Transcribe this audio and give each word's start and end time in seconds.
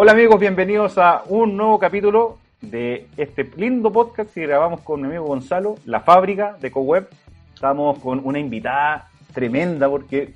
Hola 0.00 0.12
amigos, 0.12 0.38
bienvenidos 0.38 0.96
a 0.96 1.24
un 1.26 1.56
nuevo 1.56 1.76
capítulo 1.76 2.38
de 2.60 3.08
este 3.16 3.50
lindo 3.56 3.90
podcast 3.90 4.32
que 4.32 4.42
grabamos 4.42 4.82
con 4.82 5.00
mi 5.00 5.08
amigo 5.08 5.24
Gonzalo, 5.24 5.74
La 5.86 6.02
Fábrica 6.02 6.56
de 6.60 6.70
CoWeb. 6.70 7.08
Estamos 7.52 7.98
con 7.98 8.20
una 8.22 8.38
invitada 8.38 9.08
tremenda 9.34 9.88
porque 9.88 10.34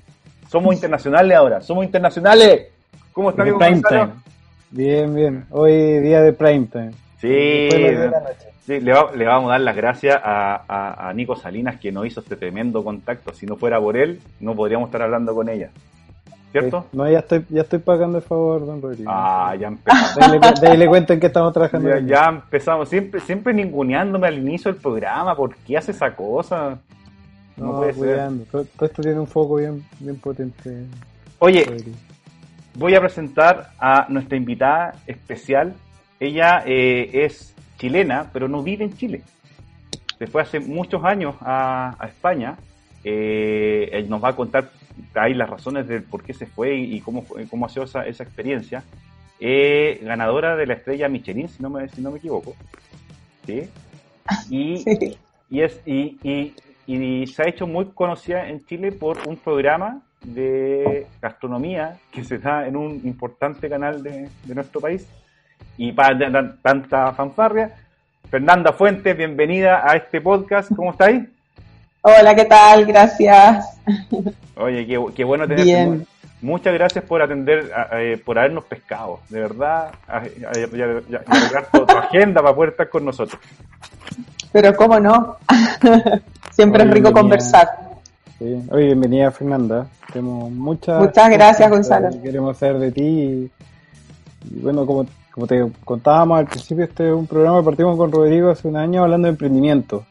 somos 0.49 0.75
internacionales 0.75 1.37
ahora, 1.37 1.61
somos 1.61 1.85
internacionales. 1.85 2.73
¿Cómo 3.13 3.29
está 3.29 3.43
amigo 3.43 3.57
Gonzalo? 3.57 4.11
Bien, 4.69 5.15
bien. 5.15 5.45
Hoy 5.51 5.99
día 6.01 6.21
de 6.21 6.33
prime 6.33 6.67
time. 6.69 6.91
Sí, 7.21 7.69
sí 8.65 8.81
le, 8.81 9.25
vamos 9.25 9.47
a 9.47 9.51
dar 9.53 9.61
las 9.61 9.77
gracias 9.77 10.19
a, 10.21 11.07
a 11.07 11.13
Nico 11.13 11.37
Salinas 11.37 11.79
que 11.79 11.89
nos 11.89 12.05
hizo 12.05 12.19
este 12.19 12.35
tremendo 12.35 12.83
contacto. 12.83 13.33
Si 13.33 13.45
no 13.45 13.55
fuera 13.55 13.79
por 13.79 13.95
él, 13.95 14.19
no 14.41 14.55
podríamos 14.55 14.89
estar 14.89 15.03
hablando 15.03 15.33
con 15.33 15.47
ella. 15.47 15.69
¿Cierto? 16.53 16.85
No, 16.93 17.09
ya 17.09 17.17
estoy, 17.17 17.43
ya 17.49 17.61
estoy 17.61 17.79
pagando 17.79 18.19
el 18.19 18.23
favor, 18.23 18.63
don 18.63 18.79
Rodrigo. 18.79 19.09
Ah, 19.11 19.55
ya 19.59 19.69
empezamos. 19.69 20.61
Dale, 20.61 20.87
cuenta 20.87 21.15
en 21.15 21.19
qué 21.19 21.25
estamos 21.25 21.51
trabajando. 21.51 21.97
Ya, 22.01 22.25
empezamos, 22.25 22.89
siempre, 22.89 23.19
siempre 23.21 23.55
ninguneándome 23.55 24.27
al 24.27 24.37
inicio 24.37 24.71
del 24.71 24.79
programa. 24.79 25.35
¿Por 25.35 25.55
qué 25.55 25.77
hace 25.77 25.89
esa 25.89 26.15
cosa? 26.15 26.77
No, 27.57 27.77
puede 27.77 27.93
ser. 27.93 28.29
Todo, 28.51 28.67
esto 28.81 29.01
tiene 29.01 29.19
un 29.19 29.25
foco 29.25 29.55
bien, 29.55 29.83
bien 29.99 30.15
potente. 30.17 30.85
Oye, 31.39 31.65
voy 32.75 32.93
a 32.93 33.01
presentar 33.01 33.71
a 33.79 34.05
nuestra 34.09 34.37
invitada 34.37 34.93
especial. 35.07 35.73
Ella 36.19 36.61
eh, 36.67 37.09
es 37.25 37.55
chilena, 37.79 38.29
pero 38.31 38.47
no 38.47 38.61
vive 38.61 38.83
en 38.83 38.95
Chile. 38.95 39.23
Se 40.19 40.27
fue 40.27 40.43
hace 40.43 40.59
muchos 40.59 41.03
años 41.03 41.33
a, 41.41 41.97
España. 42.07 42.57
Eh, 43.03 44.05
nos 44.07 44.23
va 44.23 44.29
a 44.29 44.35
contar 44.35 44.69
hay 45.15 45.33
las 45.33 45.49
razones 45.49 45.87
de 45.87 46.01
por 46.01 46.23
qué 46.23 46.33
se 46.33 46.45
fue 46.45 46.75
y, 46.75 46.99
cómo, 47.01 47.25
cómo 47.49 47.65
ha 47.65 47.69
sido 47.69 47.85
esa, 47.85 48.05
esa 48.05 48.23
experiencia. 48.23 48.83
Eh, 49.39 49.99
ganadora 50.03 50.55
de 50.55 50.65
la 50.65 50.75
estrella 50.75 51.09
Michelin, 51.09 51.49
si 51.49 51.61
no 51.61 51.69
me, 51.69 51.87
si 51.89 52.01
no 52.01 52.11
me 52.11 52.17
equivoco. 52.17 52.55
¿sí? 53.45 53.69
Y, 54.49 55.17
y, 55.49 55.61
es, 55.61 55.79
y, 55.85 56.17
y, 56.23 56.53
y, 56.87 57.27
se 57.27 57.43
ha 57.43 57.49
hecho 57.49 57.67
muy 57.67 57.85
conocida 57.87 58.47
en 58.47 58.65
Chile 58.65 58.91
por 58.91 59.27
un 59.27 59.37
programa 59.37 60.01
de 60.23 61.07
gastronomía 61.21 61.97
que 62.11 62.23
se 62.23 62.37
da 62.37 62.67
en 62.67 62.77
un 62.77 63.01
importante 63.03 63.69
canal 63.69 64.01
de, 64.01 64.29
de 64.43 64.55
nuestro 64.55 64.79
país. 64.79 65.07
Y 65.77 65.91
para 65.91 66.55
tanta 66.61 67.11
fanfarria, 67.13 67.75
Fernanda 68.29 68.73
Fuentes, 68.73 69.17
bienvenida 69.17 69.83
a 69.83 69.95
este 69.95 70.21
podcast. 70.21 70.71
¿Cómo 70.75 70.91
estáis? 70.91 71.23
Hola, 72.05 72.35
¿qué 72.35 72.43
tal? 72.43 72.85
Gracias. 72.85 73.79
Oye, 74.57 74.85
qué, 75.15 75.23
bueno 75.23 75.45
tenerte. 75.45 75.63
Bien. 75.63 76.05
Muchas 76.41 76.73
gracias 76.73 77.05
por 77.05 77.21
atender, 77.21 77.71
eh, 77.93 78.21
por 78.25 78.37
habernos 78.37 78.65
pescado. 78.65 79.21
De 79.29 79.39
verdad, 79.39 79.91
arreglar 80.05 81.69
tu, 81.71 81.85
agenda 81.97 82.41
para 82.41 82.53
poder 82.53 82.71
estar 82.71 82.89
con 82.89 83.05
nosotros. 83.05 83.41
Pero 84.51 84.75
cómo 84.75 84.99
no. 84.99 85.37
Siempre 86.51 86.83
es 86.83 86.91
rico 86.91 87.13
conversar. 87.13 87.69
Sí. 88.37 88.61
Oye, 88.69 88.87
bienvenida 88.87 89.31
Fernanda. 89.31 89.87
Tenemos 90.11 90.51
muchas, 90.51 90.99
muchas 90.99 91.29
gracias, 91.29 91.69
Gonzalo. 91.69 92.09
queremos 92.21 92.57
saber 92.57 92.79
de 92.79 92.91
ti. 92.91 93.01
Y, 93.01 93.49
bueno, 94.59 94.85
como, 94.85 95.05
como 95.31 95.47
te 95.47 95.65
contábamos 95.85 96.39
al 96.39 96.47
principio, 96.47 96.83
este 96.83 97.07
es 97.07 97.13
un 97.13 97.27
programa 97.27 97.59
que 97.59 97.65
partimos 97.65 97.95
con 97.95 98.11
Rodrigo 98.11 98.49
hace 98.49 98.67
un 98.67 98.75
año 98.75 99.03
hablando 99.03 99.27
de 99.27 99.31
emprendimiento 99.31 100.05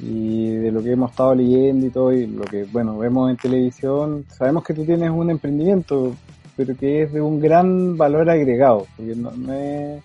y 0.00 0.56
de 0.56 0.72
lo 0.72 0.82
que 0.82 0.92
hemos 0.92 1.10
estado 1.10 1.34
leyendo 1.34 1.86
y 1.86 1.90
todo, 1.90 2.12
y 2.12 2.26
lo 2.26 2.44
que, 2.44 2.64
bueno, 2.64 2.98
vemos 2.98 3.30
en 3.30 3.36
televisión, 3.36 4.24
sabemos 4.28 4.64
que 4.64 4.74
tú 4.74 4.84
tienes 4.84 5.10
un 5.10 5.30
emprendimiento, 5.30 6.14
pero 6.56 6.76
que 6.76 7.02
es 7.02 7.12
de 7.12 7.20
un 7.20 7.40
gran 7.40 7.96
valor 7.96 8.28
agregado, 8.28 8.86
porque 8.96 9.14
no, 9.14 9.30
es, 9.52 10.02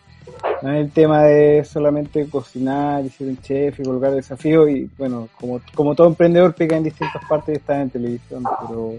no 0.61 0.71
es 0.71 0.85
el 0.85 0.91
tema 0.91 1.23
de 1.23 1.63
solamente 1.63 2.27
cocinar 2.27 3.05
y 3.05 3.09
ser 3.09 3.27
un 3.27 3.37
chef 3.41 3.79
y 3.79 3.83
colocar 3.83 4.11
desafíos, 4.11 4.69
y 4.69 4.89
bueno, 4.97 5.29
como, 5.39 5.61
como 5.73 5.95
todo 5.95 6.07
emprendedor 6.07 6.53
pega 6.53 6.77
en 6.77 6.83
distintas 6.83 7.23
partes 7.27 7.55
y 7.55 7.57
está 7.57 7.81
en 7.81 7.89
televisión, 7.89 8.43
pero 8.67 8.93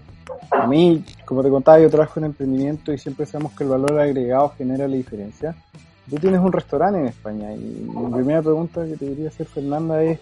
a 0.50 0.66
mí, 0.66 1.04
como 1.24 1.42
te 1.42 1.50
contaba, 1.50 1.78
yo 1.80 1.90
trabajo 1.90 2.18
en 2.20 2.26
emprendimiento 2.26 2.92
y 2.92 2.98
siempre 2.98 3.26
sabemos 3.26 3.52
que 3.52 3.64
el 3.64 3.70
valor 3.70 3.98
agregado 4.00 4.52
genera 4.56 4.88
la 4.88 4.96
diferencia. 4.96 5.54
Tú 6.08 6.16
tienes 6.16 6.40
un 6.40 6.52
restaurante 6.52 6.98
en 7.00 7.06
España 7.06 7.52
y 7.52 7.86
mi 7.94 8.10
primera 8.12 8.40
pregunta 8.40 8.84
que 8.86 8.96
te 8.96 9.06
quería 9.06 9.28
hacer, 9.28 9.46
Fernanda, 9.46 10.02
es 10.02 10.18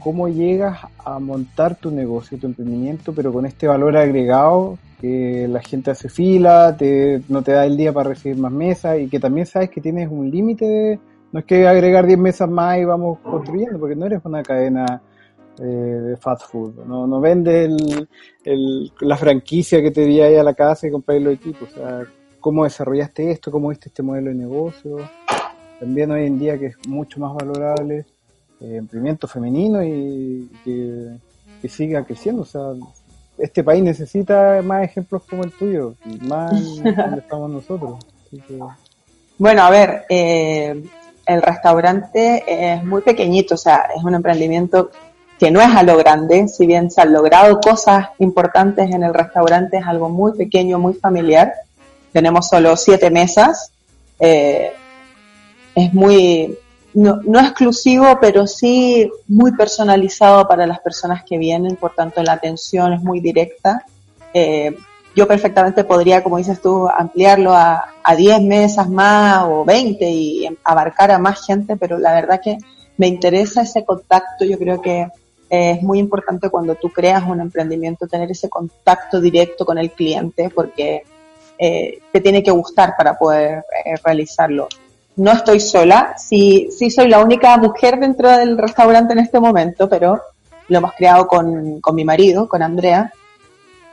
cómo 0.00 0.28
llegas 0.28 0.80
a 1.04 1.18
montar 1.18 1.76
tu 1.76 1.90
negocio, 1.90 2.38
tu 2.38 2.46
emprendimiento, 2.46 3.12
pero 3.14 3.32
con 3.32 3.46
este 3.46 3.68
valor 3.68 3.96
agregado 3.96 4.78
que 5.00 5.46
la 5.48 5.60
gente 5.60 5.90
hace 5.90 6.08
fila, 6.08 6.76
te, 6.76 7.22
no 7.28 7.42
te 7.42 7.52
da 7.52 7.64
el 7.64 7.76
día 7.76 7.92
para 7.92 8.10
recibir 8.10 8.36
más 8.36 8.52
mesas 8.52 8.98
y 8.98 9.08
que 9.08 9.20
también 9.20 9.46
sabes 9.46 9.70
que 9.70 9.80
tienes 9.80 10.08
un 10.10 10.30
límite 10.30 10.98
no 11.32 11.40
es 11.40 11.46
que 11.46 11.66
agregar 11.66 12.06
10 12.06 12.18
mesas 12.18 12.48
más 12.48 12.78
y 12.78 12.84
vamos 12.84 13.18
construyendo, 13.20 13.78
porque 13.78 13.96
no 13.96 14.06
eres 14.06 14.20
una 14.24 14.42
cadena 14.42 15.02
eh, 15.58 15.64
de 15.64 16.16
fast 16.16 16.50
food, 16.50 16.84
no, 16.86 17.06
no 17.06 17.20
vendes 17.20 17.70
el, 18.44 18.92
la 19.00 19.16
franquicia 19.16 19.82
que 19.82 19.90
te 19.90 20.04
di 20.06 20.20
ahí 20.20 20.36
a 20.36 20.42
la 20.42 20.54
casa 20.54 20.86
y 20.86 20.90
compras 20.90 21.20
los 21.20 21.34
equipos, 21.34 21.70
o 21.72 21.74
sea, 21.74 22.02
cómo 22.40 22.64
desarrollaste 22.64 23.30
esto, 23.30 23.50
cómo 23.50 23.68
viste 23.68 23.88
este 23.88 24.02
modelo 24.02 24.30
de 24.30 24.36
negocio, 24.36 24.96
también 25.78 26.10
hoy 26.10 26.26
en 26.26 26.38
día 26.38 26.58
que 26.58 26.66
es 26.66 26.88
mucho 26.88 27.20
más 27.20 27.34
valorable 27.34 28.06
emprendimiento 28.60 29.26
femenino 29.26 29.82
y 29.82 30.48
que, 30.64 31.68
siga 31.68 32.04
creciendo. 32.04 32.42
O 32.42 32.46
sea, 32.46 32.62
este 33.38 33.62
país 33.62 33.82
necesita 33.82 34.60
más 34.62 34.84
ejemplos 34.84 35.22
como 35.28 35.44
el 35.44 35.52
tuyo 35.52 35.94
y 36.06 36.18
más 36.26 36.52
donde 36.82 37.18
estamos 37.18 37.50
nosotros. 37.50 37.98
Bueno, 39.38 39.62
a 39.62 39.70
ver, 39.70 40.04
eh, 40.08 40.82
el 41.26 41.42
restaurante 41.42 42.44
es 42.46 42.84
muy 42.84 43.02
pequeñito, 43.02 43.54
o 43.54 43.58
sea, 43.58 43.88
es 43.96 44.02
un 44.02 44.14
emprendimiento 44.14 44.90
que 45.40 45.50
no 45.50 45.62
es 45.62 45.74
a 45.74 45.82
lo 45.82 45.96
grande, 45.96 46.48
si 46.48 46.66
bien 46.66 46.90
se 46.90 47.00
han 47.00 47.14
logrado 47.14 47.60
cosas 47.60 48.08
importantes 48.18 48.90
en 48.90 49.02
el 49.02 49.14
restaurante, 49.14 49.78
es 49.78 49.86
algo 49.86 50.10
muy 50.10 50.32
pequeño, 50.32 50.78
muy 50.78 50.92
familiar. 50.92 51.54
Tenemos 52.12 52.48
solo 52.48 52.76
siete 52.76 53.10
mesas. 53.10 53.72
Eh, 54.18 54.70
es 55.74 55.94
muy, 55.94 56.58
no, 56.94 57.20
no 57.24 57.40
exclusivo, 57.40 58.18
pero 58.20 58.46
sí 58.46 59.10
muy 59.28 59.52
personalizado 59.52 60.46
para 60.48 60.66
las 60.66 60.80
personas 60.80 61.24
que 61.24 61.38
vienen, 61.38 61.76
por 61.76 61.94
tanto 61.94 62.22
la 62.22 62.32
atención 62.32 62.92
es 62.92 63.02
muy 63.02 63.20
directa. 63.20 63.84
Eh, 64.34 64.76
yo 65.14 65.26
perfectamente 65.26 65.84
podría, 65.84 66.22
como 66.22 66.38
dices 66.38 66.60
tú, 66.60 66.88
ampliarlo 66.88 67.52
a, 67.52 67.84
a 68.02 68.14
10 68.14 68.42
mesas 68.42 68.88
más 68.88 69.44
o 69.48 69.64
20 69.64 70.08
y 70.08 70.48
abarcar 70.64 71.10
a 71.10 71.18
más 71.18 71.44
gente, 71.44 71.76
pero 71.76 71.98
la 71.98 72.12
verdad 72.12 72.40
que 72.42 72.58
me 72.96 73.08
interesa 73.08 73.62
ese 73.62 73.84
contacto, 73.84 74.44
yo 74.44 74.58
creo 74.58 74.80
que 74.80 75.08
es 75.48 75.82
muy 75.82 75.98
importante 75.98 76.48
cuando 76.48 76.76
tú 76.76 76.90
creas 76.90 77.24
un 77.26 77.40
emprendimiento 77.40 78.06
tener 78.06 78.30
ese 78.30 78.48
contacto 78.48 79.20
directo 79.20 79.66
con 79.66 79.78
el 79.78 79.90
cliente 79.90 80.48
porque 80.48 81.02
eh, 81.58 81.98
te 82.12 82.20
tiene 82.20 82.42
que 82.42 82.52
gustar 82.52 82.94
para 82.96 83.18
poder 83.18 83.64
eh, 83.84 83.96
realizarlo 84.04 84.68
no 85.16 85.32
estoy 85.32 85.60
sola, 85.60 86.14
sí, 86.16 86.68
sí 86.76 86.90
soy 86.90 87.08
la 87.08 87.18
única 87.18 87.56
mujer 87.58 87.98
dentro 87.98 88.30
del 88.30 88.56
restaurante 88.56 89.12
en 89.12 89.18
este 89.18 89.40
momento, 89.40 89.88
pero 89.88 90.20
lo 90.68 90.78
hemos 90.78 90.92
creado 90.94 91.26
con, 91.26 91.80
con 91.80 91.94
mi 91.94 92.04
marido, 92.04 92.48
con 92.48 92.62
Andrea, 92.62 93.12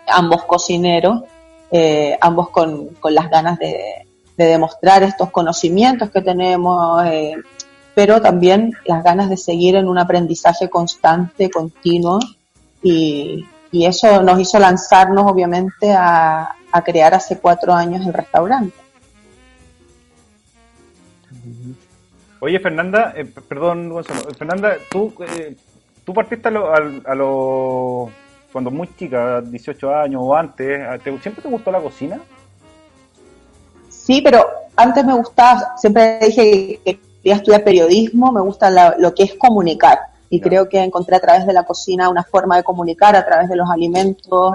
ambos 0.08 0.46
cocineros, 0.46 1.24
eh, 1.72 2.18
ambos 2.22 2.50
con, 2.50 2.90
con, 3.00 3.14
las 3.14 3.30
ganas 3.30 3.58
de, 3.60 4.06
de, 4.38 4.46
demostrar 4.46 5.04
estos 5.04 5.32
conocimientos 5.32 6.10
que 6.12 6.22
tenemos, 6.22 7.04
eh, 7.06 7.36
pero 7.94 8.22
también 8.22 8.74
las 8.86 9.04
ganas 9.04 9.30
de 9.30 9.38
seguir 9.38 9.76
en 9.76 9.88
un 9.88 9.98
aprendizaje 9.98 10.70
constante, 10.70 11.50
continuo, 11.50 12.20
y, 12.82 13.46
y 13.72 13.86
eso 13.86 14.22
nos 14.22 14.40
hizo 14.40 14.60
lanzarnos 14.60 15.30
obviamente 15.30 15.92
a, 15.92 16.56
a 16.72 16.82
crear 16.84 17.14
hace 17.14 17.40
cuatro 17.40 17.74
años 17.74 18.06
el 18.06 18.14
restaurante. 18.14 18.87
Oye, 22.40 22.60
Fernanda, 22.60 23.14
eh, 23.16 23.26
perdón, 23.26 23.90
Gonzalo, 23.90 24.22
Fernanda, 24.38 24.78
tú, 24.92 25.12
eh, 25.28 25.56
tú 26.06 26.14
partiste 26.14 26.50
a 26.50 26.52
lo, 26.52 26.72
a, 26.72 27.16
lo, 27.16 28.10
cuando 28.52 28.70
muy 28.70 28.88
chica, 28.96 29.42
18 29.42 29.96
años 29.96 30.22
o 30.24 30.36
antes, 30.36 31.02
¿siempre 31.02 31.42
te 31.42 31.50
gustó 31.50 31.72
la 31.72 31.82
cocina? 31.82 32.20
Sí, 33.90 34.22
pero 34.22 34.46
antes 34.76 35.04
me 35.04 35.16
gustaba, 35.16 35.76
siempre 35.78 36.20
dije 36.20 36.80
que 36.86 37.00
quería 37.24 37.36
estudiar 37.36 37.64
periodismo, 37.64 38.32
me 38.32 38.42
gusta 38.42 38.96
lo 38.98 39.14
que 39.16 39.24
es 39.24 39.34
comunicar. 39.36 40.00
Y 40.30 40.42
creo 40.42 40.68
que 40.68 40.84
encontré 40.84 41.16
a 41.16 41.22
través 41.22 41.48
de 41.48 41.54
la 41.54 41.64
cocina 41.64 42.10
una 42.10 42.24
forma 42.24 42.58
de 42.58 42.64
comunicar, 42.64 43.16
a 43.16 43.26
través 43.26 43.50
de 43.50 43.56
los 43.56 43.70
alimentos. 43.70 44.54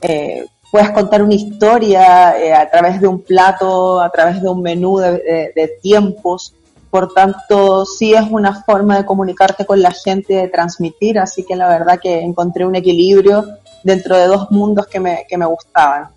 Eh, 0.00 0.44
puedes 0.70 0.90
contar 0.90 1.22
una 1.22 1.34
historia 1.34 2.60
a 2.60 2.68
través 2.68 3.00
de 3.00 3.06
un 3.06 3.20
plato, 3.22 4.00
a 4.00 4.10
través 4.10 4.42
de 4.42 4.48
un 4.48 4.60
menú 4.60 4.98
de 4.98 5.78
tiempos. 5.80 6.52
Por 6.92 7.14
tanto, 7.14 7.86
sí 7.86 8.12
es 8.12 8.24
una 8.30 8.62
forma 8.64 8.98
de 8.98 9.06
comunicarte 9.06 9.64
con 9.64 9.80
la 9.80 9.92
gente, 9.92 10.34
de 10.34 10.48
transmitir, 10.48 11.18
así 11.18 11.42
que 11.42 11.56
la 11.56 11.66
verdad 11.66 11.98
que 11.98 12.20
encontré 12.20 12.66
un 12.66 12.74
equilibrio 12.74 13.46
dentro 13.82 14.14
de 14.14 14.26
dos 14.26 14.50
mundos 14.50 14.86
que 14.88 15.00
me, 15.00 15.24
que 15.26 15.38
me 15.38 15.46
gustaban. 15.46 16.08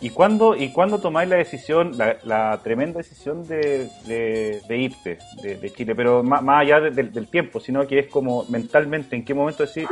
¿Y 0.00 0.08
cuándo, 0.08 0.56
y 0.56 0.70
cuándo 0.70 0.98
tomáis 1.00 1.28
la 1.28 1.36
decisión, 1.36 1.98
la, 2.24 2.58
tremenda 2.64 2.96
decisión 2.96 3.46
de, 3.46 3.90
de, 4.06 4.78
irte 4.78 5.18
de, 5.42 5.70
Chile? 5.74 5.94
Pero 5.94 6.22
más, 6.22 6.42
allá 6.48 6.80
del 6.80 7.28
tiempo, 7.28 7.60
sino 7.60 7.86
que 7.86 7.98
es 7.98 8.06
como 8.06 8.46
mentalmente, 8.48 9.14
¿en 9.14 9.26
qué 9.26 9.34
momento 9.34 9.64
decir, 9.64 9.86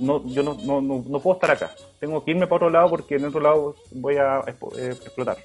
no, 0.00 0.26
yo 0.26 0.42
no, 0.42 0.56
no, 0.64 0.82
no, 0.82 1.20
puedo 1.20 1.36
estar 1.36 1.52
acá? 1.52 1.70
Tengo 2.00 2.24
que 2.24 2.32
irme 2.32 2.48
para 2.48 2.56
otro 2.56 2.70
lado 2.70 2.90
porque 2.90 3.14
en 3.14 3.26
otro 3.26 3.40
lado 3.40 3.76
voy 3.92 4.16
a 4.16 4.40
eh, 4.76 4.90
explotar. 4.90 5.36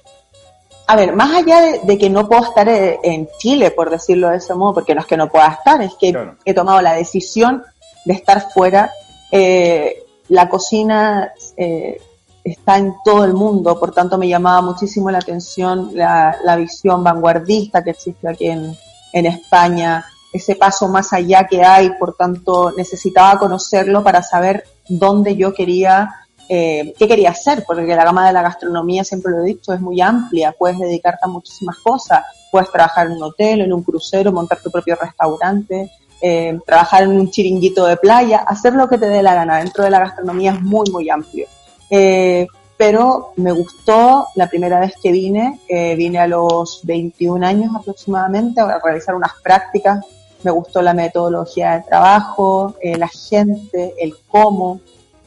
A 0.90 0.96
ver, 0.96 1.14
más 1.14 1.32
allá 1.32 1.78
de, 1.84 1.98
que 1.98 2.10
no 2.10 2.26
puedo 2.28 2.42
estar 2.42 2.68
eh, 2.68 2.98
en 3.04 3.28
Chile, 3.38 3.70
por 3.70 3.90
decirlo 3.90 4.28
de 4.28 4.38
ese 4.38 4.54
modo, 4.54 4.74
porque 4.74 4.92
no 4.92 5.02
es 5.02 5.06
que 5.06 5.16
no 5.16 5.28
pueda 5.28 5.46
estar, 5.46 5.80
es 5.82 5.94
que 5.94 6.12
he 6.44 6.52
tomado 6.52 6.82
la 6.82 6.94
decisión 6.94 7.62
de 8.04 8.14
estar 8.14 8.50
fuera. 8.50 8.90
Eh, 9.30 10.02
la 10.30 10.48
cocina 10.48 11.30
eh, 11.56 12.02
está 12.42 12.78
en 12.78 12.96
todo 13.04 13.24
el 13.24 13.34
mundo, 13.34 13.78
por 13.78 13.92
tanto 13.92 14.18
me 14.18 14.26
llamaba 14.26 14.62
muchísimo 14.62 15.12
la 15.12 15.18
atención 15.18 15.92
la, 15.94 16.56
visión 16.58 17.04
vanguardista 17.04 17.84
que 17.84 17.90
existe 17.90 18.28
aquí 18.28 18.48
en, 18.48 18.76
España, 19.12 20.04
ese 20.32 20.56
paso 20.56 20.88
más 20.88 21.12
allá 21.12 21.46
que 21.46 21.62
hay, 21.62 21.90
por 22.00 22.16
tanto 22.16 22.72
necesitaba 22.76 23.38
conocerlo 23.38 24.02
para 24.02 24.24
saber 24.24 24.64
dónde 24.88 25.36
yo 25.36 25.54
quería, 25.54 26.19
eh, 26.52 26.94
qué 26.98 27.06
quería 27.06 27.30
hacer, 27.30 27.62
porque 27.64 27.86
la 27.86 28.04
gama 28.04 28.26
de 28.26 28.32
la 28.32 28.42
gastronomía, 28.42 29.04
siempre 29.04 29.30
lo 29.30 29.42
he 29.42 29.46
dicho, 29.46 29.72
es 29.72 29.80
muy 29.80 30.00
amplia, 30.00 30.52
puedes 30.58 30.78
dedicarte 30.78 31.20
a 31.22 31.28
muchísimas 31.28 31.76
cosas, 31.78 32.24
puedes 32.50 32.70
trabajar 32.72 33.06
en 33.06 33.12
un 33.12 33.22
hotel, 33.22 33.60
en 33.60 33.72
un 33.72 33.84
crucero, 33.84 34.32
montar 34.32 34.60
tu 34.60 34.70
propio 34.70 34.96
restaurante, 35.00 35.90
eh, 36.20 36.58
trabajar 36.66 37.04
en 37.04 37.10
un 37.10 37.30
chiringuito 37.30 37.86
de 37.86 37.96
playa, 37.96 38.38
hacer 38.38 38.74
lo 38.74 38.88
que 38.88 38.98
te 38.98 39.08
dé 39.08 39.22
la 39.22 39.34
gana. 39.34 39.58
Dentro 39.58 39.84
de 39.84 39.90
la 39.90 40.00
gastronomía 40.00 40.52
es 40.52 40.60
muy, 40.60 40.90
muy 40.90 41.08
amplio. 41.08 41.46
Eh, 41.88 42.48
pero 42.76 43.32
me 43.36 43.52
gustó 43.52 44.26
la 44.34 44.48
primera 44.48 44.80
vez 44.80 44.94
que 45.00 45.12
vine, 45.12 45.60
vine 45.68 46.18
a 46.18 46.26
los 46.26 46.80
21 46.82 47.46
años 47.46 47.76
aproximadamente 47.76 48.60
a 48.60 48.80
realizar 48.82 49.14
unas 49.14 49.32
prácticas, 49.42 50.04
me 50.42 50.50
gustó 50.50 50.82
la 50.82 50.94
metodología 50.94 51.72
de 51.72 51.82
trabajo, 51.82 52.74
eh, 52.80 52.96
la 52.96 53.08
gente, 53.08 53.94
el 53.98 54.14
cómo, 54.28 54.80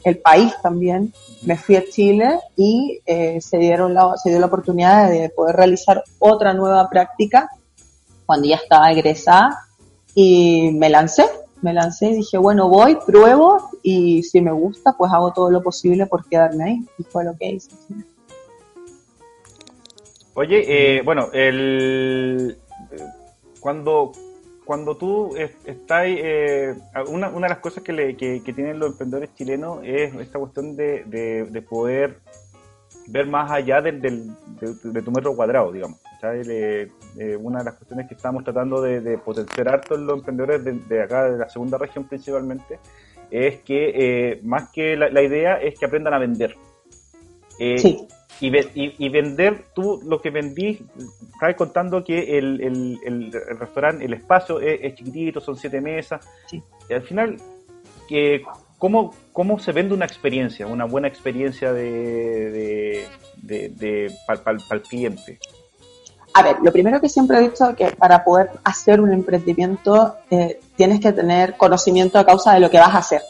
el 0.04 0.18
país 0.18 0.52
también. 0.62 1.12
Me 1.42 1.56
fui 1.56 1.76
a 1.76 1.84
Chile 1.84 2.38
y 2.56 3.00
se, 3.06 3.58
dieron 3.58 3.94
la, 3.94 4.16
se 4.16 4.30
dio 4.30 4.38
la 4.38 4.46
oportunidad 4.46 5.10
de 5.10 5.28
poder 5.30 5.56
realizar 5.56 6.02
otra 6.18 6.54
nueva 6.54 6.88
práctica 6.88 7.48
cuando 8.26 8.48
ya 8.48 8.56
estaba 8.56 8.90
egresada 8.90 9.66
y 10.14 10.70
me 10.72 10.88
lancé, 10.88 11.24
me 11.62 11.72
lancé 11.72 12.10
y 12.10 12.16
dije, 12.16 12.38
bueno, 12.38 12.68
voy, 12.68 12.96
pruebo 13.06 13.70
y 13.82 14.22
si 14.22 14.40
me 14.40 14.52
gusta, 14.52 14.94
pues 14.96 15.12
hago 15.12 15.32
todo 15.32 15.50
lo 15.50 15.62
posible 15.62 16.06
por 16.06 16.26
quedarme 16.28 16.64
ahí. 16.64 16.80
Y 16.98 17.04
fue 17.04 17.24
lo 17.24 17.36
que 17.36 17.48
hice. 17.48 17.70
Oye, 20.34 20.64
eh, 20.98 21.02
bueno, 21.02 21.30
el, 21.32 22.58
cuando, 23.60 24.12
cuando 24.64 24.96
tú 24.96 25.36
estás, 25.36 26.04
eh, 26.06 26.74
una, 27.08 27.28
una, 27.28 27.46
de 27.46 27.54
las 27.54 27.58
cosas 27.58 27.82
que, 27.82 27.92
le, 27.92 28.16
que, 28.16 28.40
tienen 28.40 28.78
los 28.78 28.92
emprendedores 28.92 29.34
chilenos 29.34 29.80
es 29.84 30.14
esta 30.14 30.38
cuestión 30.38 30.74
de, 30.76 31.04
de, 31.04 31.62
poder 31.62 32.18
ver 33.08 33.26
más 33.26 33.50
allá 33.50 33.82
del, 33.82 34.00
del, 34.00 34.30
de, 34.60 35.02
tu 35.02 35.10
metro 35.10 35.36
cuadrado, 35.36 35.70
digamos. 35.72 36.00
Eh, 36.32 36.88
una 37.38 37.58
de 37.58 37.64
las 37.66 37.74
cuestiones 37.74 38.08
que 38.08 38.14
estamos 38.14 38.44
tratando 38.44 38.80
de, 38.80 39.18
potenciar 39.18 39.68
harto 39.68 39.94
en 39.94 40.06
los 40.06 40.18
emprendedores 40.18 40.88
de, 40.88 41.02
acá, 41.02 41.28
de 41.28 41.38
la 41.38 41.48
segunda 41.48 41.76
región 41.76 42.04
principalmente, 42.04 42.78
es 43.30 43.60
que 43.60 43.92
eh, 43.94 44.40
más 44.42 44.70
que 44.70 44.96
la, 44.96 45.22
idea 45.22 45.60
es 45.60 45.78
que 45.78 45.84
aprendan 45.84 46.14
a 46.14 46.18
vender. 46.18 46.56
Eh, 47.58 48.06
y, 48.46 48.94
y, 48.98 49.08
vender, 49.08 49.66
tú 49.74 50.00
lo 50.04 50.20
que 50.20 50.30
vendí, 50.30 50.84
estás 51.32 51.54
contando 51.56 52.04
que 52.04 52.36
el, 52.38 52.60
el, 52.60 53.32
restaurante, 53.58 54.04
el 54.04 54.12
espacio 54.12 54.60
es, 54.60 54.94
chiquitito, 54.94 55.40
son 55.40 55.56
siete 55.56 55.80
mesas. 55.80 56.26
Y 56.52 56.92
al 56.92 57.02
final, 57.02 57.36
que 58.08 58.42
¿cómo, 58.78 59.14
¿cómo 59.32 59.58
se 59.58 59.72
vende 59.72 59.94
una 59.94 60.04
experiencia, 60.04 60.66
una 60.66 60.84
buena 60.84 61.08
experiencia 61.08 61.72
de, 61.72 63.06
de, 63.42 64.12
para 64.26 64.58
el 64.70 64.82
cliente? 64.82 65.38
A 66.34 66.42
ver, 66.42 66.56
lo 66.62 66.72
primero 66.72 67.00
que 67.00 67.08
siempre 67.08 67.38
he 67.38 67.42
dicho 67.48 67.70
es 67.70 67.76
que 67.76 67.86
para 67.92 68.24
poder 68.24 68.50
hacer 68.64 69.00
un 69.00 69.12
emprendimiento 69.12 70.16
eh, 70.30 70.60
tienes 70.76 71.00
que 71.00 71.12
tener 71.12 71.56
conocimiento 71.56 72.18
a 72.18 72.26
causa 72.26 72.52
de 72.52 72.60
lo 72.60 72.70
que 72.70 72.78
vas 72.78 72.94
a 72.94 72.98
hacer. 72.98 73.22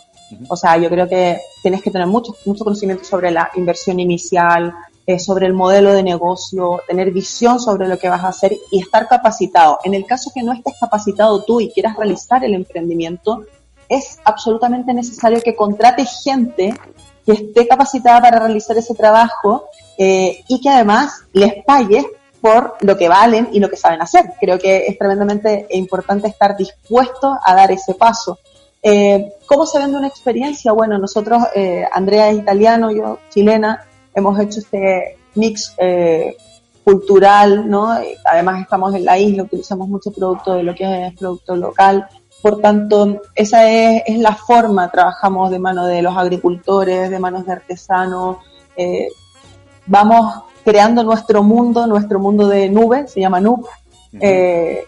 O 0.49 0.57
sea, 0.57 0.79
yo 0.79 0.89
creo 0.89 1.07
que 1.07 1.39
tienes 1.63 1.83
que 1.83 1.91
tener 1.91 2.07
mucho, 2.07 2.35
mucho 2.47 2.65
conocimiento 2.65 3.05
sobre 3.05 3.31
la 3.31 3.51
inversión 3.55 4.01
inicial, 4.01 4.75
eh, 5.07 5.19
sobre 5.19 5.47
el 5.47 5.53
modelo 5.53 5.93
de 5.93 6.03
negocio, 6.03 6.81
tener 6.89 7.11
visión 7.11 7.61
sobre 7.61 7.89
lo 7.89 7.99
que 7.99 8.09
vas 8.09 8.25
a 8.25 8.29
hacer 8.29 8.57
y 8.71 8.81
estar 8.81 9.07
capacitado. 9.07 9.79
En 9.85 9.95
el 9.95 10.07
caso 10.07 10.31
que 10.35 10.43
no 10.43 10.53
estés 10.53 10.75
capacitado 10.81 11.43
tú 11.43 11.61
y 11.61 11.71
quieras 11.71 11.97
realizar 11.97 12.45
el 12.45 12.55
emprendimiento, 12.55 13.45
es 13.89 14.19
absolutamente 14.25 14.95
necesario 14.95 15.41
que 15.43 15.55
contrates 15.55 16.23
gente 16.25 16.75
que 17.27 17.33
esté 17.33 17.67
capacitada 17.67 18.21
para 18.21 18.39
realizar 18.39 18.77
ese 18.77 18.95
trabajo 18.95 19.69
eh, 19.99 20.43
y 20.49 20.61
que 20.61 20.69
además 20.69 21.23
les 21.33 21.65
pagues 21.65 22.05
por 22.41 22.77
lo 22.81 22.97
que 22.97 23.09
valen 23.09 23.49
y 23.53 23.61
lo 23.61 23.71
que 23.71 23.77
saben 23.77 24.03
hacer. 24.03 24.33
Creo 24.39 24.59
que 24.59 24.87
es 24.87 24.99
tremendamente 24.99 25.67
importante 25.71 26.29
estar 26.29 26.57
dispuesto 26.57 27.39
a 27.43 27.55
dar 27.55 27.73
ese 27.73 27.95
paso. 27.95 28.39
Eh, 28.83 29.33
¿Cómo 29.47 29.65
se 29.65 29.79
vende 29.79 29.97
una 29.97 30.09
experiencia? 30.09 30.73
Bueno, 30.73 30.99
nosotros, 30.99 31.43
eh, 31.55 31.87
Andrea 31.91 32.29
es 32.29 32.39
italiano, 32.39 32.91
yo 32.91 33.19
chilena, 33.31 33.87
hemos 34.15 34.39
hecho 34.39 34.61
este 34.61 35.19
mix 35.35 35.75
eh, 35.79 36.37
cultural, 36.85 37.69
¿no? 37.69 37.89
Además 38.25 38.63
estamos 38.63 38.95
en 38.95 39.05
la 39.05 39.19
isla, 39.19 39.45
utilizamos 39.45 39.89
mucho 39.89 40.13
producto 40.13 40.55
de 40.55 40.63
lo 40.63 40.75
que 40.75 41.07
es 41.07 41.15
producto 41.15 41.57
local. 41.57 42.07
Por 42.43 42.61
tanto, 42.61 43.23
esa 43.35 43.71
es, 43.71 44.03
es 44.07 44.19
la 44.19 44.35
forma, 44.35 44.91
trabajamos 44.91 45.51
de 45.51 45.59
mano 45.59 45.87
de 45.87 46.03
los 46.03 46.17
agricultores, 46.17 47.11
de 47.11 47.19
manos 47.19 47.47
de 47.47 47.53
artesanos, 47.53 48.37
vamos 49.87 50.43
creando 50.65 51.05
nuestro 51.05 51.43
mundo, 51.43 51.87
nuestro 51.87 52.19
mundo 52.19 52.49
de 52.49 52.69
nube, 52.69 53.07
se 53.07 53.21
llama 53.21 53.41
Nube, 53.41 53.69
eh, 54.21 54.85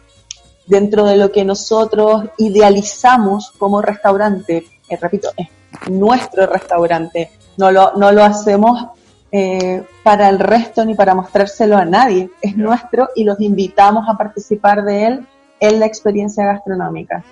dentro 0.66 1.04
de 1.04 1.16
lo 1.16 1.30
que 1.30 1.44
nosotros 1.44 2.24
idealizamos 2.38 3.52
como 3.58 3.82
restaurante. 3.82 4.66
Eh, 4.88 4.96
repito, 4.96 5.30
es 5.36 5.48
nuestro 5.90 6.46
restaurante, 6.46 7.30
no 7.58 7.70
lo, 7.70 7.92
no 7.96 8.10
lo 8.10 8.24
hacemos 8.24 8.86
eh, 9.32 9.84
para 10.02 10.28
el 10.28 10.38
resto 10.38 10.84
ni 10.84 10.94
para 10.94 11.14
mostrárselo 11.14 11.76
a 11.76 11.84
nadie, 11.84 12.30
es 12.40 12.56
nuestro 12.56 13.08
y 13.14 13.24
los 13.24 13.40
invitamos 13.40 14.08
a 14.08 14.16
participar 14.16 14.84
de 14.84 15.06
él 15.06 15.26
en 15.60 15.80
la 15.80 15.86
experiencia 15.86 16.44
gastronómica. 16.44 17.24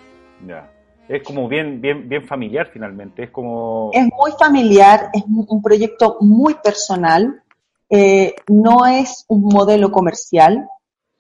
Ya. 0.47 0.71
Es 1.09 1.23
como 1.23 1.49
bien, 1.49 1.81
bien, 1.81 2.09
bien 2.09 2.27
familiar 2.27 2.69
finalmente, 2.73 3.25
es 3.25 3.31
como... 3.31 3.91
Es 3.93 4.05
muy 4.05 4.33
familiar, 4.39 5.11
es 5.13 5.23
un 5.27 5.63
proyecto 5.63 6.17
muy 6.21 6.55
personal, 6.55 7.43
eh, 7.91 8.35
no 8.49 8.87
es 8.87 9.27
un 9.29 9.43
modelo 9.43 9.93
comercial, 9.93 10.67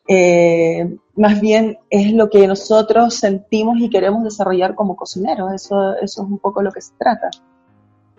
eh, 0.09 0.97
más 1.16 1.40
bien 1.40 1.78
es 1.90 2.12
lo 2.12 2.28
que 2.28 2.47
nosotros 2.47 3.14
sentimos 3.14 3.78
y 3.78 3.90
queremos 3.90 4.25
desarrollar 4.25 4.75
como 4.75 4.97
cocineros, 4.97 5.52
eso, 5.52 5.95
eso 5.97 6.23
es 6.23 6.28
un 6.28 6.38
poco 6.38 6.62
lo 6.62 6.73
que 6.73 6.81
se 6.81 6.93
trata. 6.99 7.31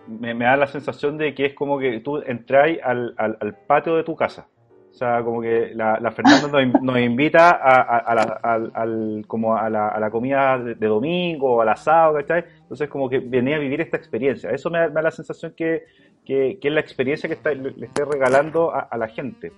Me, 0.08 0.34
da 0.34 0.56
la 0.56 0.66
sensación 0.66 1.18
de 1.18 1.34
que 1.34 1.46
es 1.46 1.54
como 1.54 1.78
que 1.78 2.00
tú 2.00 2.18
entras 2.18 2.70
al, 2.82 3.14
al, 3.16 3.54
patio 3.66 3.96
de 3.96 4.04
tu 4.04 4.14
casa. 4.14 4.46
O 4.90 4.94
sea, 4.94 5.22
como 5.22 5.42
que 5.42 5.72
la, 5.74 6.10
Fernanda 6.12 6.48
nos, 6.82 6.98
invita 6.98 7.50
a, 7.50 8.14
la, 8.14 9.22
como 9.26 9.56
a, 9.56 9.68
la, 9.68 10.10
comida 10.10 10.58
de, 10.58 10.86
domingo 10.86 11.56
o 11.56 11.60
al 11.60 11.68
asado, 11.68 12.14
¿cachai? 12.14 12.44
Entonces, 12.62 12.88
como 12.88 13.08
que 13.08 13.18
venía 13.18 13.56
a 13.56 13.58
vivir 13.58 13.80
esta 13.80 13.96
experiencia. 13.96 14.50
Eso 14.50 14.70
me 14.70 14.88
da 14.88 15.02
la 15.02 15.10
sensación 15.10 15.52
que, 15.56 15.84
que, 16.24 16.58
es 16.60 16.72
la 16.72 16.80
experiencia 16.80 17.28
que 17.28 17.54
le 17.54 17.86
esté 17.86 18.04
regalando 18.04 18.72
a, 18.74 18.96
la 18.96 19.08
gente. 19.08 19.52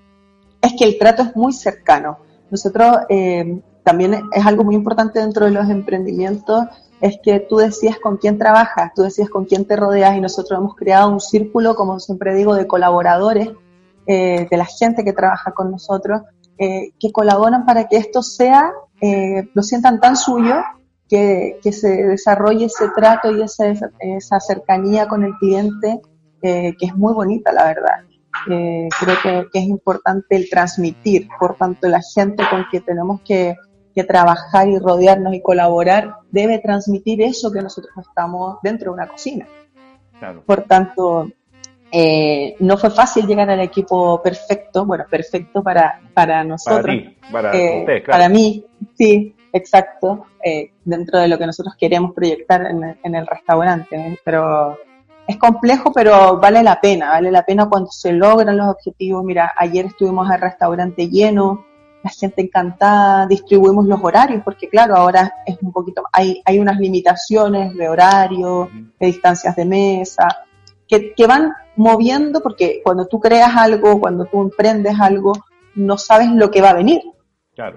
Es 0.61 0.75
que 0.77 0.85
el 0.85 0.99
trato 0.99 1.23
es 1.23 1.37
muy 1.37 1.53
cercano. 1.53 2.19
Nosotros 2.51 2.99
eh, 3.09 3.61
también 3.85 4.15
es 4.33 4.47
algo 4.47 4.65
muy 4.65 4.75
importante 4.75 5.19
dentro 5.19 5.47
de 5.47 5.53
los 5.53 5.69
emprendimientos, 5.71 6.65
es 7.01 7.19
que 7.23 7.41
tú 7.41 7.57
decides 7.57 7.99
con 7.99 8.17
quién 8.17 8.39
trabajas, 8.39 8.93
tú 8.95 9.03
decides 9.03 9.31
con 9.31 9.45
quién 9.45 9.65
te 9.65 9.77
rodeas 9.77 10.17
y 10.17 10.21
nosotros 10.21 10.59
hemos 10.59 10.75
creado 10.75 11.11
un 11.11 11.21
círculo, 11.21 11.75
como 11.75 12.01
siempre 12.01 12.35
digo, 12.35 12.55
de 12.55 12.67
colaboradores, 12.67 13.51
eh, 14.07 14.47
de 14.51 14.57
la 14.57 14.65
gente 14.65 15.05
que 15.05 15.13
trabaja 15.13 15.53
con 15.53 15.71
nosotros, 15.71 16.23
eh, 16.59 16.93
que 16.99 17.13
colaboran 17.13 17.65
para 17.67 17.89
que 17.89 17.97
esto 17.97 18.23
sea, 18.23 18.73
lo 19.55 19.63
sientan 19.63 20.01
tan 20.01 20.17
suyo 20.17 20.57
que, 21.09 21.59
se 21.73 21.89
desarrolle 21.89 22.67
ese 22.67 22.89
trato 22.95 23.31
y 23.31 23.43
esa, 23.43 23.67
esa 24.01 24.41
cercanía 24.41 25.09
con 25.09 25.25
el 25.25 25.35
cliente 25.35 26.01
eh, 26.43 26.75
que 26.79 26.87
es 26.87 26.97
muy 26.97 27.15
bonita, 27.15 27.53
la 27.53 27.65
verdad. 27.65 28.05
Eh, 28.51 28.89
creo 29.01 29.49
que, 29.53 29.59
es 29.59 29.65
importante 29.65 30.37
el 30.37 30.49
transmitir, 30.49 31.29
por 31.41 31.57
tanto, 31.57 31.89
la 31.89 32.01
gente 32.15 32.45
con 32.49 32.67
que 32.71 32.81
tenemos 32.81 33.21
que, 33.23 33.57
trabajar 34.05 34.69
y 34.69 34.79
rodearnos 34.79 35.35
y 35.35 35.41
colaborar 35.41 36.17
debe 36.31 36.59
transmitir 36.59 37.23
eso 37.23 37.51
que 37.53 37.63
nosotros 37.63 37.93
estamos 38.01 38.59
dentro 38.63 38.91
de 38.91 38.95
una 38.95 39.09
cocina. 39.09 39.47
Por 40.47 40.63
tanto, 40.63 41.29
Eh, 41.91 42.55
no 42.59 42.77
fue 42.77 42.91
fácil 42.91 43.27
llegar 43.27 43.49
al 43.49 43.61
equipo 43.61 44.21
perfecto, 44.23 44.85
bueno, 44.85 45.07
perfecto 45.09 45.63
para, 45.63 46.03
para 46.13 46.45
nosotros. 46.45 46.97
Para, 47.33 47.51
para, 47.51 47.57
eh, 47.57 48.03
para 48.07 48.29
mí, 48.29 48.63
sí, 48.95 49.35
exacto, 49.55 50.27
eh, 50.45 50.73
dentro 50.85 51.19
de 51.19 51.29
lo 51.29 51.39
que 51.39 51.47
nosotros 51.47 51.75
queremos 51.79 52.13
proyectar 52.13 52.61
en, 52.67 52.99
en 53.03 53.15
el 53.15 53.27
restaurante. 53.27 54.21
Pero 54.23 54.77
es 55.27 55.39
complejo, 55.39 55.91
pero 55.91 56.37
vale 56.39 56.63
la 56.63 56.79
pena, 56.79 57.09
vale 57.09 57.31
la 57.31 57.43
pena 57.43 57.71
cuando 57.71 57.91
se 57.91 58.13
logran 58.13 58.59
los 58.59 58.69
objetivos. 58.69 59.25
Mira, 59.25 59.55
ayer 59.57 59.87
estuvimos 59.87 60.31
al 60.31 60.43
restaurante 60.43 61.09
lleno, 61.09 61.65
la 62.03 62.11
gente 62.11 62.43
encantada, 62.43 63.27
distribuimos 63.27 63.87
los 63.87 64.03
horarios, 64.03 64.43
porque 64.45 64.69
claro, 64.69 64.97
ahora 64.97 65.33
es 65.45 65.59
un 65.61 65.73
poquito, 65.73 66.03
hay, 66.13 66.41
hay 66.45 66.59
unas 66.59 66.79
limitaciones 66.79 67.75
de 67.75 67.89
horario, 67.89 68.71
de 68.99 69.07
distancias 69.07 69.57
de 69.57 69.65
mesa, 69.65 70.29
que, 70.87 71.13
que 71.15 71.27
van 71.27 71.53
moviendo, 71.77 72.41
porque 72.41 72.81
cuando 72.83 73.07
tú 73.07 73.21
creas 73.21 73.57
algo, 73.57 74.01
cuando 74.01 74.27
tú 74.27 74.41
emprendes 74.43 74.99
algo, 74.99 75.33
no 75.75 75.99
sabes 75.99 76.31
lo 76.31 76.51
que 76.51 76.63
va 76.63 76.71
a 76.71 76.75
venir. 76.75 77.01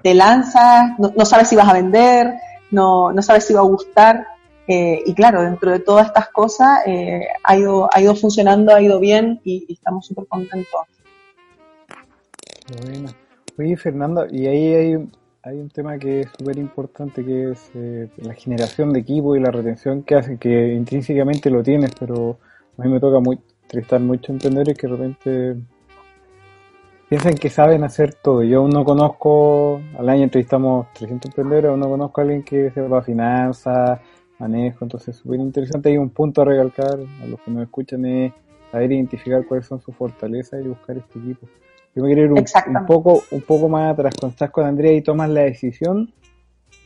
Te 0.02 0.14
lanzas, 0.14 0.96
no, 0.98 1.12
no, 1.16 1.24
sabes 1.24 1.48
si 1.48 1.56
vas 1.56 1.68
a 1.68 1.72
vender, 1.72 2.34
no, 2.70 3.12
no 3.12 3.20
sabes 3.20 3.44
si 3.44 3.52
va 3.52 3.60
a 3.60 3.64
gustar, 3.64 4.26
eh, 4.68 5.02
y 5.04 5.14
claro, 5.14 5.42
dentro 5.42 5.72
de 5.72 5.80
todas 5.80 6.06
estas 6.06 6.28
cosas 6.28 6.80
eh, 6.86 7.26
ha, 7.42 7.56
ido, 7.56 7.88
ha 7.92 8.00
ido 8.00 8.14
funcionando, 8.14 8.74
ha 8.74 8.80
ido 8.80 9.00
bien 9.00 9.40
y, 9.44 9.72
estamos 9.72 10.06
súper 10.06 10.26
contentos. 10.28 10.80
Bueno. 12.80 13.21
Oye, 13.58 13.76
Fernando, 13.76 14.26
y 14.30 14.46
ahí 14.46 14.74
hay, 14.74 15.08
hay 15.42 15.58
un 15.58 15.68
tema 15.68 15.98
que 15.98 16.20
es 16.20 16.30
súper 16.38 16.56
importante, 16.58 17.22
que 17.22 17.50
es 17.50 17.70
eh, 17.74 18.08
la 18.16 18.32
generación 18.32 18.92
de 18.92 19.00
equipo 19.00 19.36
y 19.36 19.40
la 19.40 19.50
retención 19.50 20.02
que 20.04 20.14
hace 20.14 20.38
que 20.38 20.72
intrínsecamente 20.72 21.50
lo 21.50 21.62
tienes, 21.62 21.90
pero 21.98 22.38
a 22.78 22.82
mí 22.82 22.90
me 22.90 22.98
toca 22.98 23.20
muy, 23.20 23.38
entrevistar 23.64 24.00
muchos 24.00 24.30
emprendedores 24.30 24.76
que 24.76 24.86
de 24.86 24.96
repente 24.96 25.56
piensan 27.10 27.34
que 27.34 27.50
saben 27.50 27.84
hacer 27.84 28.14
todo. 28.14 28.42
Yo 28.42 28.60
aún 28.60 28.70
no 28.70 28.84
conozco, 28.84 29.82
al 29.98 30.08
año 30.08 30.24
entrevistamos 30.24 30.86
300 30.94 31.30
emprendedores, 31.30 31.70
aún 31.70 31.80
no 31.80 31.90
conozco 31.90 32.20
a 32.20 32.24
alguien 32.24 32.42
que 32.42 32.70
sepa 32.70 33.02
finanzas, 33.02 34.00
manejo, 34.38 34.84
entonces 34.86 35.16
súper 35.16 35.40
interesante. 35.40 35.90
Hay 35.90 35.98
un 35.98 36.08
punto 36.08 36.40
a 36.40 36.46
recalcar 36.46 36.98
a 37.22 37.26
los 37.26 37.38
que 37.40 37.50
nos 37.50 37.64
escuchan 37.64 38.04
es 38.06 38.32
saber 38.70 38.92
identificar 38.92 39.46
cuáles 39.46 39.66
son 39.66 39.78
sus 39.80 39.94
fortalezas 39.94 40.64
y 40.64 40.68
buscar 40.68 40.96
este 40.96 41.18
equipo. 41.18 41.46
Yo 41.94 42.02
me 42.02 42.14
quiero 42.14 42.22
ir 42.22 42.32
un, 42.32 42.86
poco, 42.86 43.22
un 43.30 43.42
poco 43.42 43.68
más 43.68 43.92
atrás, 43.92 44.14
cuando 44.18 44.32
estás 44.32 44.50
con 44.50 44.64
Andrea 44.64 44.92
y 44.92 45.02
tomas 45.02 45.28
la 45.28 45.42
decisión 45.42 46.12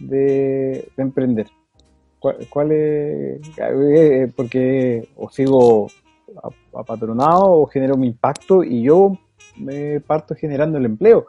de, 0.00 0.88
emprender. 0.96 1.46
¿Cuál, 2.18 2.72
es? 2.72 3.40
Eh, 3.58 4.32
porque 4.34 5.08
o 5.16 5.30
sigo 5.30 5.88
apatronado 6.74 7.52
o 7.52 7.66
genero 7.66 7.94
un 7.94 8.04
impacto 8.04 8.64
y 8.64 8.82
yo 8.82 9.12
me 9.56 10.00
parto 10.00 10.34
generando 10.34 10.78
el 10.78 10.86
empleo 10.86 11.28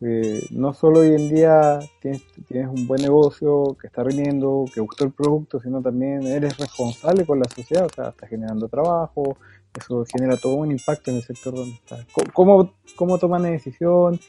no 0.00 0.74
solo 0.74 1.00
hoy 1.00 1.14
en 1.14 1.28
día 1.28 1.80
tienes, 2.00 2.22
tienes 2.46 2.68
un 2.68 2.86
buen 2.86 3.02
negocio 3.02 3.76
que 3.80 3.88
está 3.88 4.04
rindiendo, 4.04 4.64
que 4.72 4.80
gustó 4.80 5.04
el 5.04 5.12
producto, 5.12 5.60
sino 5.60 5.82
también 5.82 6.22
eres 6.24 6.56
responsable 6.56 7.26
con 7.26 7.40
la 7.40 7.46
sociedad, 7.52 7.86
o 7.86 7.94
sea, 7.94 8.10
estás 8.10 8.28
generando 8.28 8.68
trabajo, 8.68 9.36
eso 9.78 10.04
genera 10.10 10.36
todo 10.36 10.54
un 10.54 10.70
impacto 10.70 11.10
en 11.10 11.16
el 11.16 11.22
sector 11.22 11.54
donde 11.54 11.74
estás. 11.74 12.04
¿Cómo, 12.32 12.74
cómo 12.96 13.18
toman 13.18 13.42
la 13.42 13.50
decisión? 13.50 14.20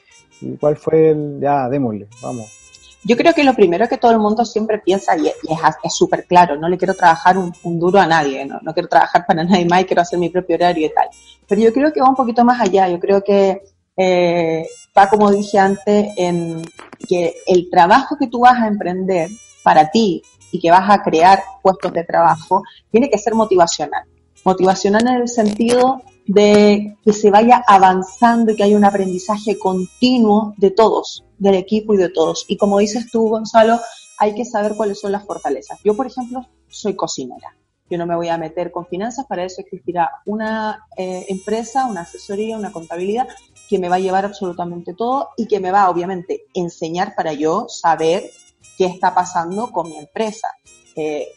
¿Y 0.41 0.55
cuál 0.57 0.77
fue 0.77 1.11
el, 1.11 1.39
ya, 1.41 1.67
démosle, 1.69 2.07
vamos? 2.21 2.59
Yo 3.03 3.15
creo 3.15 3.33
que 3.33 3.45
lo 3.45 3.53
primero 3.53 3.87
que 3.87 3.97
todo 3.97 4.11
el 4.11 4.19
mundo 4.19 4.43
siempre 4.43 4.79
piensa, 4.79 5.15
y 5.17 5.27
es 5.27 5.93
súper 5.93 6.25
claro, 6.25 6.57
no 6.57 6.67
le 6.67 6.77
quiero 6.77 6.93
trabajar 6.93 7.37
un, 7.37 7.79
duro 7.79 7.97
a 7.99 8.05
nadie, 8.05 8.45
¿no? 8.45 8.59
no 8.61 8.73
quiero 8.73 8.89
trabajar 8.89 9.25
para 9.25 9.43
nadie 9.45 9.65
más, 9.65 9.85
quiero 9.85 10.01
hacer 10.01 10.19
mi 10.19 10.29
propio 10.29 10.55
horario 10.55 10.87
y 10.87 10.93
tal. 10.93 11.07
Pero 11.47 11.61
yo 11.61 11.73
creo 11.73 11.93
que 11.93 12.01
va 12.01 12.09
un 12.09 12.15
poquito 12.15 12.43
más 12.43 12.59
allá, 12.59 12.89
yo 12.89 12.99
creo 12.99 13.23
que 13.23 13.61
eh, 13.95 14.67
va, 14.97 15.09
como 15.09 15.31
dije 15.31 15.57
antes, 15.57 16.13
en 16.17 16.61
que 17.07 17.35
el 17.47 17.69
trabajo 17.69 18.17
que 18.17 18.27
tú 18.27 18.41
vas 18.41 18.59
a 18.61 18.67
emprender 18.67 19.29
para 19.63 19.89
ti 19.89 20.21
y 20.51 20.59
que 20.59 20.71
vas 20.71 20.89
a 20.89 21.01
crear 21.01 21.41
puestos 21.61 21.93
de 21.93 22.03
trabajo 22.03 22.63
tiene 22.91 23.09
que 23.09 23.17
ser 23.17 23.33
motivacional. 23.33 24.03
Motivacional 24.45 25.07
en 25.07 25.21
el 25.21 25.27
sentido 25.27 26.01
de 26.25 26.95
que 27.03 27.13
se 27.13 27.31
vaya 27.31 27.63
avanzando 27.67 28.51
y 28.51 28.55
que 28.55 28.63
haya 28.63 28.77
un 28.77 28.85
aprendizaje 28.85 29.57
continuo 29.57 30.53
de 30.57 30.71
todos, 30.71 31.25
del 31.39 31.55
equipo 31.55 31.93
y 31.93 31.97
de 31.97 32.09
todos. 32.09 32.45
Y 32.47 32.57
como 32.57 32.77
dices 32.77 33.09
tú, 33.11 33.29
Gonzalo, 33.29 33.79
hay 34.19 34.35
que 34.35 34.45
saber 34.45 34.75
cuáles 34.75 34.99
son 34.99 35.11
las 35.11 35.25
fortalezas. 35.25 35.79
Yo, 35.83 35.95
por 35.95 36.05
ejemplo, 36.05 36.45
soy 36.67 36.95
cocinera. 36.95 37.55
Yo 37.89 37.97
no 37.97 38.05
me 38.05 38.15
voy 38.15 38.27
a 38.27 38.37
meter 38.37 38.71
con 38.71 38.85
finanzas, 38.85 39.25
para 39.25 39.43
eso 39.43 39.61
existirá 39.61 40.11
una 40.25 40.85
eh, 40.95 41.25
empresa, 41.29 41.85
una 41.85 42.01
asesoría, 42.01 42.55
una 42.55 42.71
contabilidad 42.71 43.27
que 43.67 43.79
me 43.79 43.89
va 43.89 43.95
a 43.95 43.99
llevar 43.99 44.25
absolutamente 44.25 44.93
todo 44.93 45.29
y 45.37 45.47
que 45.47 45.59
me 45.59 45.71
va, 45.71 45.89
obviamente, 45.89 46.43
enseñar 46.53 47.15
para 47.15 47.33
yo 47.33 47.67
saber 47.67 48.29
qué 48.77 48.85
está 48.85 49.15
pasando 49.15 49.71
con 49.71 49.89
mi 49.89 49.97
empresa. 49.97 50.47
Eh, 50.95 51.27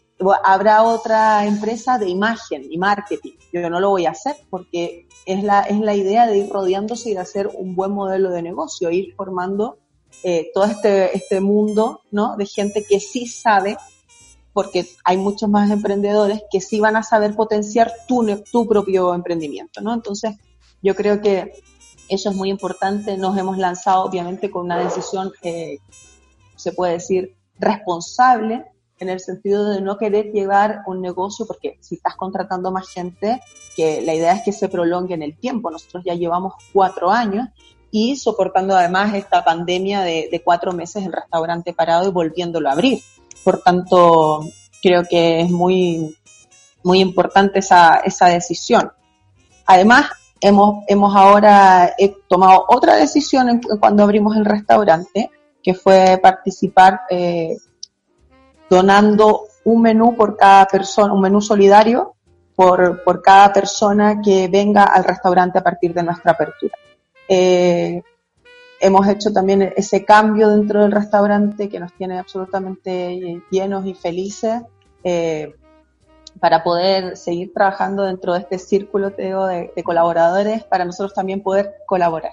habrá 0.44 0.82
otra 0.84 1.46
empresa 1.46 1.98
de 1.98 2.08
imagen 2.08 2.66
y 2.70 2.78
marketing. 2.78 3.32
Yo 3.52 3.68
no 3.68 3.80
lo 3.80 3.90
voy 3.90 4.06
a 4.06 4.10
hacer 4.10 4.36
porque 4.50 5.06
es 5.26 5.42
la, 5.42 5.62
es 5.62 5.78
la 5.80 5.94
idea 5.94 6.26
de 6.26 6.38
ir 6.38 6.48
rodeándose 6.50 7.10
y 7.10 7.14
de 7.14 7.20
hacer 7.20 7.50
un 7.54 7.74
buen 7.74 7.92
modelo 7.92 8.30
de 8.30 8.42
negocio, 8.42 8.90
ir 8.90 9.14
formando 9.14 9.78
eh, 10.22 10.50
todo 10.54 10.64
este, 10.64 11.16
este 11.16 11.40
mundo 11.40 12.02
¿no? 12.10 12.36
de 12.36 12.46
gente 12.46 12.84
que 12.84 13.00
sí 13.00 13.26
sabe, 13.26 13.76
porque 14.52 14.86
hay 15.04 15.16
muchos 15.16 15.48
más 15.48 15.70
emprendedores 15.70 16.42
que 16.50 16.60
sí 16.60 16.78
van 16.78 16.96
a 16.96 17.02
saber 17.02 17.34
potenciar 17.34 17.92
tu, 18.06 18.24
tu 18.50 18.68
propio 18.68 19.14
emprendimiento. 19.14 19.80
¿no? 19.80 19.94
Entonces, 19.94 20.36
yo 20.82 20.94
creo 20.94 21.20
que 21.20 21.52
eso 22.08 22.30
es 22.30 22.36
muy 22.36 22.50
importante. 22.50 23.16
Nos 23.16 23.36
hemos 23.38 23.58
lanzado, 23.58 24.04
obviamente, 24.04 24.50
con 24.50 24.66
una 24.66 24.78
decisión, 24.78 25.32
eh, 25.42 25.78
se 26.56 26.72
puede 26.72 26.94
decir, 26.94 27.34
responsable, 27.58 28.66
en 28.98 29.08
el 29.08 29.20
sentido 29.20 29.68
de 29.70 29.80
no 29.80 29.98
querer 29.98 30.32
llevar 30.32 30.82
un 30.86 31.00
negocio, 31.00 31.46
porque 31.46 31.76
si 31.80 31.96
estás 31.96 32.14
contratando 32.16 32.70
más 32.70 32.88
gente, 32.88 33.40
que 33.76 34.00
la 34.02 34.14
idea 34.14 34.34
es 34.34 34.42
que 34.44 34.52
se 34.52 34.68
prolongue 34.68 35.14
en 35.14 35.22
el 35.22 35.36
tiempo. 35.36 35.70
Nosotros 35.70 36.04
ya 36.06 36.14
llevamos 36.14 36.54
cuatro 36.72 37.10
años 37.10 37.48
y 37.90 38.16
soportando 38.16 38.76
además 38.76 39.14
esta 39.14 39.44
pandemia 39.44 40.00
de, 40.02 40.40
cuatro 40.44 40.72
meses 40.72 41.04
el 41.04 41.12
restaurante 41.12 41.74
parado 41.74 42.08
y 42.08 42.12
volviéndolo 42.12 42.68
a 42.68 42.72
abrir. 42.72 43.00
Por 43.44 43.60
tanto, 43.60 44.46
creo 44.82 45.02
que 45.08 45.40
es 45.40 45.50
muy, 45.50 46.16
muy 46.82 47.00
importante 47.00 47.58
esa, 47.58 47.96
esa 47.96 48.26
decisión. 48.26 48.92
Además, 49.66 50.06
hemos, 50.40 50.84
hemos 50.88 51.14
ahora 51.14 51.94
tomado 52.28 52.64
otra 52.68 52.96
decisión 52.96 53.60
cuando 53.80 54.02
abrimos 54.02 54.36
el 54.36 54.44
restaurante, 54.44 55.30
que 55.62 55.74
fue 55.74 56.18
participar 56.22 57.00
eh, 57.10 57.56
donando 58.72 59.48
un 59.64 59.82
menú 59.82 60.16
por 60.16 60.34
cada 60.34 60.66
persona, 60.66 61.12
un 61.12 61.20
menú 61.20 61.42
solidario 61.42 62.14
por, 62.56 63.04
por, 63.04 63.20
cada 63.20 63.52
persona 63.52 64.22
que 64.22 64.48
venga 64.48 64.84
al 64.84 65.04
restaurante 65.04 65.58
a 65.58 65.62
partir 65.62 65.92
de 65.92 66.02
nuestra 66.02 66.32
apertura. 66.32 66.74
Eh, 67.28 68.02
hemos 68.80 69.06
hecho 69.08 69.30
también 69.30 69.74
ese 69.76 70.06
cambio 70.06 70.48
dentro 70.48 70.80
del 70.80 70.92
restaurante 70.92 71.68
que 71.68 71.78
nos 71.78 71.92
tiene 71.92 72.18
absolutamente 72.18 73.42
llenos 73.50 73.84
y 73.84 73.92
felices. 73.92 74.62
Eh, 75.04 75.54
para 76.40 76.64
poder 76.64 77.18
seguir 77.18 77.52
trabajando 77.52 78.04
dentro 78.04 78.32
de 78.32 78.38
este 78.40 78.58
círculo 78.58 79.10
de, 79.10 79.70
colaboradores, 79.84 80.64
para 80.64 80.86
nosotros 80.86 81.12
también 81.12 81.42
poder 81.42 81.74
colaborar. 81.86 82.32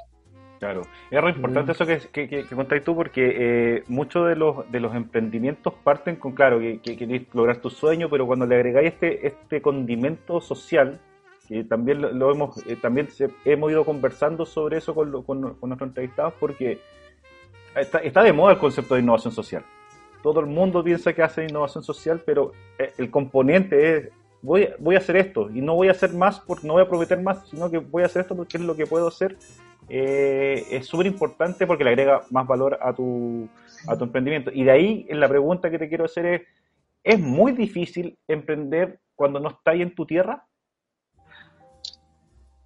Claro, 0.59 0.81
es 1.09 1.21
re 1.21 1.29
importante 1.29 1.71
eso 1.71 1.85
que, 1.85 1.99
que, 2.11 2.27
que, 2.27 2.43
contáis 2.43 2.83
tú 2.83 2.93
porque 2.93 3.33
eh, 3.33 3.83
muchos 3.87 4.27
de 4.27 4.35
los, 4.35 4.69
de 4.69 4.81
los 4.81 4.93
emprendimientos 4.93 5.73
parten 5.85 6.17
con, 6.17 6.33
claro, 6.33 6.59
que, 6.59 6.81
queréis 6.81 7.33
lograr 7.33 7.57
tu 7.57 7.69
sueño, 7.69 8.09
pero 8.09 8.27
cuando 8.27 8.45
le 8.45 8.55
agregáis 8.55 8.93
este, 8.93 9.25
este 9.25 9.61
condimento 9.61 10.41
social, 10.41 10.99
que 11.47 11.63
también 11.63 12.01
lo, 12.01 12.31
hemos, 12.31 12.57
eh, 12.67 12.75
también 12.75 13.07
hemos 13.45 13.71
ido 13.71 13.85
conversando 13.85 14.45
sobre 14.45 14.77
eso 14.77 14.93
con, 14.93 15.23
con, 15.23 15.53
con 15.55 15.69
nuestros 15.69 15.89
entrevistados 15.89 16.33
porque 16.37 16.81
está, 17.75 17.99
está 17.99 18.21
de 18.21 18.33
moda 18.33 18.51
el 18.51 18.59
concepto 18.59 18.95
de 18.95 19.01
innovación 19.01 19.33
social. 19.33 19.63
Todo 20.21 20.41
el 20.41 20.47
mundo 20.47 20.83
piensa 20.83 21.13
que 21.13 21.23
hace 21.23 21.45
innovación 21.45 21.85
social, 21.85 22.21
pero 22.25 22.51
eh, 22.77 22.91
el 22.97 23.09
componente 23.09 23.95
es, 23.95 24.09
voy, 24.41 24.67
voy 24.77 24.95
a 24.95 24.97
hacer 24.97 25.15
esto 25.15 25.49
y 25.49 25.61
no 25.61 25.75
voy 25.75 25.87
a 25.87 25.91
hacer 25.91 26.13
más 26.13 26.41
porque 26.41 26.67
no 26.67 26.73
voy 26.73 26.81
a 26.81 26.89
prometer 26.89 27.21
más, 27.21 27.47
sino 27.47 27.71
que 27.71 27.77
voy 27.77 28.03
a 28.03 28.07
hacer 28.07 28.23
esto 28.23 28.35
porque 28.35 28.57
es 28.57 28.63
lo 28.63 28.75
que 28.75 28.85
puedo 28.85 29.07
hacer. 29.07 29.37
Eh, 29.89 30.67
es 30.69 30.85
súper 30.85 31.07
importante 31.07 31.65
porque 31.65 31.83
le 31.83 31.89
agrega 31.89 32.21
más 32.29 32.45
valor 32.45 32.77
a 32.81 32.93
tu, 32.93 33.47
a 33.87 33.97
tu 33.97 34.03
emprendimiento. 34.03 34.51
Y 34.53 34.63
de 34.63 34.71
ahí 34.71 35.07
la 35.09 35.27
pregunta 35.27 35.69
que 35.69 35.79
te 35.79 35.89
quiero 35.89 36.05
hacer 36.05 36.25
es, 36.25 36.41
¿es 37.03 37.19
muy 37.19 37.53
difícil 37.53 38.17
emprender 38.27 38.99
cuando 39.15 39.39
no 39.39 39.49
estás 39.49 39.75
en 39.75 39.95
tu 39.95 40.05
tierra? 40.05 40.45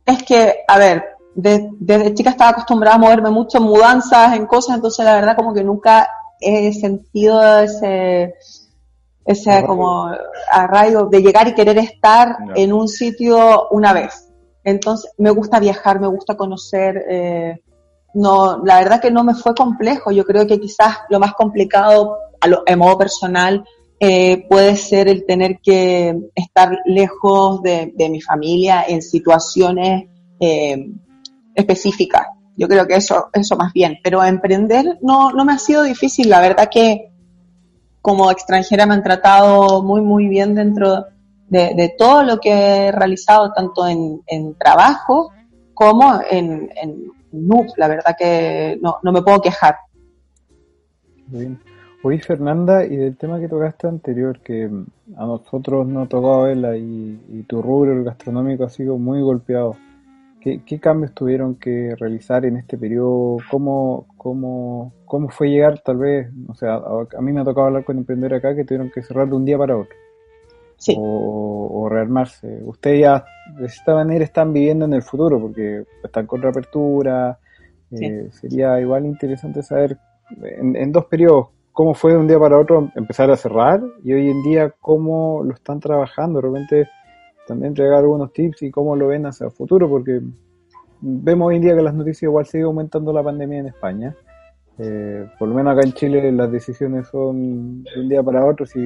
Es 0.05 0.23
que, 0.23 0.55
a 0.67 0.77
ver, 0.77 1.03
desde 1.33 2.13
chica 2.13 2.31
estaba 2.31 2.51
acostumbrada 2.51 2.97
a 2.97 2.99
moverme 2.99 3.29
mucho 3.29 3.57
en 3.57 3.63
mudanzas, 3.63 4.35
en 4.35 4.45
cosas, 4.45 4.75
entonces 4.75 5.03
la 5.05 5.15
verdad 5.15 5.35
como 5.35 5.53
que 5.53 5.63
nunca 5.63 6.09
he 6.41 6.73
sentido 6.73 7.59
ese, 7.59 8.35
ese 9.25 9.65
como 9.65 10.11
arraigo 10.51 11.05
de 11.05 11.21
llegar 11.21 11.47
y 11.47 11.55
querer 11.55 11.77
estar 11.77 12.35
en 12.55 12.73
un 12.73 12.87
sitio 12.87 13.69
una 13.69 13.93
vez. 13.93 14.32
Entonces, 14.63 15.11
me 15.17 15.29
gusta 15.29 15.59
viajar, 15.59 15.99
me 15.99 16.07
gusta 16.07 16.35
conocer. 16.35 17.03
Eh, 17.09 17.59
no, 18.13 18.63
la 18.63 18.79
verdad 18.79 19.01
que 19.01 19.11
no 19.11 19.23
me 19.23 19.35
fue 19.35 19.53
complejo. 19.53 20.11
Yo 20.11 20.23
creo 20.23 20.47
que 20.47 20.59
quizás 20.59 20.99
lo 21.09 21.19
más 21.19 21.33
complicado, 21.33 22.17
a 22.39 22.47
lo, 22.47 22.63
modo 22.77 22.97
personal, 22.97 23.63
eh, 23.99 24.45
puede 24.49 24.75
ser 24.75 25.07
el 25.07 25.25
tener 25.25 25.59
que 25.61 26.15
estar 26.35 26.77
lejos 26.85 27.61
de, 27.61 27.93
mi 28.09 28.21
familia 28.21 28.85
en 28.87 29.01
situaciones 29.01 30.07
eh, 30.39 30.87
específicas. 31.55 32.27
Yo 32.55 32.67
creo 32.67 32.85
que 32.85 32.95
eso, 32.95 33.29
eso 33.33 33.55
más 33.55 33.73
bien. 33.73 33.97
Pero 34.03 34.23
emprender 34.23 34.99
no, 35.01 35.31
no 35.31 35.45
me 35.45 35.53
ha 35.53 35.59
sido 35.59 35.83
difícil. 35.83 36.29
La 36.29 36.39
verdad 36.39 36.69
que 36.71 37.09
como 38.01 38.29
extranjera 38.29 38.85
me 38.85 38.93
han 38.93 39.03
tratado 39.03 39.81
muy, 39.81 40.01
muy 40.01 40.27
bien 40.27 40.53
dentro 40.53 41.05
de, 41.53 41.95
todo 41.97 42.23
lo 42.23 42.37
que 42.39 42.51
he 42.51 42.91
realizado, 42.91 43.53
tanto 43.53 43.87
en, 43.87 44.55
trabajo 44.55 45.31
como 45.73 46.19
en, 46.29 46.69
en 46.75 47.11
La 47.77 47.87
verdad 47.87 48.15
que 48.17 48.77
no, 48.81 48.97
no 49.03 49.11
me 49.11 49.21
puedo 49.21 49.41
quejar. 49.41 49.77
Bien. 51.27 51.59
Oye, 52.03 52.19
Fernanda, 52.19 52.85
y 52.85 52.97
del 52.97 53.15
tema 53.15 53.39
que 53.39 53.47
tocaste 53.47 53.87
anterior, 53.87 54.41
que 54.41 54.69
a 55.15 55.25
nosotros 55.25 55.87
nos 55.87 56.09
tocó 56.09 56.43
verla 56.43 56.75
y, 56.75 57.17
y 57.29 57.43
tu 57.43 57.61
rubro, 57.61 57.93
el 57.93 58.03
gastronómico, 58.03 58.65
ha 58.65 58.69
sido 58.69 58.97
muy 58.97 59.21
golpeado. 59.21 59.77
¿Qué, 60.43 60.79
cambios 60.81 61.13
tuvieron 61.13 61.55
que 61.55 61.95
realizar 61.97 62.43
en 62.45 62.57
este 62.57 62.77
periodo? 62.77 63.37
¿Cómo, 63.49 64.07
cómo, 64.17 64.91
cómo 65.05 65.29
fue 65.29 65.49
llegar 65.49 65.79
tal 65.79 65.95
vez? 65.95 66.27
O 66.49 66.53
sea, 66.53 66.75
a, 66.75 67.21
mí 67.21 67.31
me 67.31 67.39
ha 67.39 67.45
tocado 67.45 67.67
hablar 67.67 67.85
con 67.85 67.97
emprendedores 67.97 68.39
acá 68.39 68.53
que 68.53 68.65
tuvieron 68.65 68.91
que 68.91 69.01
cerrar 69.03 69.29
de 69.29 69.35
un 69.35 69.45
día 69.45 69.57
para 69.57 69.77
otro. 69.77 69.95
Sí. 70.83 70.95
O, 70.97 71.87
rearmarse. 71.89 72.61
Ustedes 72.63 73.01
ya 73.01 73.25
de 73.57 73.65
esta 73.67 73.93
manera 73.93 74.23
están 74.23 74.51
viviendo 74.51 74.85
en 74.85 74.93
el 74.93 75.01
futuro 75.01 75.39
porque 75.39 75.85
están 76.03 76.25
con 76.25 76.41
reapertura. 76.41 77.37
Eh, 77.91 78.29
sería 78.31 78.79
igual 78.81 79.05
interesante 79.05 79.61
saber 79.61 79.97
en, 80.41 80.75
en 80.75 80.91
dos 80.91 81.05
periodos 81.05 81.49
cómo 81.71 81.93
fue 81.93 82.13
de 82.13 82.17
un 82.17 82.27
día 82.27 82.39
para 82.39 82.57
otro 82.57 82.91
empezar 82.95 83.29
a 83.31 83.37
cerrar 83.37 83.81
y 84.03 84.13
hoy 84.13 84.29
en 84.29 84.41
día 84.43 84.73
cómo 84.81 85.43
lo 85.43 85.53
están 85.53 85.79
trabajando. 85.79 86.41
De 86.41 86.47
repente 86.47 86.89
también 87.47 87.69
entregar 87.69 87.99
algunos 87.99 88.33
tips 88.33 88.63
y 88.63 88.71
cómo 88.71 88.95
lo 88.95 89.07
ven 89.07 89.25
hacia 89.25 89.45
el 89.45 89.51
futuro, 89.51 89.89
porque 89.89 90.21
vemos 91.01 91.47
hoy 91.47 91.57
en 91.57 91.61
día 91.61 91.75
que 91.75 91.81
las 91.81 91.93
noticias 91.93 92.23
igual 92.23 92.45
sigue 92.45 92.63
aumentando 92.63 93.13
la 93.13 93.23
pandemia 93.23 93.59
en 93.59 93.67
España. 93.67 94.15
Eh, 94.79 95.27
por 95.37 95.47
lo 95.47 95.55
menos 95.55 95.73
acá 95.73 95.85
en 95.85 95.93
Chile 95.93 96.31
las 96.31 96.51
decisiones 96.51 97.07
son 97.07 97.83
de 97.83 97.99
un 97.99 98.09
día 98.09 98.23
para 98.23 98.45
otro, 98.45 98.65
si 98.65 98.79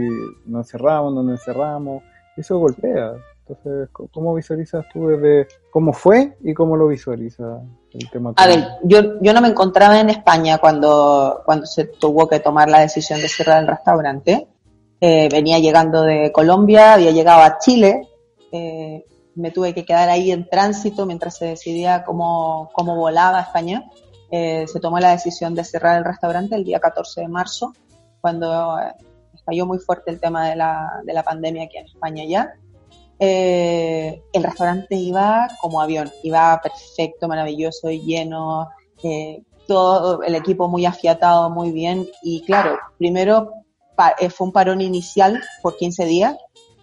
nos 0.46 0.68
encerramos, 0.68 1.14
no 1.14 1.24
nos 1.24 1.40
encerramos, 1.40 2.04
eso 2.36 2.60
golpea. 2.60 3.14
Entonces, 3.48 3.90
¿cómo 4.12 4.34
visualizas 4.36 4.86
tú 4.92 5.08
desde 5.08 5.48
cómo 5.72 5.94
fue 5.94 6.36
y 6.44 6.54
cómo 6.54 6.76
lo 6.76 6.88
visualiza 6.88 7.62
el 7.94 8.10
tema? 8.10 8.34
A 8.36 8.48
ver, 8.48 8.66
yo, 8.84 9.22
yo 9.22 9.34
no 9.34 9.40
me 9.40 9.48
encontraba 9.48 10.00
en 10.00 10.10
España 10.10 10.58
cuando, 10.58 11.44
cuando 11.46 11.66
se 11.66 11.86
tuvo 11.86 12.28
que 12.28 12.42
tomar 12.42 12.70
la 12.70 12.82
decisión 12.82 13.22
de 13.22 13.30
cerrar 13.30 13.62
el 13.62 13.68
restaurante. 13.68 14.48
Eh, 15.00 15.30
venía 15.32 15.60
llegando 15.60 16.02
de 16.02 16.32
Colombia, 16.34 16.96
había 16.96 17.12
llegado 17.12 17.42
a 17.42 17.58
Chile, 17.60 18.10
eh, 18.52 19.06
me 19.36 19.52
tuve 19.52 19.74
que 19.74 19.86
quedar 19.86 20.10
ahí 20.10 20.32
en 20.32 20.50
tránsito 20.50 21.06
mientras 21.06 21.38
se 21.38 21.46
decidía 21.46 22.04
cómo, 22.04 22.70
cómo 22.74 22.96
volaba 22.98 23.38
a 23.38 23.44
España. 23.44 23.86
Eh, 24.32 24.66
se 24.68 24.80
tomó 24.80 25.00
la 25.00 25.12
decisión 25.12 25.56
de 25.56 25.64
cerrar 25.64 25.98
el 25.98 26.06
restaurante 26.06 26.56
el 26.56 26.64
día 26.64 26.80
14 26.80 27.22
de 27.22 27.28
marzo, 27.28 27.74
cuando 28.20 28.80
eh, 28.80 28.94
estalló 29.34 29.66
muy 29.66 29.80
fuerte 29.80 30.12
el 30.12 30.20
tema 30.20 30.50
de 30.50 30.56
la, 30.56 31.02
de 31.04 31.14
la 31.14 31.24
pandemia 31.24 31.64
aquí 31.64 31.78
en 31.78 31.86
España 31.86 32.24
ya. 32.26 32.54
el 33.20 34.44
restaurante 34.44 34.96
iba 34.96 35.48
como 35.62 35.82
avión, 35.82 36.12
iba 36.24 36.60
perfecto, 36.62 37.28
maravilloso, 37.28 37.90
lleno, 37.90 38.70
todo 39.68 40.24
el 40.24 40.36
equipo 40.36 40.68
muy 40.68 40.86
afiatado, 40.86 41.50
muy 41.50 41.72
bien. 41.72 42.08
Y 42.22 42.42
claro, 42.44 42.78
primero 42.98 43.54
fue 44.30 44.48
un 44.48 44.54
parón 44.54 44.82
inicial 44.82 45.42
por 45.62 45.78
15 45.78 46.06
días, 46.06 46.38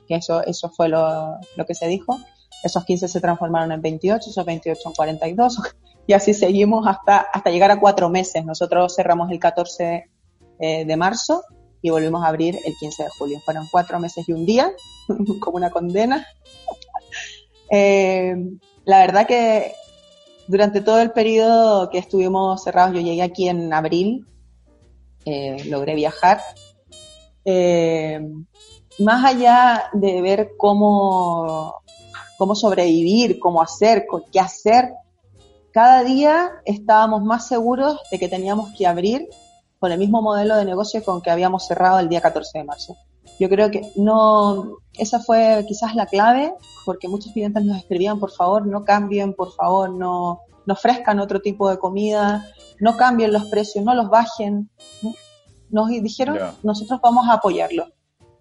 que 0.09 0.17
eso, 0.17 0.43
eso 0.45 0.71
fue 0.71 0.89
lo, 0.89 1.39
lo 1.57 1.67
que 1.67 1.75
se 1.75 1.87
dijo. 1.89 2.19
Esos 2.63 2.85
15 2.85 3.09
se 3.09 3.21
transformaron 3.21 3.73
en 3.73 3.83
28, 3.83 4.31
esos 4.31 4.45
28 4.45 4.81
en 4.87 4.95
42, 4.95 5.59
y 6.07 6.13
así 6.13 6.35
seguimos 6.35 6.87
hasta, 6.87 7.19
hasta 7.19 7.51
llegar 7.51 7.71
a 7.71 7.81
cuatro 7.81 8.09
meses. 8.09 8.45
Nosotros 8.45 8.95
cerramos 8.95 9.31
el 9.31 9.39
14 9.39 10.11
eh, 10.59 10.85
de 10.85 10.97
marzo 10.97 11.43
y 11.81 11.91
volvimos 11.91 12.25
a 12.25 12.29
abrir 12.29 12.59
el 12.65 12.75
15 12.77 13.05
de 13.05 13.09
julio. 13.19 13.41
Fueron 13.45 13.67
cuatro 13.71 13.99
meses 13.99 14.29
y 14.29 14.33
un 14.33 14.45
día, 14.45 14.71
como 15.41 15.57
una 15.57 15.71
condena. 15.71 16.27
Eh, 17.71 18.37
la 18.85 18.99
verdad 18.99 19.27
que 19.27 19.73
durante 20.47 20.83
todo 20.83 21.01
el 21.01 21.13
periodo 21.13 21.89
que 21.89 21.97
estuvimos 21.97 22.63
cerrados, 22.63 22.95
yo 22.95 23.01
llegué 23.01 23.23
aquí 23.23 23.49
en 23.49 23.73
abril, 23.73 24.27
eh, 25.25 25.57
logré 25.65 25.95
viajar. 25.95 26.41
Más 28.99 29.25
allá 29.25 29.89
de 29.95 30.21
ver 30.21 30.51
cómo, 30.59 31.83
cómo 32.37 32.55
sobrevivir, 32.55 33.41
cómo 33.41 33.63
hacer, 33.63 34.07
qué 34.31 34.39
hacer, 34.39 34.93
cada 35.75 36.05
día 36.05 36.53
estábamos 36.65 37.25
más 37.25 37.49
seguros 37.49 38.01
de 38.09 38.21
que 38.21 38.29
teníamos 38.29 38.73
que 38.79 38.87
abrir 38.87 39.29
con 39.81 39.91
el 39.91 39.99
mismo 39.99 40.23
modelo 40.23 40.55
de 40.57 40.65
negocio 40.65 41.03
con 41.03 41.21
que 41.21 41.33
habíamos 41.33 41.67
cerrado 41.67 41.99
el 41.99 42.09
día 42.09 42.21
14 42.21 42.59
de 42.59 42.65
marzo. 42.65 42.97
Yo 43.41 43.49
creo 43.49 43.73
que 43.73 43.83
no, 43.97 44.79
esa 44.93 45.19
fue 45.19 45.65
quizás 45.67 45.97
la 45.97 46.07
clave, 46.07 46.55
porque 46.87 47.09
muchos 47.09 47.33
clientes 47.33 47.65
nos 47.65 47.79
escribían, 47.79 48.21
por 48.21 48.31
favor, 48.31 48.65
no 48.69 48.85
cambien, 48.85 49.35
por 49.35 49.53
favor, 49.53 49.91
no, 49.91 50.43
no 50.65 50.75
ofrezcan 50.75 51.19
otro 51.19 51.41
tipo 51.41 51.69
de 51.69 51.77
comida, 51.77 52.47
no 52.79 52.97
cambien 52.97 53.33
los 53.33 53.47
precios, 53.47 53.85
no 53.85 53.97
los 53.97 54.09
bajen. 54.09 54.71
Nos 55.71 55.89
dijeron, 55.89 56.39
nosotros 56.63 57.01
vamos 57.03 57.29
a 57.29 57.35
apoyarlo 57.35 57.89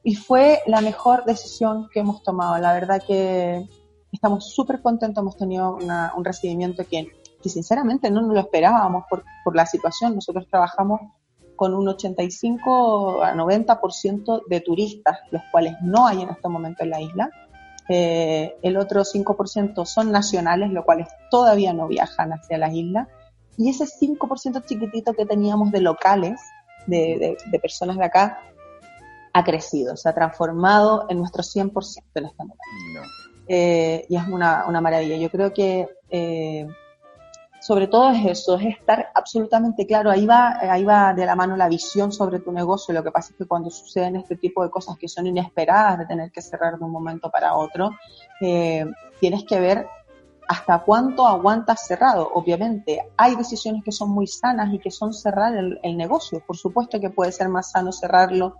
y 0.04 0.13
fue 0.13 0.62
la 0.67 0.82
mejor 0.82 1.26
decisión 1.26 1.89
que 1.91 2.02
hemos 2.02 2.22
tomado. 2.22 2.60
La 2.60 2.74
verdad 2.74 3.02
que 3.02 3.67
estamos 4.12 4.54
súper 4.54 4.84
contentos, 4.84 5.19
hemos 5.19 5.36
tenido 5.36 5.80
un 6.15 6.24
recibimiento 6.24 6.86
que, 6.88 7.08
que, 7.43 7.49
sinceramente 7.49 8.10
no 8.10 8.21
nos 8.21 8.34
lo 8.34 8.39
esperábamos 8.39 9.06
por, 9.10 9.23
por 9.43 9.56
la 9.56 9.65
situación. 9.65 10.15
Nosotros 10.15 10.47
trabajamos 10.49 11.01
con 11.56 11.73
un 11.73 11.88
85 11.88 13.23
a 13.23 13.34
90% 13.34 14.43
de 14.47 14.62
turistas, 14.62 15.19
los 15.32 15.41
cuales 15.51 15.75
no 15.82 16.08
hay 16.08 16.21
en 16.21 16.29
este 16.29 16.49
momento 16.49 16.84
en 16.84 16.89
la 16.89 17.01
isla. 17.01 17.29
Eh, 17.89 18.56
el 18.62 18.77
otro 18.77 19.01
5% 19.01 19.86
son 19.86 20.12
nacionales, 20.12 20.71
los 20.71 20.86
cuales 20.86 21.08
todavía 21.29 21.73
no 21.73 21.88
viajan 21.88 22.32
hacia 22.32 22.58
la 22.58 22.71
isla. 22.71 23.08
Y 23.58 23.69
ese 23.69 23.86
5% 23.86 24.65
chiquitito 24.65 25.13
que 25.13 25.25
teníamos 25.25 25.71
de 25.71 25.82
locales, 25.82 26.39
de, 26.88 27.38
de 27.45 27.60
personas 27.60 27.97
de 27.97 28.06
acá, 28.06 28.39
ha 29.34 29.43
crecido, 29.43 29.97
se 29.97 30.08
ha 30.08 30.13
transformado 30.13 31.08
en 31.10 31.17
nuestro 31.17 31.43
100% 31.43 32.03
en 32.15 32.25
este 32.25 32.38
momento. 32.38 32.63
Eh, 33.47 34.06
y 34.08 34.15
es 34.15 34.27
una, 34.27 34.65
una, 34.67 34.79
maravilla. 34.79 35.17
Yo 35.17 35.29
creo 35.29 35.53
que 35.53 35.88
eh, 36.10 36.67
sobre 37.63 37.88
todo 37.88 38.12
es 38.12 38.26
eso, 38.26 38.56
es 38.56 38.76
estar 38.78 39.10
absolutamente 39.15 39.88
claro. 39.88 40.12
Ahí 40.12 40.26
va, 40.26 40.58
ahí 40.60 40.84
va 40.84 41.13
de 41.13 41.26
la 41.26 41.34
mano 41.34 41.56
la 41.56 41.69
visión 41.69 42.12
sobre 42.12 42.39
tu 42.39 42.52
negocio. 42.52 42.93
Lo 42.93 43.02
que 43.02 43.12
pasa 43.12 43.32
es 43.32 43.38
que 43.38 43.45
cuando 43.45 43.69
suceden 43.69 44.17
este 44.17 44.36
tipo 44.36 44.63
de 44.63 44.69
cosas 44.69 44.97
que 44.97 45.08
son 45.08 45.28
inesperadas, 45.28 45.99
de 45.99 46.06
tener 46.06 46.30
que 46.30 46.41
cerrar 46.41 46.78
de 46.78 46.84
un 46.84 46.91
momento 46.91 47.32
para 47.32 47.56
otro, 47.56 47.91
eh, 48.41 48.86
tienes 49.21 49.45
que 49.45 49.62
ver 49.62 49.88
hasta 50.45 50.80
cuánto 50.80 51.26
aguantas 51.26 51.88
cerrado. 51.88 52.30
Obviamente, 52.34 53.08
hay 53.15 53.38
decisiones 53.38 53.82
que 53.82 53.93
son 53.93 54.10
muy 54.10 54.28
sanas 54.28 54.73
y 54.73 54.80
que 54.80 54.91
son 54.91 55.13
cerrar 55.13 55.56
el, 55.56 55.80
el 55.84 55.95
negocio. 55.95 56.43
Por 56.45 56.58
supuesto 56.58 56.99
que 56.99 57.12
puede 57.12 57.32
ser 57.32 57.47
más 57.47 57.71
sano 57.71 57.93
cerrarlo 57.93 58.58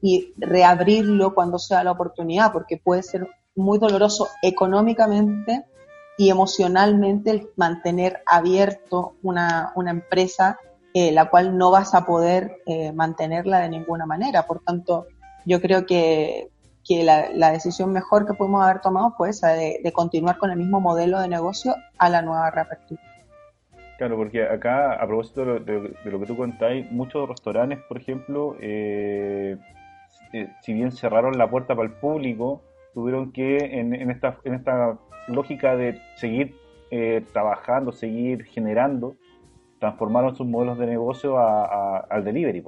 y 0.00 0.32
reabrirlo 0.38 1.34
cuando 1.34 1.58
sea 1.58 1.84
la 1.84 1.92
oportunidad, 1.92 2.54
porque 2.54 2.78
puede 2.78 3.02
ser 3.02 3.28
muy 3.54 3.78
doloroso 3.78 4.28
económicamente 4.40 5.66
y 6.18 6.30
emocionalmente 6.30 7.30
el 7.30 7.48
mantener 7.56 8.22
abierto 8.26 9.14
una, 9.22 9.72
una 9.74 9.90
empresa 9.90 10.58
eh, 10.98 11.12
la 11.12 11.28
cual 11.28 11.58
no 11.58 11.70
vas 11.70 11.94
a 11.94 12.06
poder 12.06 12.62
eh, 12.64 12.90
mantenerla 12.90 13.60
de 13.60 13.68
ninguna 13.68 14.06
manera. 14.06 14.46
Por 14.46 14.60
tanto, 14.60 15.06
yo 15.44 15.60
creo 15.60 15.84
que, 15.84 16.48
que 16.86 17.04
la, 17.04 17.28
la, 17.34 17.52
decisión 17.52 17.92
mejor 17.92 18.26
que 18.26 18.32
pudimos 18.32 18.64
haber 18.64 18.80
tomado 18.80 19.12
fue 19.14 19.28
esa 19.28 19.48
de, 19.48 19.92
continuar 19.92 20.38
con 20.38 20.50
el 20.50 20.56
mismo 20.56 20.80
modelo 20.80 21.20
de 21.20 21.28
negocio 21.28 21.74
a 21.98 22.08
la 22.08 22.22
nueva 22.22 22.50
reapertura. 22.50 23.02
Claro, 23.98 24.16
porque 24.16 24.42
acá, 24.44 24.94
a 24.94 25.06
propósito 25.06 25.40
de 25.42 25.46
lo, 25.46 25.60
de, 25.60 25.94
de 26.02 26.10
lo 26.10 26.18
que 26.18 26.26
tú 26.26 26.34
contáis, 26.34 26.90
muchos 26.90 27.28
restaurantes, 27.28 27.78
por 27.88 27.98
ejemplo, 27.98 28.56
eh, 28.62 29.58
eh, 30.32 30.48
si 30.62 30.72
bien 30.72 30.92
cerraron 30.92 31.36
la 31.36 31.50
puerta 31.50 31.74
para 31.74 31.88
el 31.88 31.94
público, 31.94 32.62
tuvieron 32.94 33.32
que, 33.32 33.58
en, 33.58 34.10
esta, 34.10 34.38
en 34.44 34.54
esta 34.54 34.96
lógica 35.28 35.76
de 35.76 36.00
seguir 36.16 36.54
eh, 36.90 37.24
trabajando, 37.32 37.92
seguir 37.92 38.44
generando, 38.44 39.16
transformaron 39.78 40.36
sus 40.36 40.46
modelos 40.46 40.78
de 40.78 40.86
negocio 40.86 41.38
al 41.38 42.24
delivery, 42.24 42.62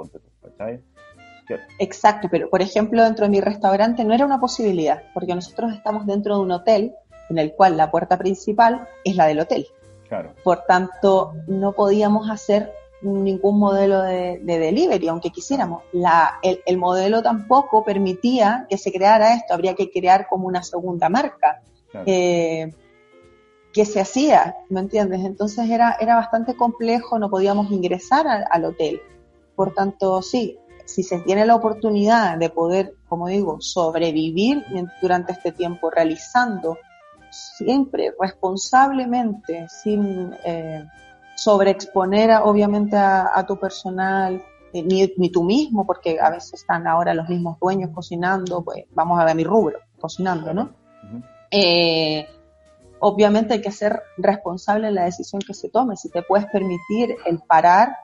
Exacto, 1.79 2.29
pero 2.31 2.51
por 2.51 2.61
ejemplo 2.61 3.03
dentro 3.03 3.25
de 3.25 3.31
mi 3.31 3.41
restaurante 3.41 4.05
no 4.05 4.13
era 4.13 4.27
una 4.27 4.39
posibilidad, 4.39 5.03
porque 5.15 5.35
nosotros 5.35 5.73
estamos 5.73 6.07
dentro 6.07 6.37
de 6.37 6.43
un 6.43 6.51
hotel 6.51 6.93
en 7.31 7.39
el 7.39 7.55
cual 7.55 7.77
la 7.77 7.91
puerta 7.91 8.19
principal 8.19 8.87
es 9.05 9.17
la 9.17 9.27
del 9.27 9.41
hotel. 9.41 9.67
Claro. 10.09 10.35
Por 10.43 10.65
tanto, 10.65 11.35
no 11.47 11.73
podíamos 11.73 12.31
hacer 12.31 12.73
ningún 13.03 13.59
modelo 13.59 14.03
de, 14.03 14.41
delivery, 14.43 15.09
aunque 15.09 15.31
quisiéramos. 15.31 15.83
La, 15.93 16.39
el, 16.43 16.79
modelo 16.79 17.23
tampoco 17.23 17.85
permitía 17.85 18.67
que 18.69 18.79
se 18.79 18.93
creara 18.93 19.35
esto, 19.35 19.55
habría 19.55 19.75
que 19.75 19.91
crear 19.91 20.27
como 20.29 20.47
una 20.47 20.63
segunda 20.63 21.09
marca. 21.09 21.63
Eh, 22.07 22.73
que 23.73 23.85
se 23.85 24.01
hacía, 24.01 24.57
¿me 24.71 24.81
entiendes? 24.81 25.21
Entonces 25.25 25.69
era, 25.71 25.97
era 26.01 26.17
bastante 26.17 26.57
complejo, 26.57 27.19
no 27.19 27.31
podíamos 27.31 27.71
ingresar 27.71 28.27
al, 28.27 28.65
hotel. 28.65 29.01
Por 29.55 29.75
tanto, 29.75 30.23
sí, 30.23 30.59
si 30.85 31.03
se 31.03 31.21
tiene 31.21 31.47
la 31.47 31.55
oportunidad 31.55 32.39
de 32.39 32.51
poder, 32.51 32.95
como 33.09 33.29
digo, 33.29 33.61
sobrevivir 33.61 34.65
durante 35.01 35.33
este 35.33 35.53
tiempo 35.53 35.91
realizando 35.91 36.79
siempre 37.31 38.15
responsablemente, 38.19 39.69
sin 39.69 40.35
eh, 40.45 40.85
sobreexponer 41.37 42.31
obviamente 42.43 42.97
a, 42.97 43.45
tu 43.47 43.59
personal, 43.59 44.43
eh, 44.73 44.83
ni, 44.83 45.13
ni, 45.19 45.31
tú 45.31 45.45
mismo, 45.45 45.87
porque 45.87 46.19
a 46.21 46.31
veces 46.31 46.55
están 46.55 46.87
ahora 46.87 47.15
los 47.15 47.29
mismos 47.29 47.59
dueños 47.61 47.91
cocinando, 47.95 48.63
pues 48.63 48.87
vamos 48.91 49.21
a 49.21 49.25
ver 49.25 49.37
mi 49.37 49.45
rubro, 49.45 49.79
cocinando, 50.01 50.55
¿no? 50.55 50.88
Eh, 51.51 52.27
obviamente 53.01 53.55
hay 53.55 53.61
que 53.61 53.73
ser 53.73 54.03
responsable 54.17 54.89
en 54.89 54.95
la 54.95 55.05
decisión 55.05 55.41
que 55.41 55.55
se 55.55 55.69
tome. 55.69 55.97
Si 55.97 56.11
te 56.11 56.23
puedes 56.23 56.47
permitir 56.47 57.17
el 57.27 57.39
parar, 57.41 57.97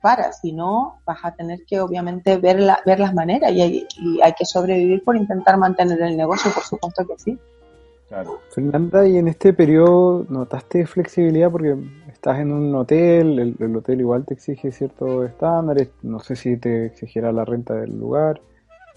para. 0.00 0.32
Si 0.32 0.52
no, 0.52 1.00
vas 1.04 1.18
a 1.24 1.34
tener 1.34 1.64
que 1.66 1.80
obviamente 1.80 2.36
ver, 2.36 2.60
la, 2.60 2.80
ver 2.86 3.00
las 3.00 3.14
maneras 3.14 3.52
y 3.52 3.60
hay, 3.60 3.86
y 3.96 4.20
hay 4.22 4.32
que 4.32 4.44
sobrevivir 4.44 5.02
por 5.02 5.16
intentar 5.16 5.58
mantener 5.58 6.00
el 6.02 6.16
negocio, 6.16 6.50
por 6.52 6.62
supuesto 6.62 7.06
que 7.06 7.18
sí. 7.18 7.38
Claro. 8.08 8.40
Fernanda, 8.50 9.06
¿y 9.06 9.18
en 9.18 9.28
este 9.28 9.52
periodo 9.52 10.24
notaste 10.30 10.86
flexibilidad? 10.86 11.50
Porque 11.50 11.76
estás 12.10 12.38
en 12.38 12.52
un 12.52 12.74
hotel, 12.74 13.38
el, 13.38 13.56
el, 13.58 13.76
hotel 13.76 14.00
igual 14.00 14.24
te 14.24 14.32
exige 14.32 14.72
ciertos 14.72 15.28
estándares, 15.28 15.90
no 16.02 16.18
sé 16.18 16.34
si 16.34 16.56
te 16.56 16.86
exigirá 16.86 17.32
la 17.32 17.44
renta 17.44 17.74
del 17.74 17.98
lugar 17.98 18.40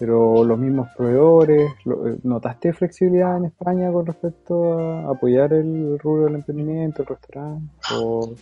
pero 0.02 0.44
los 0.44 0.58
mismos 0.58 0.88
proveedores, 0.98 1.74
eh, 1.86 2.18
¿notaste 2.24 2.74
flexibilidad 2.74 3.38
en 3.38 3.46
España 3.46 3.92
con 3.92 4.04
respecto 4.04 4.80
a 4.80 5.12
apoyar 5.12 5.54
el 5.54 6.00
rubro 6.00 6.26
del 6.26 6.34
emprendimiento, 6.34 7.04
el 7.04 7.08
restaurante? 7.10 7.70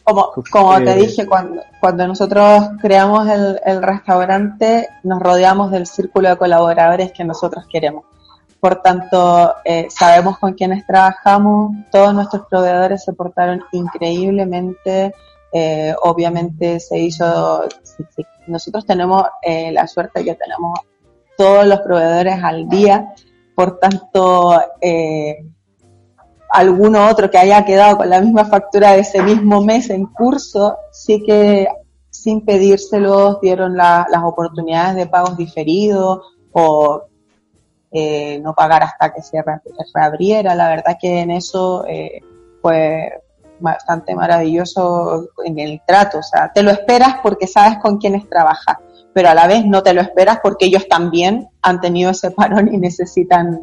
como, 0.06 0.32
como 0.50 0.78
te 0.78 0.96
dije, 0.96 1.28
cuando, 1.28 1.62
cuando 1.82 2.08
nosotros 2.08 2.70
creamos 2.82 3.28
el, 3.28 3.60
el 3.66 3.84
restaurante, 3.84 4.88
nos 5.04 5.22
rodeamos 5.22 5.70
del 5.72 5.86
círculo 5.86 6.30
de 6.30 6.38
colaboradores 6.38 7.12
que 7.12 7.26
nosotros 7.26 7.68
queremos. 7.70 8.06
Por 8.62 8.82
tanto, 8.82 9.56
eh, 9.66 9.88
sabemos 9.90 10.40
con 10.40 10.54
quienes 10.54 10.88
trabajamos, 10.88 11.74
todos 11.92 12.14
nuestros 12.14 12.48
proveedores 12.50 13.04
se 13.04 13.12
portaron 13.12 13.62
increíblemente, 13.74 15.14
eh, 15.52 15.94
obviamente 16.04 16.80
se 16.80 17.00
hizo, 17.00 17.68
nosotros 18.48 18.86
tenemos 18.86 19.24
eh, 19.42 19.74
la 19.74 19.88
suerte 19.88 20.24
que 20.24 20.36
tenemos 20.36 20.80
todos 21.40 21.66
los 21.66 21.80
proveedores 21.80 22.44
al 22.44 22.68
día, 22.68 23.14
por 23.56 23.80
tanto, 23.80 24.62
eh, 24.82 25.38
alguno 26.50 27.08
otro 27.08 27.32
que 27.32 27.38
haya 27.38 27.64
quedado 27.64 27.96
con 27.96 28.10
la 28.10 28.20
misma 28.20 28.44
factura 28.44 28.92
de 28.92 29.00
ese 29.00 29.24
mismo 29.24 29.62
mes 29.62 29.90
en 29.90 30.06
curso, 30.08 30.76
sí 30.92 31.24
que 31.26 31.70
sin 32.10 32.44
pedírselos 32.44 33.40
dieron 33.40 33.78
las 33.78 34.22
oportunidades 34.22 34.98
de 34.98 35.08
pagos 35.08 35.38
diferidos 35.38 36.20
o 36.52 37.04
eh, 37.90 38.42
no 38.44 38.54
pagar 38.54 38.84
hasta 38.84 39.14
que 39.14 39.22
se 39.22 39.42
reabriera. 39.94 40.56
La 40.56 40.68
verdad 40.68 40.98
que 41.00 41.22
en 41.22 41.32
eso 41.32 41.86
eh, 41.88 42.20
fue 42.62 43.14
bastante 43.62 44.14
maravilloso 44.14 45.30
en 45.46 45.58
el 45.58 45.82
trato. 45.88 46.18
O 46.18 46.24
sea, 46.24 46.52
te 46.52 46.64
lo 46.64 46.72
esperas 46.72 47.16
porque 47.24 47.48
sabes 47.48 47.78
con 47.78 47.98
quiénes 47.98 48.28
trabajas 48.28 48.76
pero 49.14 49.30
a 49.30 49.34
la 49.34 49.48
vez 49.48 49.66
no 49.66 49.84
te 49.84 49.94
lo 49.94 50.02
esperas 50.02 50.40
porque 50.42 50.66
ellos 50.66 50.88
también 50.88 51.48
han 51.62 51.82
tenido 51.82 52.12
ese 52.12 52.32
parón 52.32 52.74
y 52.74 52.78
necesitan 52.78 53.60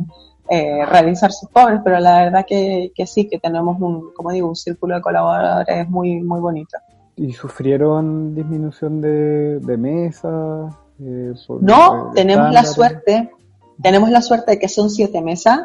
eh, 0.48 0.85
realizar 0.87 1.32
sus 1.32 1.48
pobres, 1.50 1.80
pero 1.85 1.98
la 1.98 2.24
verdad 2.24 2.44
que, 2.46 2.92
sí, 3.06 3.28
que 3.28 3.38
tenemos 3.38 3.80
un, 3.80 4.12
como 4.14 4.30
digo, 4.30 4.48
un 4.48 4.56
círculo 4.56 4.94
de 4.96 5.00
colaboradores 5.00 5.88
muy, 5.88 6.20
muy 6.20 6.40
bonito. 6.40 6.78
¿Y 7.16 7.32
sufrieron 7.32 8.35
disminución 8.35 9.00
de, 9.00 9.59
de 9.59 9.76
mesas? 9.76 10.74
Eh, 11.00 11.32
no, 11.61 12.12
tenemos 12.14 12.52
la 12.52 12.64
suerte, 12.64 13.30
tenemos 13.82 14.11
la 14.11 14.22
suerte 14.22 14.52
de 14.52 14.59
que 14.59 14.68
son 14.68 14.88
siete 14.88 15.20
mesas 15.20 15.61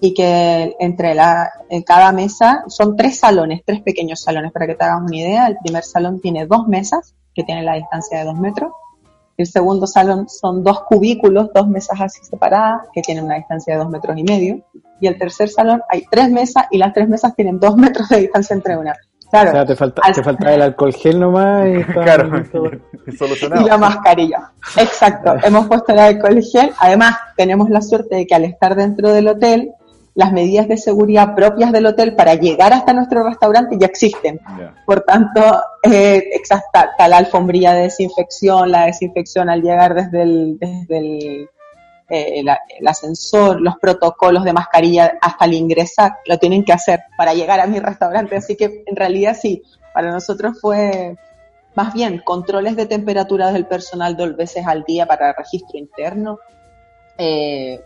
y 0.00 0.14
que 0.14 0.74
entre 0.80 1.14
la, 1.14 1.50
en 1.68 1.82
cada 1.82 2.12
mesa 2.12 2.64
son 2.66 2.96
tres 2.96 3.18
salones, 3.20 3.62
tres 3.64 3.82
pequeños 3.82 4.20
salones, 4.20 4.52
para 4.52 4.66
que 4.66 4.74
te 4.74 4.84
hagas 4.84 5.00
una 5.00 5.16
idea. 5.16 5.46
El 5.46 5.56
primer 5.62 5.84
salón 5.84 6.20
tiene 6.20 6.46
dos 6.46 6.66
mesas, 6.68 7.14
que 7.34 7.42
tienen 7.44 7.64
la 7.64 7.74
distancia 7.74 8.18
de 8.18 8.24
dos 8.24 8.38
metros. 8.38 8.72
El 9.36 9.46
segundo 9.46 9.86
salón 9.86 10.28
son 10.28 10.62
dos 10.62 10.82
cubículos, 10.82 11.50
dos 11.52 11.66
mesas 11.68 12.00
así 12.00 12.24
separadas, 12.24 12.82
que 12.92 13.02
tienen 13.02 13.24
una 13.24 13.36
distancia 13.36 13.74
de 13.74 13.80
dos 13.80 13.90
metros 13.90 14.16
y 14.16 14.22
medio. 14.22 14.64
Y 15.00 15.06
el 15.06 15.18
tercer 15.18 15.48
salón 15.48 15.82
hay 15.90 16.04
tres 16.10 16.30
mesas 16.30 16.66
y 16.70 16.78
las 16.78 16.92
tres 16.92 17.08
mesas 17.08 17.34
tienen 17.34 17.58
dos 17.58 17.76
metros 17.76 18.08
de 18.08 18.20
distancia 18.20 18.54
entre 18.54 18.76
una. 18.76 18.94
Claro, 19.30 19.50
o 19.50 19.52
sea, 19.52 19.66
te 19.66 19.74
falta, 19.74 20.02
te 20.12 20.22
falta 20.22 20.54
el 20.54 20.62
alcohol 20.62 20.92
gel 20.92 21.18
nomás 21.18 21.66
y, 21.66 21.82
claro, 21.92 22.30
y 23.06 23.64
la 23.64 23.78
mascarilla. 23.78 24.52
Exacto, 24.76 25.34
hemos 25.42 25.66
puesto 25.66 25.92
el 25.92 25.98
alcohol 25.98 26.40
gel. 26.40 26.72
Además, 26.78 27.16
tenemos 27.36 27.68
la 27.68 27.80
suerte 27.80 28.14
de 28.14 28.26
que 28.28 28.34
al 28.36 28.44
estar 28.44 28.76
dentro 28.76 29.12
del 29.12 29.26
hotel, 29.26 29.72
las 30.14 30.32
medidas 30.32 30.68
de 30.68 30.76
seguridad 30.76 31.34
propias 31.34 31.72
del 31.72 31.86
hotel 31.86 32.14
para 32.14 32.34
llegar 32.34 32.72
hasta 32.72 32.92
nuestro 32.92 33.24
restaurante 33.24 33.76
ya 33.78 33.86
existen. 33.86 34.40
Por 34.86 35.00
tanto, 35.00 35.40
eh, 35.82 36.30
exacta, 36.32 37.08
la 37.08 37.16
alfombrilla 37.16 37.72
de 37.72 37.82
desinfección, 37.82 38.70
la 38.70 38.86
desinfección 38.86 39.50
al 39.50 39.62
llegar 39.62 39.94
desde 39.94 40.22
el, 40.22 40.58
desde 40.58 40.98
el, 40.98 41.50
eh, 42.08 42.44
el, 42.78 42.88
ascensor, 42.88 43.60
los 43.60 43.76
protocolos 43.78 44.44
de 44.44 44.52
mascarilla 44.52 45.18
hasta 45.20 45.46
el 45.46 45.54
ingresar, 45.54 46.12
lo 46.26 46.38
tienen 46.38 46.64
que 46.64 46.72
hacer 46.72 47.00
para 47.16 47.34
llegar 47.34 47.58
a 47.58 47.66
mi 47.66 47.80
restaurante. 47.80 48.36
Así 48.36 48.56
que 48.56 48.84
en 48.86 48.94
realidad 48.94 49.36
sí, 49.40 49.62
para 49.92 50.12
nosotros 50.12 50.60
fue 50.60 51.16
más 51.74 51.92
bien 51.92 52.22
controles 52.24 52.76
de 52.76 52.86
temperatura 52.86 53.50
del 53.50 53.66
personal 53.66 54.16
dos 54.16 54.36
veces 54.36 54.64
al 54.64 54.84
día 54.84 55.06
para 55.06 55.32
registro 55.32 55.76
interno. 55.76 56.38
Eh, 57.18 57.80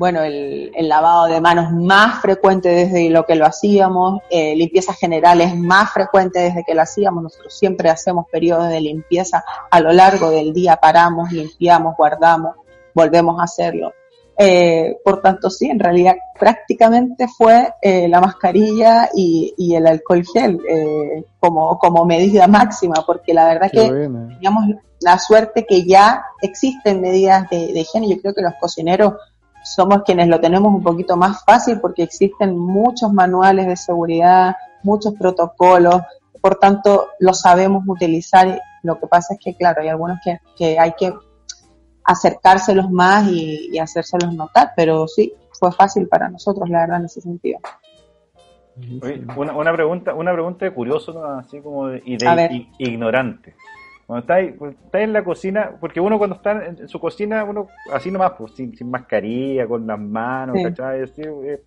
bueno, 0.00 0.22
el, 0.22 0.72
lavado 0.88 1.26
de 1.26 1.42
manos 1.42 1.72
más 1.72 2.22
frecuente 2.22 2.70
desde 2.70 3.10
lo 3.10 3.26
que 3.26 3.34
lo 3.34 3.44
hacíamos, 3.44 4.22
eh, 4.30 4.56
limpiezas 4.56 4.96
generales 4.98 5.54
más 5.54 5.92
frecuente 5.92 6.38
desde 6.38 6.64
que 6.64 6.74
lo 6.74 6.80
hacíamos. 6.80 7.22
Nosotros 7.22 7.52
siempre 7.52 7.90
hacemos 7.90 8.24
periodos 8.32 8.70
de 8.70 8.80
limpieza 8.80 9.44
a 9.70 9.80
lo 9.80 9.92
largo 9.92 10.30
del 10.30 10.54
día, 10.54 10.76
paramos, 10.76 11.30
limpiamos, 11.30 11.94
guardamos, 11.98 12.56
volvemos 12.94 13.38
a 13.40 13.42
hacerlo. 13.44 13.92
Eh, 14.38 14.96
por 15.04 15.20
tanto, 15.20 15.50
sí, 15.50 15.68
en 15.68 15.78
realidad 15.78 16.16
prácticamente 16.38 17.28
fue 17.28 17.74
eh, 17.82 18.08
la 18.08 18.22
mascarilla 18.22 19.10
y, 19.14 19.74
el 19.74 19.86
alcohol 19.86 20.24
gel 20.24 20.60
eh, 20.66 21.24
como, 21.38 21.78
como 21.78 22.06
medida 22.06 22.46
máxima, 22.48 23.04
porque 23.06 23.34
la 23.34 23.48
verdad 23.48 23.70
que 23.70 23.86
teníamos 23.86 24.64
la 25.02 25.18
suerte 25.18 25.66
que 25.68 25.84
ya 25.84 26.24
existen 26.40 27.02
medidas 27.02 27.50
de, 27.50 27.66
de 27.74 27.80
higiene. 27.80 28.08
Yo 28.08 28.18
creo 28.22 28.32
que 28.32 28.40
los 28.40 28.54
cocineros 28.58 29.12
somos 29.74 30.02
quienes 30.04 30.28
lo 30.28 30.40
tenemos 30.40 30.72
un 30.72 30.82
poquito 30.82 31.16
más 31.16 31.44
fácil 31.44 31.80
porque 31.80 32.02
existen 32.02 32.56
muchos 32.58 33.12
manuales 33.12 33.66
de 33.66 33.76
seguridad, 33.76 34.56
muchos 34.82 35.14
protocolos, 35.14 36.02
por 36.40 36.56
tanto 36.56 37.08
lo 37.18 37.34
sabemos 37.34 37.84
utilizar. 37.86 38.60
Lo 38.82 38.98
que 38.98 39.06
pasa 39.06 39.34
es 39.34 39.40
que, 39.40 39.54
claro, 39.54 39.82
hay 39.82 39.88
algunos 39.88 40.18
que, 40.24 40.38
que 40.56 40.78
hay 40.78 40.92
que 40.98 41.12
acercárselos 42.04 42.90
más 42.90 43.28
y, 43.28 43.78
hacérselos 43.78 44.34
notar, 44.34 44.72
pero 44.74 45.06
sí, 45.06 45.32
fue 45.52 45.70
fácil 45.72 46.08
para 46.08 46.28
nosotros, 46.28 46.68
la 46.68 46.80
verdad, 46.80 46.98
en 46.98 47.04
ese 47.04 47.20
sentido. 47.20 47.58
una, 49.36 49.54
una, 49.54 49.72
pregunta, 49.72 50.14
una 50.14 50.32
pregunta 50.32 50.64
de 50.64 50.72
curioso, 50.72 51.24
así 51.24 51.60
como 51.60 51.88
de, 51.88 52.02
y 52.04 52.16
de 52.16 52.66
ignorante. 52.78 53.54
Cuando 54.10 54.22
estáis, 54.22 54.54
pues, 54.58 54.74
en 54.92 55.12
la 55.12 55.22
cocina, 55.22 55.70
porque 55.78 56.00
uno 56.00 56.18
cuando 56.18 56.34
está 56.34 56.66
en, 56.66 56.88
su 56.88 56.98
cocina, 56.98 57.44
uno 57.44 57.68
así 57.92 58.10
nomás, 58.10 58.32
pues, 58.36 58.56
sin, 58.56 58.74
mascarilla, 58.90 59.68
con 59.68 59.86
las 59.86 60.00
manos, 60.00 60.56
¿cachai? 60.64 61.02
Eh, 61.16 61.62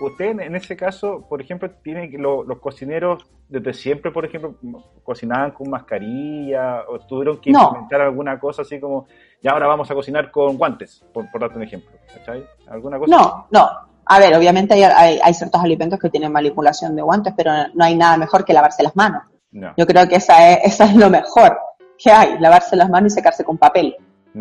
usted 0.00 0.40
en 0.40 0.56
ese 0.56 0.76
caso, 0.76 1.24
por 1.28 1.40
ejemplo, 1.40 1.70
tiene 1.70 2.10
que 2.10 2.18
los 2.18 2.58
cocineros 2.58 3.24
desde 3.48 3.72
siempre, 3.72 4.10
por 4.10 4.24
ejemplo, 4.24 4.56
cocinaban 5.04 5.52
con 5.52 5.70
mascarilla 5.70 6.86
o 6.88 6.98
tuvieron 7.06 7.38
que 7.38 7.50
implementar 7.50 8.00
alguna 8.00 8.40
cosa 8.40 8.62
así 8.62 8.80
como, 8.80 9.06
ya 9.40 9.52
ahora 9.52 9.68
vamos 9.68 9.88
a 9.92 9.94
cocinar 9.94 10.32
con 10.32 10.58
guantes, 10.58 11.04
por, 11.14 11.30
por 11.30 11.40
darte 11.40 11.56
un 11.56 11.62
ejemplo, 11.62 11.92
¿cachai? 12.12 12.44
¿Alguna 12.66 12.98
cosa? 12.98 13.16
No, 13.16 13.46
no. 13.48 13.70
A 14.06 14.18
ver, 14.18 14.34
obviamente 14.34 14.74
hay, 14.74 15.20
hay, 15.22 15.34
ciertos 15.34 15.62
alimentos 15.62 16.00
que 16.00 16.10
tienen 16.10 16.32
manipulación 16.32 16.96
de 16.96 17.02
guantes, 17.02 17.32
pero 17.36 17.52
no 17.74 17.84
hay 17.84 17.94
nada 17.94 18.16
mejor 18.16 18.44
que 18.44 18.52
lavarse 18.52 18.82
las 18.82 18.96
manos. 18.96 19.22
Yo 19.52 19.86
creo 19.86 20.08
que 20.08 20.16
esa 20.16 20.50
es, 20.50 20.74
esa 20.74 20.84
es 20.84 20.94
lo 20.94 21.10
mejor 21.10 21.58
que 21.98 22.10
hay, 22.10 22.38
lavarse 22.38 22.76
las 22.76 22.88
manos 22.88 23.12
y 23.12 23.14
secarse 23.16 23.44
con 23.44 23.58
papel. 23.58 23.96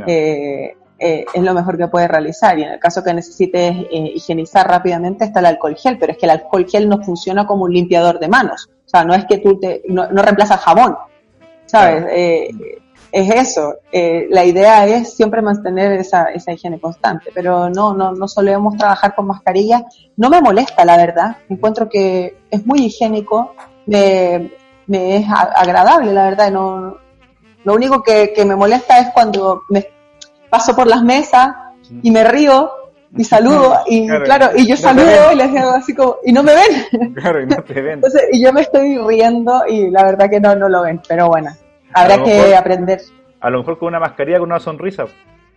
Eh, 0.06 0.76
eh, 1.00 1.26
es 1.34 1.41
lo 1.41 1.54
mejor 1.54 1.78
que 1.78 1.88
puedes 1.88 2.10
realizar. 2.10 2.58
Y 2.60 2.63
en 2.63 2.72
el 2.72 2.80
caso 2.80 3.04
que 3.04 3.13
necesites 3.13 3.76
eh, 3.76 4.12
higienizar 4.15 4.67
rápidamente 4.67 5.26
está 5.26 5.39
el 5.39 5.48
alcohol 5.48 5.76
gel, 5.76 5.98
pero 5.98 6.12
es 6.12 6.17
que 6.17 6.26
el 6.26 6.32
alcohol 6.32 6.65
gel 6.69 6.89
no 6.89 7.02
funciona 7.02 7.48
como 7.48 7.63
un 7.63 7.74
limpiador 7.74 8.19
de 8.19 8.28
manos. 8.28 8.69
O 8.86 8.89
sea, 8.89 9.04
no 9.04 9.13
es 9.13 9.26
que 9.26 9.38
tú 9.38 9.60
te, 9.60 9.84
no, 9.88 10.08
no 10.12 10.22
reemplaza 10.22 10.58
jabón, 10.58 10.98
¿sabes? 11.65 12.06
Eh, 12.10 12.50
es 13.12 13.30
eso. 13.30 13.76
Eh, 13.91 14.28
la 14.30 14.45
idea 14.45 14.86
es 14.86 15.13
siempre 15.13 15.41
mantener 15.41 15.93
esa, 15.93 16.26
esa 16.26 16.52
higiene 16.52 16.80
constante, 16.80 17.32
pero 17.34 17.69
no, 17.69 17.93
no, 17.93 18.13
no 18.13 18.28
solemos 18.28 18.78
trabajar 18.78 19.15
con 19.15 19.28
mascarilla. 19.28 19.86
No 20.17 20.30
me 20.30 20.41
molesta, 20.41 20.86
la 20.86 20.98
verdad. 20.98 21.38
Encuentro 21.50 21.89
que 21.89 22.38
es 22.50 22.65
muy 22.65 22.86
higiénico, 22.86 23.56
me, 23.86 24.52
me 24.89 25.17
es 25.17 25.25
agradable, 25.30 26.12
la 26.12 26.25
verdad. 26.25 26.52
No, 26.52 26.97
lo 27.63 27.73
único 27.73 28.02
que, 28.04 28.34
que 28.34 28.43
me 28.43 28.56
molesta 28.56 28.99
es 28.99 29.10
cuando 29.13 29.62
me 29.69 29.88
paso 30.49 30.75
por 30.75 30.88
las 30.88 31.04
mesas 31.04 31.49
y 32.02 32.12
me 32.12 32.23
río 32.23 32.71
y 33.15 33.23
saludo 33.23 33.80
y 33.88 34.08
claro, 34.08 34.49
y 34.56 34.67
yo 34.67 34.75
saludo 34.75 35.32
y 35.32 35.36
les 35.36 35.52
digo 35.52 35.69
así 35.69 35.95
como 35.95 36.17
y 36.23 36.32
no 36.32 36.43
me 36.43 36.54
ven 36.54 37.13
claro 37.13 37.41
y 37.41 37.45
no 37.45 37.63
te 37.63 37.82
ven 37.82 37.93
entonces 37.93 38.23
y 38.32 38.43
yo 38.43 38.54
me 38.54 38.62
estoy 38.62 38.97
riendo 38.97 39.63
y 39.67 39.89
la 39.89 40.04
verdad 40.04 40.30
que 40.30 40.39
no 40.39 40.56
no 40.56 40.69
lo 40.69 40.84
ven 40.84 41.02
pero 41.08 41.28
bueno 41.28 41.52
habrá 41.93 42.23
que 42.23 42.56
aprender 42.56 43.02
a 43.41 43.49
lo 43.49 43.60
mejor 43.60 43.80
con 43.80 43.88
una 43.89 43.99
mascarilla 43.99 44.39
con 44.39 44.49
una 44.49 44.60
sonrisa 44.60 45.06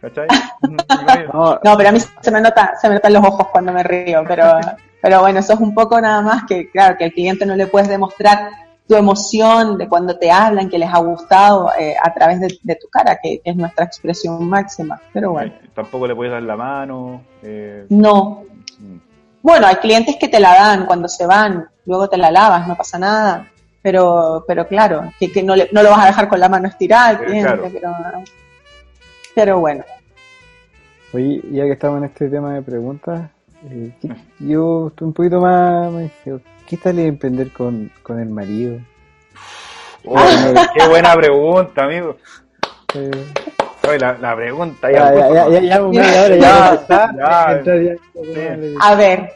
¿cachai? 0.00 0.28
No, 1.32 1.58
no 1.62 1.76
pero 1.76 1.88
a 1.88 1.92
mí 1.92 1.98
se 2.00 2.30
me 2.30 2.40
nota 2.40 2.72
se 2.80 2.88
me 2.88 2.94
notan 2.94 3.12
los 3.12 3.24
ojos 3.24 3.48
cuando 3.48 3.72
me 3.72 3.82
río 3.82 4.22
pero 4.26 4.58
pero 5.00 5.20
bueno 5.20 5.40
eso 5.40 5.52
es 5.52 5.60
un 5.60 5.74
poco 5.74 6.00
nada 6.00 6.22
más 6.22 6.44
que 6.44 6.70
claro 6.70 6.96
que 6.96 7.04
al 7.04 7.12
cliente 7.12 7.44
no 7.44 7.54
le 7.54 7.66
puedes 7.66 7.88
demostrar 7.88 8.50
tu 8.88 8.94
emoción 8.96 9.78
de 9.78 9.88
cuando 9.88 10.18
te 10.18 10.30
hablan 10.30 10.68
que 10.68 10.78
les 10.78 10.88
ha 10.92 10.98
gustado 10.98 11.70
eh, 11.78 11.94
a 12.02 12.12
través 12.12 12.40
de, 12.40 12.58
de 12.62 12.74
tu 12.76 12.88
cara 12.88 13.18
que 13.22 13.40
es 13.44 13.56
nuestra 13.56 13.84
expresión 13.84 14.48
máxima 14.48 15.00
pero 15.12 15.32
bueno 15.32 15.52
tampoco 15.74 16.06
le 16.06 16.14
puedes 16.14 16.32
dar 16.32 16.42
la 16.42 16.56
mano 16.56 17.22
eh, 17.42 17.86
no 17.88 18.44
mm. 18.78 18.96
Bueno, 19.44 19.66
hay 19.66 19.74
clientes 19.76 20.14
que 20.20 20.28
te 20.28 20.38
la 20.38 20.54
dan 20.54 20.86
cuando 20.86 21.08
se 21.08 21.26
van, 21.26 21.66
luego 21.84 22.08
te 22.08 22.16
la 22.16 22.30
lavas, 22.30 22.68
no 22.68 22.76
pasa 22.76 22.96
nada. 22.96 23.48
Pero, 23.82 24.44
pero 24.46 24.68
claro, 24.68 25.10
que, 25.18 25.32
que 25.32 25.42
no, 25.42 25.56
le- 25.56 25.68
no 25.72 25.82
lo 25.82 25.90
vas 25.90 26.04
a 26.04 26.06
dejar 26.06 26.28
con 26.28 26.38
la 26.38 26.48
mano 26.48 26.68
estirada 26.68 27.08
al 27.08 27.16
Eh, 27.16 27.24
cliente, 27.26 27.48
claro. 27.48 27.68
pero, 27.72 28.22
pero 29.34 29.58
bueno. 29.58 29.82
Oye, 31.12 31.42
ya 31.50 31.64
que 31.64 31.72
estamos 31.72 31.98
en 31.98 32.04
este 32.04 32.28
tema 32.28 32.54
de 32.54 32.62
preguntas, 32.62 33.30
eh, 33.68 33.92
¿qué- 34.00 34.14
yo 34.38 34.86
estoy 34.90 35.08
un 35.08 35.12
poquito 35.12 35.40
más, 35.40 35.92
¿qué 36.72 36.78
tal 36.78 36.98
es 37.00 37.06
emprender 37.06 37.52
con, 37.52 37.92
con 38.02 38.18
el 38.18 38.30
marido? 38.30 38.78
Oye, 40.06 40.54
qué 40.74 40.88
buena 40.88 41.14
pregunta 41.14 41.84
amigo 41.84 42.16
Eh, 42.94 43.10
Oye, 43.86 43.98
la, 43.98 44.14
la 44.14 44.34
pregunta 44.34 44.90
ya, 44.90 45.14
ya, 45.14 45.50
ya, 45.50 45.60
ya. 45.60 45.80
A 48.80 48.94
ver, 48.94 49.34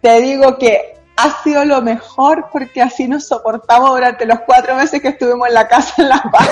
te 0.00 0.22
digo 0.22 0.56
que 0.56 0.94
ha 1.18 1.42
sido 1.42 1.66
lo 1.66 1.82
mejor 1.82 2.46
porque 2.50 2.80
así 2.80 3.06
nos 3.06 3.26
soportamos 3.28 3.90
durante 3.90 4.24
los 4.24 4.40
cuatro 4.46 4.74
meses 4.74 5.02
que 5.02 5.08
estuvimos 5.08 5.48
en 5.48 5.54
la 5.54 5.68
casa 5.68 5.92
en 5.98 6.08
La 6.08 6.22
Paz. 6.32 6.48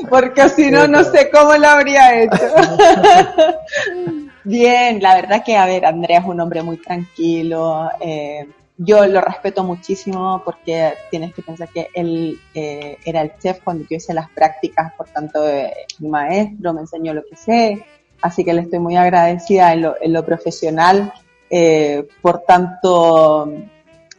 porque 0.10 0.48
si 0.48 0.72
no, 0.72 0.88
no 0.88 1.04
sé 1.04 1.30
cómo 1.30 1.56
lo 1.56 1.68
habría 1.68 2.22
hecho. 2.22 2.52
Bien, 4.50 5.00
la 5.00 5.14
verdad 5.14 5.42
que, 5.44 5.56
a 5.56 5.66
ver, 5.66 5.84
Andrea 5.86 6.18
es 6.20 6.24
un 6.26 6.40
hombre 6.40 6.62
muy 6.62 6.76
tranquilo. 6.78 7.88
eh, 8.00 8.46
yo 8.82 9.04
lo 9.06 9.20
respeto 9.20 9.62
muchísimo 9.62 10.40
porque 10.42 10.94
tienes 11.10 11.34
que 11.34 11.42
pensar 11.42 11.68
que 11.68 11.88
él 11.94 12.40
eh, 12.54 12.96
era 13.04 13.20
el 13.20 13.32
chef 13.38 13.60
cuando 13.62 13.84
yo 13.88 13.96
hice 13.98 14.14
las 14.14 14.30
prácticas, 14.30 14.92
por 14.94 15.06
tanto, 15.08 15.46
eh, 15.46 15.70
mi 15.98 16.08
maestro 16.08 16.72
me 16.72 16.80
enseñó 16.80 17.12
lo 17.12 17.22
que 17.28 17.36
sé. 17.36 17.84
Así 18.22 18.42
que 18.44 18.54
le 18.54 18.62
estoy 18.62 18.78
muy 18.78 18.96
agradecida 18.96 19.72
en 19.74 19.82
lo, 19.82 19.94
en 20.00 20.12
lo 20.14 20.24
profesional. 20.24 21.12
eh, 21.50 22.06
por 22.22 22.40
tanto, 22.42 23.52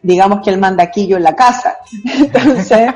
digamos 0.01 0.41
que 0.43 0.49
él 0.51 0.59
manda 0.59 0.83
aquí 0.83 1.07
yo 1.07 1.17
en 1.17 1.23
la 1.23 1.35
casa. 1.35 1.77
Entonces, 2.19 2.89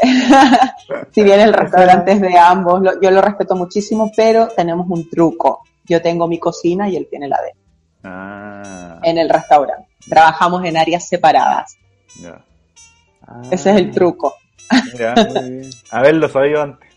si 1.12 1.22
bien 1.22 1.40
el 1.40 1.52
restaurante 1.52 2.12
es 2.12 2.20
de 2.20 2.38
ambos, 2.38 2.80
lo- 2.82 3.00
yo 3.00 3.10
lo 3.10 3.20
respeto 3.20 3.54
muchísimo, 3.56 4.10
pero 4.16 4.48
tenemos 4.48 4.86
un 4.88 5.08
truco. 5.10 5.62
Yo 5.84 6.00
tengo 6.02 6.28
mi 6.28 6.38
cocina 6.38 6.88
y 6.88 6.96
él 6.96 7.06
tiene 7.10 7.28
la 7.28 7.40
de 7.42 7.48
él 7.50 7.56
ah, 8.04 9.00
en 9.02 9.18
el 9.18 9.28
restaurante. 9.28 9.88
Trabajamos 10.08 10.64
en 10.64 10.76
áreas 10.76 11.08
separadas. 11.08 11.76
ya. 12.20 12.44
Ah, 13.26 13.42
Ese 13.50 13.70
es 13.70 13.76
el 13.76 13.90
truco. 13.92 14.34
Mira, 14.92 15.14
muy 15.14 15.50
bien. 15.50 15.70
haberlo 15.90 16.28
sabido 16.28 16.62
antes 16.62 16.88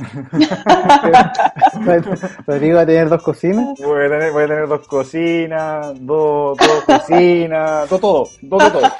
Rodrigo 2.46 2.76
va 2.76 2.82
a 2.82 2.86
tener 2.86 3.08
dos 3.08 3.22
cocinas. 3.22 3.78
voy 3.80 4.06
a 4.06 4.08
tener, 4.08 4.32
voy 4.32 4.44
a 4.44 4.46
tener 4.46 4.68
dos 4.68 4.86
cocinas 4.86 5.92
dos, 6.00 6.56
dos 6.56 6.84
cocinas 6.86 7.88
todo 7.88 7.98
todo 8.00 8.28
todo 8.48 8.70
todo 8.72 8.92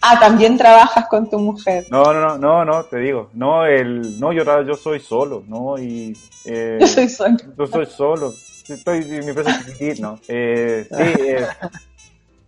Ah, 0.00 0.18
también 0.18 0.56
trabajas 0.56 1.08
con 1.08 1.28
tu 1.28 1.38
mujer. 1.38 1.84
No, 1.90 2.12
no, 2.12 2.20
no, 2.20 2.38
no, 2.38 2.64
no, 2.64 2.84
te 2.84 2.98
digo, 2.98 3.30
no, 3.34 3.66
el, 3.66 4.18
no, 4.20 4.32
yo, 4.32 4.44
yo 4.62 4.74
soy 4.74 5.00
solo, 5.00 5.44
no, 5.46 5.78
y, 5.78 6.16
eh, 6.44 6.78
Yo 6.80 6.86
soy 6.86 7.08
sola. 7.08 7.36
yo 7.56 7.66
soy 7.66 7.86
solo, 7.86 8.32
estoy, 8.68 9.04
mi 9.04 9.28
empresa 9.28 9.60
no, 10.00 10.18
eh, 10.28 10.86
sí, 10.88 11.22
eh, 11.22 11.46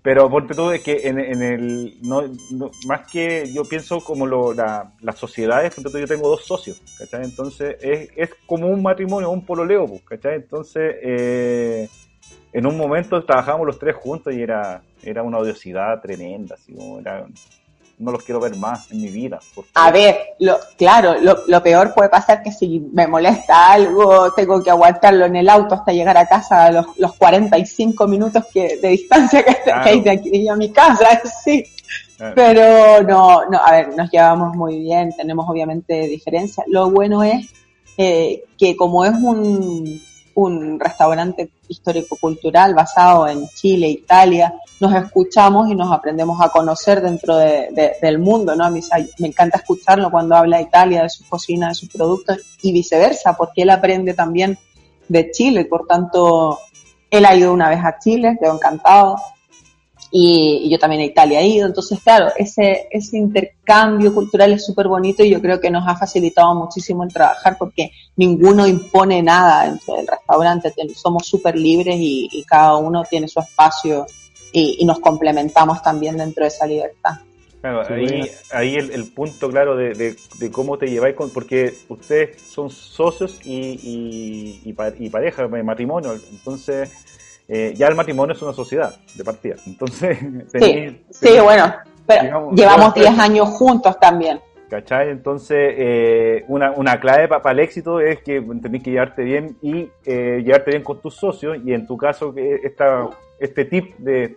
pero 0.02 0.30
ponte 0.30 0.54
tú 0.54 0.70
es 0.70 0.82
que 0.82 1.08
en, 1.08 1.18
en 1.18 1.42
el, 1.42 1.98
no, 2.02 2.22
no, 2.52 2.70
más 2.86 3.10
que 3.10 3.50
yo 3.52 3.64
pienso 3.64 4.00
como 4.00 4.26
lo, 4.26 4.54
la, 4.54 4.92
las 5.00 5.18
sociedades, 5.18 5.74
ponte 5.74 5.90
tú, 5.90 5.98
yo 5.98 6.06
tengo 6.06 6.28
dos 6.28 6.44
socios, 6.46 6.80
¿cachai? 6.98 7.24
Entonces 7.24 7.76
es, 7.82 8.08
es 8.16 8.30
como 8.46 8.68
un 8.68 8.82
matrimonio, 8.82 9.30
un 9.30 9.44
pololeo, 9.44 10.00
¿cachai? 10.06 10.36
Entonces, 10.36 10.96
eh, 11.02 11.88
en 12.52 12.66
un 12.66 12.76
momento 12.76 13.24
trabajábamos 13.24 13.66
los 13.66 13.78
tres 13.78 13.96
juntos 13.96 14.34
y 14.34 14.42
era, 14.42 14.82
era 15.02 15.22
una 15.22 15.38
odiosidad 15.38 16.00
tremenda, 16.00 16.56
así 16.56 16.72
como 16.74 16.98
era, 16.98 17.24
no 17.98 18.12
los 18.12 18.24
quiero 18.24 18.40
ver 18.40 18.56
más 18.56 18.90
en 18.90 19.02
mi 19.02 19.08
vida. 19.08 19.38
A 19.74 19.90
ver, 19.90 20.18
lo, 20.40 20.58
claro, 20.76 21.20
lo, 21.20 21.42
lo 21.46 21.62
peor 21.62 21.94
puede 21.94 22.08
pasar 22.08 22.42
que 22.42 22.50
si 22.50 22.80
me 22.92 23.06
molesta 23.06 23.72
algo, 23.72 24.32
tengo 24.32 24.62
que 24.62 24.70
aguantarlo 24.70 25.26
en 25.26 25.36
el 25.36 25.48
auto 25.48 25.74
hasta 25.74 25.92
llegar 25.92 26.16
a 26.16 26.26
casa 26.26 26.64
a 26.64 26.72
los, 26.72 26.86
los 26.98 27.14
45 27.14 28.08
minutos 28.08 28.44
que, 28.52 28.78
de 28.78 28.88
distancia 28.88 29.44
que, 29.44 29.56
Claro. 29.62 29.84
que 29.84 29.90
hay 29.90 30.00
de 30.00 30.10
aquí 30.10 30.48
a 30.48 30.56
mi 30.56 30.70
casa, 30.72 31.20
sí. 31.44 31.64
Claro. 32.16 32.34
Pero 32.34 33.02
no, 33.02 33.48
no, 33.48 33.58
a 33.64 33.72
ver, 33.72 33.96
nos 33.96 34.10
llevamos 34.10 34.54
muy 34.56 34.78
bien, 34.80 35.10
tenemos 35.16 35.48
obviamente 35.48 36.06
diferencias. 36.06 36.66
Lo 36.68 36.90
bueno 36.90 37.22
es 37.22 37.48
eh, 37.96 38.44
que 38.58 38.76
como 38.76 39.04
es 39.04 39.12
un, 39.12 40.00
un 40.34 40.78
restaurante 40.78 41.50
histórico-cultural 41.68 42.74
basado 42.74 43.28
en 43.28 43.48
Chile, 43.48 43.88
Italia, 43.88 44.54
nos 44.80 44.94
escuchamos 44.94 45.68
y 45.70 45.74
nos 45.74 45.92
aprendemos 45.92 46.40
a 46.40 46.48
conocer 46.48 47.00
dentro 47.02 47.36
de- 47.36 47.68
de- 47.72 47.92
del 48.00 48.18
mundo, 48.18 48.54
¿no? 48.54 48.64
A 48.64 48.70
mí 48.70 48.80
me 49.18 49.28
encanta 49.28 49.58
escucharlo 49.58 50.10
cuando 50.10 50.36
habla 50.36 50.58
de 50.58 50.64
Italia, 50.64 51.02
de 51.02 51.10
su 51.10 51.28
cocina, 51.28 51.68
de 51.68 51.74
sus 51.74 51.88
productos 51.90 52.38
y 52.62 52.72
viceversa, 52.72 53.34
porque 53.36 53.62
él 53.62 53.70
aprende 53.70 54.14
también 54.14 54.58
de 55.08 55.30
Chile, 55.30 55.64
por 55.64 55.86
tanto, 55.86 56.58
él 57.10 57.24
ha 57.26 57.34
ido 57.34 57.52
una 57.52 57.68
vez 57.68 57.80
a 57.84 57.98
Chile, 57.98 58.38
quedó 58.40 58.54
encantado, 58.54 59.16
y, 60.10 60.62
y 60.64 60.70
yo 60.70 60.78
también 60.78 61.02
a 61.02 61.04
Italia 61.04 61.40
he 61.40 61.46
ido. 61.48 61.66
Entonces, 61.66 62.00
claro, 62.02 62.32
ese, 62.36 62.88
ese 62.90 63.16
intercambio 63.16 64.14
cultural 64.14 64.52
es 64.52 64.64
súper 64.64 64.88
bonito 64.88 65.22
y 65.24 65.30
yo 65.30 65.40
creo 65.40 65.60
que 65.60 65.70
nos 65.70 65.86
ha 65.86 65.96
facilitado 65.96 66.54
muchísimo 66.54 67.04
el 67.04 67.12
trabajar 67.12 67.56
porque 67.58 67.90
ninguno 68.16 68.66
impone 68.66 69.22
nada 69.22 69.64
dentro 69.68 69.96
del 69.96 70.06
restaurante. 70.06 70.72
Somos 70.94 71.26
súper 71.26 71.56
libres 71.56 71.96
y, 71.98 72.28
y 72.32 72.44
cada 72.44 72.76
uno 72.76 73.02
tiene 73.08 73.28
su 73.28 73.40
espacio 73.40 74.06
y, 74.52 74.76
y 74.80 74.84
nos 74.84 74.98
complementamos 74.98 75.82
también 75.82 76.16
dentro 76.16 76.44
de 76.44 76.48
esa 76.48 76.66
libertad. 76.66 77.12
Claro, 77.60 77.82
ahí, 77.94 78.06
bueno. 78.06 78.26
ahí 78.52 78.76
el, 78.76 78.90
el 78.90 79.12
punto 79.12 79.50
claro 79.50 79.76
de, 79.76 79.92
de, 79.92 80.16
de 80.38 80.50
cómo 80.50 80.78
te 80.78 80.86
lleváis 80.86 81.14
con, 81.14 81.28
porque 81.28 81.74
ustedes 81.90 82.40
son 82.40 82.70
socios 82.70 83.38
y, 83.44 83.52
y, 83.52 84.62
y, 84.64 84.72
pa- 84.72 84.94
y 84.98 85.10
pareja, 85.10 85.46
de 85.46 85.62
matrimonio, 85.62 86.14
entonces 86.32 86.90
eh, 87.52 87.74
ya 87.76 87.88
el 87.88 87.94
matrimonio 87.96 88.34
es 88.34 88.40
una 88.42 88.52
sociedad 88.52 88.94
de 89.14 89.24
partida, 89.24 89.56
entonces 89.66 90.18
Sí, 90.52 90.58
tenéis- 90.58 90.96
sí, 91.10 91.28
bueno, 91.42 91.72
pero 92.06 92.22
digamos, 92.22 92.54
llevamos 92.56 92.94
digamos, 92.94 93.16
10 93.16 93.18
años 93.18 93.48
juntos 93.50 93.98
también. 94.00 94.40
¿cachai? 94.68 95.10
Entonces 95.10 95.74
eh, 95.76 96.44
una, 96.46 96.70
una 96.70 97.00
clave 97.00 97.26
para 97.26 97.50
el 97.50 97.58
éxito 97.58 97.98
es 98.00 98.20
que 98.22 98.40
tenés 98.62 98.82
que 98.84 98.90
llevarte 98.92 99.22
bien 99.24 99.56
y 99.62 99.88
eh, 100.06 100.42
llevarte 100.44 100.70
bien 100.70 100.84
con 100.84 101.00
tus 101.00 101.16
socios 101.16 101.58
y 101.64 101.72
en 101.72 101.88
tu 101.88 101.96
caso 101.96 102.32
que 102.32 102.54
esta, 102.62 103.08
este 103.40 103.64
tip 103.64 103.96
de 103.98 104.36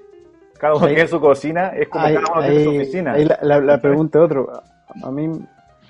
cada 0.57 0.73
uno 0.75 0.87
tiene 0.87 1.07
su 1.07 1.19
cocina 1.21 1.67
es 1.77 1.87
como 1.87 2.05
Ahí, 2.05 2.15
cada 2.15 2.31
uno 2.33 2.41
tiene 2.47 2.63
su 2.63 2.69
oficina. 2.71 3.13
ahí 3.13 3.25
la, 3.25 3.37
la- 3.43 3.59
la 3.59 3.79
pregunta 3.81 4.17
es 4.19 4.25
otro. 4.25 4.51
A 5.03 5.11
mí, 5.11 5.29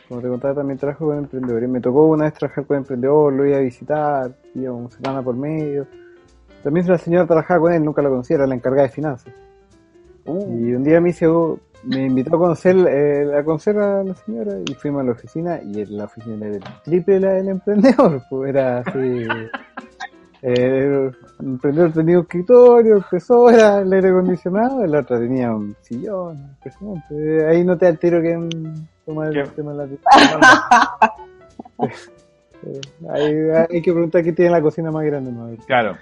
como 0.09 0.21
te 0.21 0.27
contaba, 0.27 0.55
también 0.55 0.77
trabajo 0.79 1.05
con 1.05 1.17
emprendedores. 1.19 1.69
Me 1.69 1.79
tocó 1.79 2.05
una 2.07 2.25
vez 2.25 2.33
trabajar 2.33 2.65
con 2.65 2.77
emprendedor, 2.77 3.31
lo 3.33 3.45
iba 3.45 3.57
a 3.57 3.61
visitar, 3.61 4.31
íbamos 4.55 4.93
semana 4.93 5.21
por 5.21 5.35
medio. 5.35 5.85
También 6.63 6.87
la 6.87 6.97
señora 6.97 7.27
trabajaba 7.27 7.59
con 7.59 7.73
él, 7.73 7.83
nunca 7.83 8.01
la 8.01 8.09
conocía, 8.09 8.37
era 8.37 8.47
la 8.47 8.55
encargada 8.55 8.87
de 8.87 8.93
finanzas. 8.93 9.33
Uh, 10.25 10.67
Y 10.67 10.73
un 10.73 10.83
día 10.83 11.01
me 11.01 11.13
oh, 11.27 11.59
me 11.83 12.05
invitó 12.05 12.35
a 12.35 12.39
conocer, 12.39 12.75
eh, 12.87 13.37
a 13.37 13.43
conocer 13.43 13.77
a 13.77 14.03
la 14.03 14.15
señora 14.15 14.53
y 14.65 14.73
fuimos 14.73 15.01
a 15.01 15.05
la 15.05 15.11
oficina 15.11 15.59
y 15.61 15.85
la 15.85 16.05
oficina 16.05 16.47
era 16.47 16.55
el 16.55 16.63
triple 16.83 17.19
la 17.19 17.33
del 17.33 17.49
emprendedor, 17.49 18.21
pues 18.29 18.49
era 18.49 18.79
así. 18.79 19.27
Eh, 20.45 21.09
el 21.39 21.45
emprendedor 21.45 21.93
tenía 21.93 22.17
un 22.17 22.23
escritorio, 22.23 22.97
empezó, 22.97 23.49
era 23.49 23.79
el 23.79 23.93
aire 23.93 24.09
acondicionado, 24.09 24.83
el 24.83 24.93
otro 24.93 25.17
tenía 25.17 25.55
un 25.55 25.73
sillón, 25.79 26.37
impresionante. 26.37 27.47
Ahí 27.47 27.63
no 27.63 27.77
te 27.77 27.87
altero 27.87 28.21
que 28.21 28.49
toma 29.05 29.29
el 29.29 29.49
tema 29.51 29.71
de 29.71 29.77
la 29.77 29.87
hay, 33.09 33.33
hay, 33.69 33.81
que 33.81 33.91
preguntar 33.91 34.23
quién 34.23 34.35
tiene 34.35 34.51
la 34.51 34.61
cocina 34.61 34.91
más 34.91 35.03
grande. 35.05 35.31
¿no? 35.31 35.49
Claro. 35.65 35.97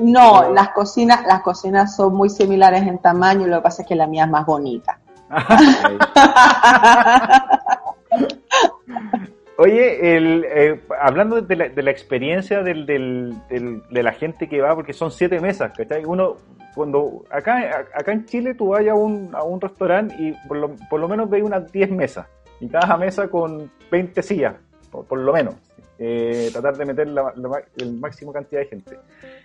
No, 0.00 0.52
las 0.52 0.70
cocinas, 0.70 1.26
las 1.26 1.42
cocinas 1.42 1.96
son 1.96 2.14
muy 2.14 2.30
similares 2.30 2.82
en 2.82 2.98
tamaño, 2.98 3.46
lo 3.46 3.56
que 3.56 3.62
pasa 3.62 3.82
es 3.82 3.88
que 3.88 3.94
la 3.94 4.06
mía 4.06 4.24
es 4.24 4.30
más 4.30 4.46
bonita. 4.46 4.98
Oye, 9.58 10.16
el, 10.16 10.46
eh, 10.48 10.80
hablando 11.02 11.42
de 11.42 11.54
la, 11.54 11.68
de 11.68 11.82
la 11.82 11.90
experiencia 11.90 12.62
del, 12.62 12.86
del, 12.86 13.36
de 13.48 14.02
la 14.02 14.12
gente 14.12 14.48
que 14.48 14.62
va, 14.62 14.74
porque 14.74 14.94
son 14.94 15.10
siete 15.10 15.38
mesas, 15.38 15.72
¿cachai? 15.76 16.06
Uno, 16.06 16.36
cuando 16.74 17.24
acá, 17.30 17.84
acá 17.94 18.12
en 18.12 18.24
Chile 18.24 18.54
tú 18.54 18.68
vas 18.68 18.86
a 18.86 18.94
un, 18.94 19.34
a 19.34 19.42
un 19.42 19.60
restaurante 19.60 20.14
y 20.18 20.32
por 20.48 20.56
lo, 20.56 20.76
por 20.88 20.98
lo 20.98 21.08
menos 21.08 21.28
veis 21.28 21.44
unas 21.44 21.70
10 21.70 21.90
mesas, 21.90 22.26
y 22.58 22.68
cada 22.68 22.96
mesa 22.96 23.28
con 23.28 23.70
20 23.90 24.22
sillas, 24.22 24.54
por, 24.90 25.18
lo 25.18 25.32
menos. 25.32 25.54
Eh, 26.02 26.48
tratar 26.50 26.78
de 26.78 26.86
meter 26.86 27.08
la, 27.08 27.34
el 27.76 27.92
máximo 27.92 28.32
cantidad 28.32 28.62
de 28.62 28.66
gente. 28.68 28.98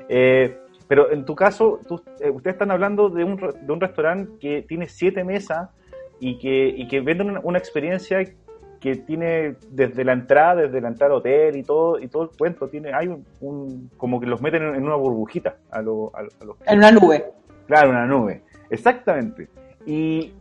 Eh, 0.07 0.57
pero 0.87 1.11
en 1.11 1.25
tu 1.25 1.35
caso, 1.35 1.81
tú, 1.85 2.01
eh, 2.21 2.29
ustedes 2.29 2.55
están 2.55 2.71
hablando 2.71 3.09
de 3.09 3.25
un, 3.25 3.35
de 3.35 3.73
un 3.73 3.81
restaurante 3.81 4.31
que 4.39 4.61
tiene 4.61 4.87
siete 4.87 5.25
mesas 5.25 5.69
y 6.21 6.39
que, 6.39 6.67
y 6.67 6.87
que 6.87 7.01
venden 7.01 7.39
una, 7.43 7.59
experiencia 7.59 8.23
que 8.79 8.95
tiene 8.95 9.55
desde 9.69 10.05
la 10.05 10.13
entrada, 10.13 10.61
desde 10.61 10.79
la 10.79 10.87
entrada 10.87 11.13
al 11.13 11.19
hotel 11.19 11.57
y 11.57 11.63
todo, 11.63 11.99
y 11.99 12.07
todo 12.07 12.23
el 12.23 12.29
cuento, 12.37 12.69
tiene, 12.69 12.93
hay 12.93 13.13
un, 13.41 13.89
como 13.97 14.21
que 14.21 14.27
los 14.27 14.41
meten 14.41 14.63
en, 14.63 14.81
una 14.81 14.95
burbujita 14.95 15.57
a, 15.71 15.81
los... 15.81 16.11
En 16.67 16.77
una 16.77 16.91
nube. 16.91 17.25
Claro, 17.67 17.89
una 17.89 18.05
nube, 18.05 18.43
exactamente. 18.69 19.49
Y 19.85 20.31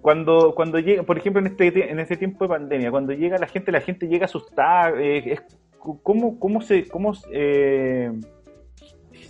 cuando, 0.00 0.54
cuando 0.54 0.78
llega, 0.78 1.02
por 1.02 1.18
ejemplo, 1.18 1.40
en 1.40 1.48
este, 1.48 1.90
en 1.90 2.00
este 2.00 2.16
tiempo 2.16 2.44
de 2.44 2.48
pandemia, 2.48 2.90
cuando 2.90 3.12
llega 3.12 3.38
la 3.38 3.46
gente, 3.46 3.72
la 3.72 3.80
gente 3.80 4.08
llega 4.08 4.24
asustada, 4.24 4.92
eh, 4.96 5.38
¿cómo, 5.78 6.38
cómo 6.38 6.60
se, 6.62 6.88
cómo, 6.88 7.12
eh, 7.32 8.10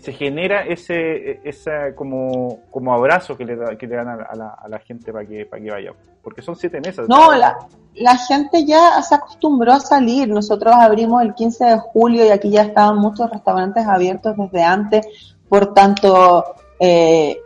se 0.00 0.12
genera 0.12 0.62
ese, 0.62 1.40
esa 1.44 1.94
como, 1.94 2.60
como 2.70 2.94
abrazo 2.94 3.36
que 3.36 3.44
le, 3.44 3.76
que 3.76 3.86
le 3.86 3.96
dan 3.96 4.08
a, 4.08 4.34
la, 4.34 4.48
a 4.50 4.68
la 4.68 4.78
gente 4.78 5.12
para 5.12 5.26
que, 5.26 5.44
para 5.44 5.62
que 5.62 5.70
vaya? 5.70 5.92
Porque 6.22 6.42
son 6.42 6.56
siete 6.56 6.80
mesas. 6.80 7.08
No, 7.08 7.34
la, 7.34 7.56
la 7.94 8.16
gente 8.16 8.64
ya 8.64 9.00
se 9.02 9.14
acostumbró 9.14 9.72
a 9.72 9.80
salir. 9.80 10.28
Nosotros 10.28 10.74
abrimos 10.74 11.22
el 11.22 11.34
15 11.34 11.64
de 11.64 11.78
julio 11.78 12.24
y 12.24 12.28
aquí 12.28 12.50
ya 12.50 12.62
estaban 12.62 12.98
muchos 12.98 13.30
restaurantes 13.30 13.86
abiertos 13.86 14.36
desde 14.36 14.62
antes. 14.62 15.06
Por 15.48 15.74
tanto, 15.74 16.44
eh, 16.78 17.40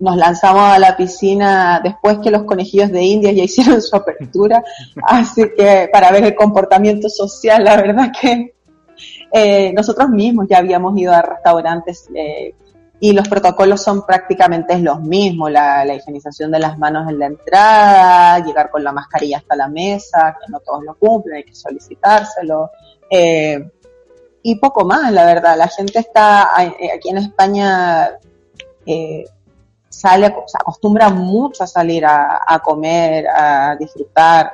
nos 0.00 0.16
lanzamos 0.16 0.62
a 0.62 0.78
la 0.78 0.96
piscina 0.96 1.80
después 1.82 2.18
que 2.18 2.30
los 2.30 2.44
conejillos 2.44 2.90
de 2.90 3.02
India 3.02 3.32
ya 3.32 3.44
hicieron 3.44 3.82
su 3.82 3.96
apertura, 3.96 4.62
así 5.02 5.42
que 5.56 5.88
para 5.92 6.10
ver 6.10 6.24
el 6.24 6.34
comportamiento 6.34 7.08
social, 7.08 7.64
la 7.64 7.76
verdad 7.76 8.10
que 8.20 8.54
eh, 9.32 9.72
nosotros 9.72 10.08
mismos 10.08 10.46
ya 10.48 10.58
habíamos 10.58 10.98
ido 10.98 11.12
a 11.12 11.22
restaurantes 11.22 12.08
eh, 12.14 12.54
y 13.00 13.12
los 13.12 13.28
protocolos 13.28 13.80
son 13.82 14.04
prácticamente 14.04 14.78
los 14.78 15.00
mismos, 15.00 15.52
la, 15.52 15.94
higienización 15.94 16.50
de 16.50 16.58
las 16.58 16.78
manos 16.78 17.08
en 17.08 17.18
la 17.18 17.26
entrada, 17.26 18.38
llegar 18.40 18.70
con 18.70 18.82
la 18.82 18.92
mascarilla 18.92 19.38
hasta 19.38 19.54
la 19.54 19.68
mesa, 19.68 20.36
que 20.40 20.50
no 20.50 20.58
todos 20.60 20.82
lo 20.82 20.96
cumplen, 20.96 21.36
hay 21.36 21.44
que 21.44 21.54
solicitárselo. 21.54 22.70
Eh, 23.08 23.70
y 24.42 24.56
poco 24.56 24.84
más, 24.84 25.12
la 25.12 25.24
verdad. 25.26 25.56
La 25.56 25.68
gente 25.68 26.00
está 26.00 26.56
aquí 26.56 27.10
en 27.10 27.18
España 27.18 28.18
eh, 28.86 29.24
sale, 29.88 30.34
se 30.46 30.58
acostumbra 30.58 31.10
mucho 31.10 31.64
a 31.64 31.66
salir 31.66 32.04
a, 32.06 32.60
comer, 32.62 33.26
a 33.28 33.76
disfrutar. 33.76 34.52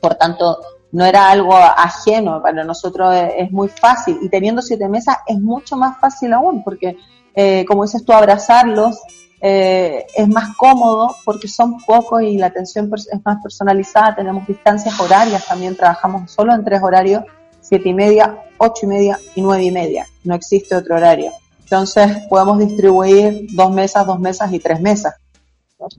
Por 0.00 0.14
tanto, 0.14 0.60
no 0.92 1.04
era 1.04 1.30
algo 1.30 1.56
ajeno, 1.56 2.40
para 2.42 2.64
nosotros 2.64 3.14
es, 3.36 3.50
muy 3.50 3.68
fácil. 3.68 4.18
Y 4.22 4.28
teniendo 4.28 4.62
siete 4.62 4.88
mesas 4.88 5.16
es 5.26 5.38
mucho 5.38 5.76
más 5.76 5.98
fácil 5.98 6.32
aún, 6.32 6.62
porque, 6.62 6.96
eh, 7.34 7.64
como 7.66 7.84
dices 7.84 8.04
tú, 8.04 8.12
abrazarlos 8.12 9.00
eh, 9.46 10.06
es 10.14 10.26
más 10.26 10.56
cómodo 10.56 11.14
porque 11.22 11.48
son 11.48 11.76
pocos 11.84 12.22
y 12.22 12.38
la 12.38 12.46
atención 12.46 12.90
es 12.94 13.08
más 13.24 13.42
personalizada. 13.42 14.16
Tenemos 14.16 14.46
distancias 14.46 14.98
horarias, 14.98 15.46
también 15.46 15.76
trabajamos 15.76 16.30
solo 16.30 16.54
en 16.54 16.64
tres 16.64 16.82
horarios, 16.82 17.24
siete 17.60 17.90
y 17.90 17.94
media, 17.94 18.38
ocho 18.58 18.86
y 18.86 18.88
media 18.88 19.18
y 19.34 19.42
nueve 19.42 19.64
y 19.64 19.70
media. 19.70 20.06
No 20.22 20.34
existe 20.34 20.74
otro 20.74 20.96
horario. 20.96 21.32
Entonces 21.74 22.18
podemos 22.28 22.60
distribuir 22.60 23.48
dos 23.50 23.72
mesas, 23.72 24.06
dos 24.06 24.20
mesas 24.20 24.52
y 24.52 24.60
tres 24.60 24.80
mesas. 24.80 25.16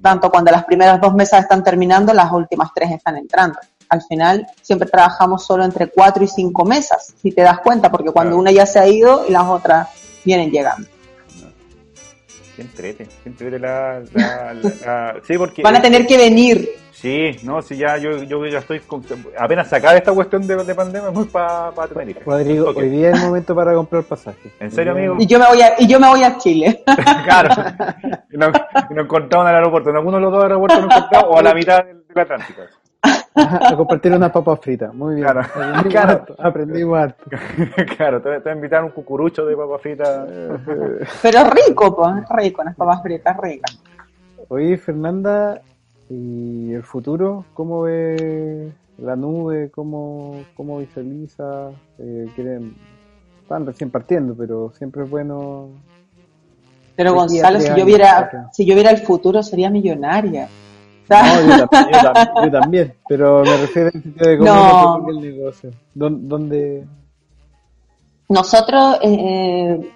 Tanto 0.02 0.32
cuando 0.32 0.50
las 0.50 0.64
primeras 0.64 1.02
dos 1.02 1.14
mesas 1.14 1.42
están 1.42 1.66
terminando, 1.66 2.14
las 2.14 2.32
últimas 2.32 2.70
tres 2.74 2.92
están 2.92 3.18
entrando. 3.18 3.60
Al 3.90 4.02
final 4.02 4.48
siempre 4.62 4.88
trabajamos 4.90 5.46
solo 5.46 5.66
entre 5.66 5.90
cuatro 5.92 6.24
y 6.24 6.28
cinco 6.28 6.64
mesas, 6.64 7.14
si 7.22 7.34
te 7.34 7.42
das 7.42 7.60
cuenta, 7.60 7.92
porque 7.92 8.12
cuando 8.12 8.38
una 8.38 8.52
ya 8.52 8.66
se 8.66 8.80
ha 8.80 8.88
ido 8.88 9.26
y 9.28 9.34
las 9.34 9.50
otras 9.50 9.90
vienen 10.24 10.50
llegando. 10.50 10.88
Siempre, 12.56 12.96
siempre 13.22 13.60
la, 13.60 14.02
la, 14.14 15.16
sí, 15.24 15.38
porque 15.38 15.62
van 15.62 15.76
a 15.76 15.82
tener 15.82 16.08
que 16.08 16.18
venir 16.18 16.70
Sí, 16.96 17.36
no, 17.44 17.62
si 17.62 17.76
ya 17.76 17.98
yo, 17.98 18.24
yo 18.24 18.46
ya 18.46 18.60
estoy 18.60 18.82
apenas 19.38 19.68
sacar 19.68 19.98
esta 19.98 20.14
cuestión 20.14 20.48
de, 20.48 20.56
de 20.64 20.74
pandemia 20.74 21.12
muy 21.12 21.26
para 21.26 21.70
pa 21.72 21.90
Tenerife. 21.90 22.22
Rodrigo, 22.26 22.72
hoy 22.74 22.90
día 22.90 23.10
es 23.10 23.20
el 23.20 23.28
momento 23.28 23.54
para 23.54 23.74
comprar 23.74 24.04
pasaje. 24.04 24.50
¿En 24.62 24.72
serio, 24.72 24.94
amigo? 24.94 25.18
Y 25.20 25.28
yo 25.28 25.38
me 25.38 25.46
voy 25.46 25.62
a, 25.62 25.74
y 25.78 25.88
yo 25.88 26.00
me 26.00 26.08
voy 26.08 26.24
a 26.24 26.38
Chile. 26.38 26.84
claro. 27.26 27.54
Y 28.32 28.38
nos, 28.38 28.52
encontramos 28.90 29.46
en 29.46 29.50
el 29.50 29.56
aeropuerto, 29.56 29.90
en 29.90 29.98
alguno 29.98 30.18
de 30.18 30.24
los 30.24 30.32
dos 30.32 30.44
aeropuertos 30.44 30.82
nos 30.82 30.96
encontramos 30.96 31.30
o 31.32 31.38
a 31.38 31.44
la 31.44 31.54
mitad 31.54 31.84
del, 31.84 32.02
Atlántico. 32.16 32.62
A 33.36 33.76
compartir 33.76 34.12
unas 34.14 34.32
papas 34.32 34.60
fritas, 34.60 34.94
muy 34.94 35.16
bien. 35.16 35.28
Claro, 35.28 35.42
aprendimos 35.42 35.92
claro. 35.92 36.12
Harto, 36.12 36.36
aprendimos 36.40 37.00
harto. 37.00 37.24
claro, 37.98 38.22
te, 38.22 38.30
te 38.30 38.40
voy 38.40 38.52
a 38.52 38.56
invitar 38.56 38.84
un 38.84 38.92
cucurucho 38.92 39.46
de 39.46 39.56
papas 39.56 39.82
fritas. 39.82 40.28
Pero 41.22 41.40
rico, 41.50 41.96
pues, 41.96 42.30
rico, 42.30 42.62
unas 42.62 42.76
papas 42.76 43.02
fritas 43.02 43.38
ricas. 43.38 43.80
Oye, 44.48 44.78
Fernanda, 44.78 45.62
¿Y 46.10 46.74
el 46.74 46.84
futuro? 46.84 47.46
¿Cómo 47.54 47.82
ve 47.84 48.72
la 48.98 49.16
nube? 49.16 49.72
¿Cómo, 49.72 50.44
cómo 50.56 50.80
visualiza? 50.80 51.72
Eh, 51.98 52.28
quieren, 52.36 52.76
están 53.42 53.66
recién 53.66 53.90
partiendo, 53.90 54.36
pero 54.36 54.72
siempre 54.78 55.04
es 55.04 55.10
bueno. 55.10 55.70
Pero 56.96 57.14
Gonzalo, 57.14 57.60
si 57.60 57.70
yo, 57.76 57.86
viera, 57.86 58.50
si 58.54 58.66
yo 58.66 58.76
viera 58.76 58.92
el 58.92 59.00
futuro, 59.00 59.42
sería 59.42 59.70
millonaria. 59.70 60.48
No, 61.10 62.46
yo 62.46 62.52
también, 62.52 62.96
pero 63.08 63.44
me 63.44 63.58
refiero 63.58 63.92
al 63.94 64.02
sentido 64.02 64.30
de 64.30 64.38
cómo 64.38 65.10
el 65.10 65.22
negocio. 65.22 65.72
¿Dónde? 65.94 66.86
Nosotros, 68.28 68.98
eh, 69.04 69.92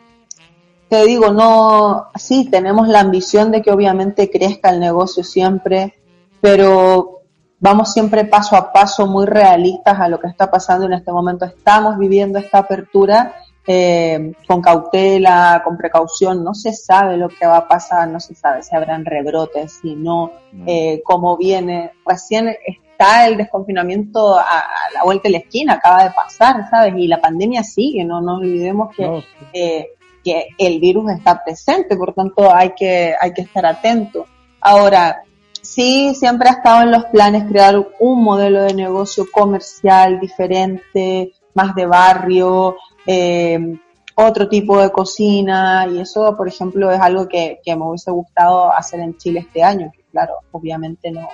te 0.88 1.06
digo, 1.06 1.32
no, 1.32 2.10
sí, 2.16 2.50
tenemos 2.50 2.88
la 2.88 3.00
ambición 3.00 3.52
de 3.52 3.62
que 3.62 3.72
obviamente 3.72 4.30
crezca 4.30 4.70
el 4.70 4.80
negocio 4.80 5.24
siempre, 5.24 5.96
pero 6.42 7.22
vamos 7.60 7.92
siempre 7.92 8.26
paso 8.26 8.56
a 8.56 8.72
paso 8.72 9.08
muy 9.08 9.26
realistas 9.26 10.00
a 10.00 10.08
lo 10.08 10.20
que 10.20 10.28
está 10.28 10.50
pasando 10.52 10.86
en 10.86 10.94
este 10.94 11.12
momento. 11.12 11.46
Estamos 11.46 11.98
viviendo 11.98 12.40
esta 12.40 12.60
apertura 12.60 13.36
eh, 13.72 14.34
con 14.48 14.64
cautela, 14.64 15.62
con 15.64 15.78
precaución, 15.78 16.44
no 16.44 16.56
se 16.56 16.74
sabe 16.74 17.18
lo 17.18 17.30
que 17.30 17.46
va 17.46 17.58
a 17.58 17.68
pasar, 17.68 18.08
no 18.08 18.20
se 18.20 18.34
sabe 18.34 18.64
si 18.64 18.76
habrán 18.76 19.06
rebrotes, 19.06 19.74
si 19.80 19.96
no, 19.96 20.32
eh, 20.66 21.04
cómo 21.06 21.38
viene. 21.38 21.92
Recién 22.04 22.48
está 22.66 23.28
el 23.28 23.38
desconfinamiento 23.38 24.36
a, 24.40 24.64
la 24.92 25.04
vuelta 25.04 25.28
de 25.28 25.34
la 25.34 25.38
esquina, 25.38 25.74
acaba 25.74 26.06
de 26.06 26.10
pasar, 26.10 26.68
¿sabes? 26.68 26.96
Y 26.98 27.08
la 27.08 27.22
pandemia 27.22 27.62
sigue, 27.62 28.04
no 28.04 28.22
nos 28.22 28.40
olvidemos 28.40 28.90
que, 28.96 29.24
eh, 29.54 29.90
que 30.24 30.48
el 30.58 30.80
virus 30.80 31.12
está 31.12 31.44
presente, 31.44 31.96
por 31.96 32.16
tanto 32.16 32.52
hay 32.52 32.72
que, 32.72 33.14
hay 33.22 33.34
que 33.34 33.44
estar 33.44 33.68
atento. 33.68 34.26
Ahora, 34.62 35.22
sí, 35.62 36.16
siempre 36.16 36.50
ha 36.50 36.54
estado 36.54 36.82
en 36.82 36.92
los 36.92 37.06
planes 37.06 37.44
crear 37.44 37.76
un 38.00 38.24
modelo 38.24 38.64
de 38.64 38.74
negocio 38.74 39.28
comercial 39.32 40.20
diferente, 40.20 41.34
más 41.54 41.76
de 41.76 41.86
barrio, 41.86 42.76
eh, 43.06 43.78
otro 44.16 44.50
tipo 44.50 44.82
de 44.82 44.92
cocina 44.92 45.88
y 45.90 46.00
eso, 46.00 46.36
por 46.36 46.48
ejemplo, 46.48 46.92
es 46.92 47.00
algo 47.00 47.28
que, 47.28 47.60
me 47.66 47.76
hubiese 47.76 48.12
gustado 48.12 48.72
hacer 48.74 49.00
en 49.00 49.18
Chile 49.18 49.42
este 49.42 49.64
año, 49.64 49.92
que 49.96 50.04
claro, 50.12 50.36
obviamente 50.52 51.12
no, 51.12 51.30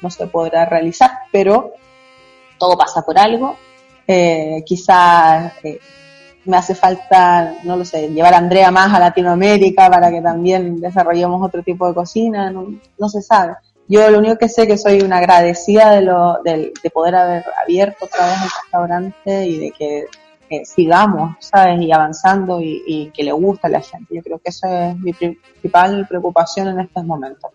no 0.00 0.10
se 0.10 0.26
podrá 0.26 0.64
realizar, 0.64 1.10
pero 1.32 1.72
todo 2.58 2.76
pasa 2.76 3.02
por 3.02 3.18
algo. 3.18 3.56
Eh, 4.06 4.62
quizás 4.64 5.52
eh, 5.64 5.78
me 6.44 6.56
hace 6.56 6.74
falta, 6.74 7.56
no 7.64 7.76
lo 7.76 7.84
sé, 7.84 8.08
llevar 8.08 8.34
a 8.34 8.38
Andrea 8.38 8.70
más 8.70 8.94
a 8.94 9.00
Latinoamérica 9.00 9.90
para 9.90 10.10
que 10.10 10.22
también 10.22 10.80
desarrollemos 10.80 11.42
otro 11.42 11.62
tipo 11.62 11.86
de 11.88 11.94
cocina, 11.94 12.50
no 12.50 13.08
se 13.08 13.20
sabe 13.20 13.56
yo 13.88 14.10
lo 14.10 14.18
único 14.18 14.36
que 14.36 14.48
sé 14.48 14.62
es 14.62 14.68
que 14.68 14.78
soy 14.78 15.00
una 15.00 15.16
agradecida 15.16 15.92
de, 15.92 16.02
lo, 16.02 16.42
de, 16.44 16.72
poder 16.92 17.14
haber 17.14 17.44
abierto 17.62 18.04
otra 18.04 18.26
vez 18.26 18.36
el 18.36 18.50
restaurante 18.62 19.46
y 19.46 19.58
de 19.58 19.70
que, 19.70 20.06
sigamos, 20.64 21.36
¿sabes? 21.40 21.80
Y 21.80 21.92
avanzando 21.92 22.60
y, 22.60 23.10
que 23.14 23.22
le 23.22 23.32
gusta 23.32 23.68
a 23.68 23.70
la 23.70 23.80
gente. 23.80 24.14
Yo 24.14 24.22
creo 24.22 24.38
que 24.38 24.50
esa 24.50 24.90
es 24.90 24.98
mi 24.98 25.12
principal 25.12 26.06
preocupación 26.08 26.68
en 26.68 26.80
estos 26.80 27.04
momentos. 27.04 27.50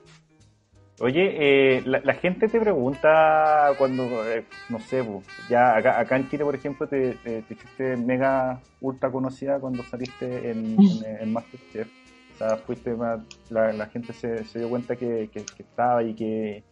Oye, 1.00 1.78
eh, 1.78 1.84
la, 1.86 2.14
gente 2.14 2.48
te 2.48 2.60
pregunta 2.60 3.72
cuando, 3.78 4.04
eh, 4.30 4.46
no 4.70 4.80
sé, 4.80 5.04
ya 5.50 5.76
acá, 5.76 6.00
acá 6.00 6.16
en 6.16 6.30
Chile, 6.30 6.46
por 6.46 6.56
ejemplo, 6.56 6.88
te, 6.88 7.16
te, 7.16 7.44
hiciste 7.50 7.98
mega 7.98 8.62
ultra 8.80 9.12
conocida 9.12 9.60
cuando 9.60 9.84
saliste 9.84 10.26
en, 10.52 10.78
en, 11.20 11.34
Masterchef. 11.34 11.88
O 12.36 12.38
sea, 12.38 12.58
fuiste 12.58 12.96
más, 12.96 13.20
la, 13.50 13.86
gente 13.88 14.14
se, 14.14 14.44
dio 14.58 14.70
cuenta 14.70 14.96
que, 14.96 15.30
estaba 15.58 16.04
y 16.04 16.14
que... 16.14 16.64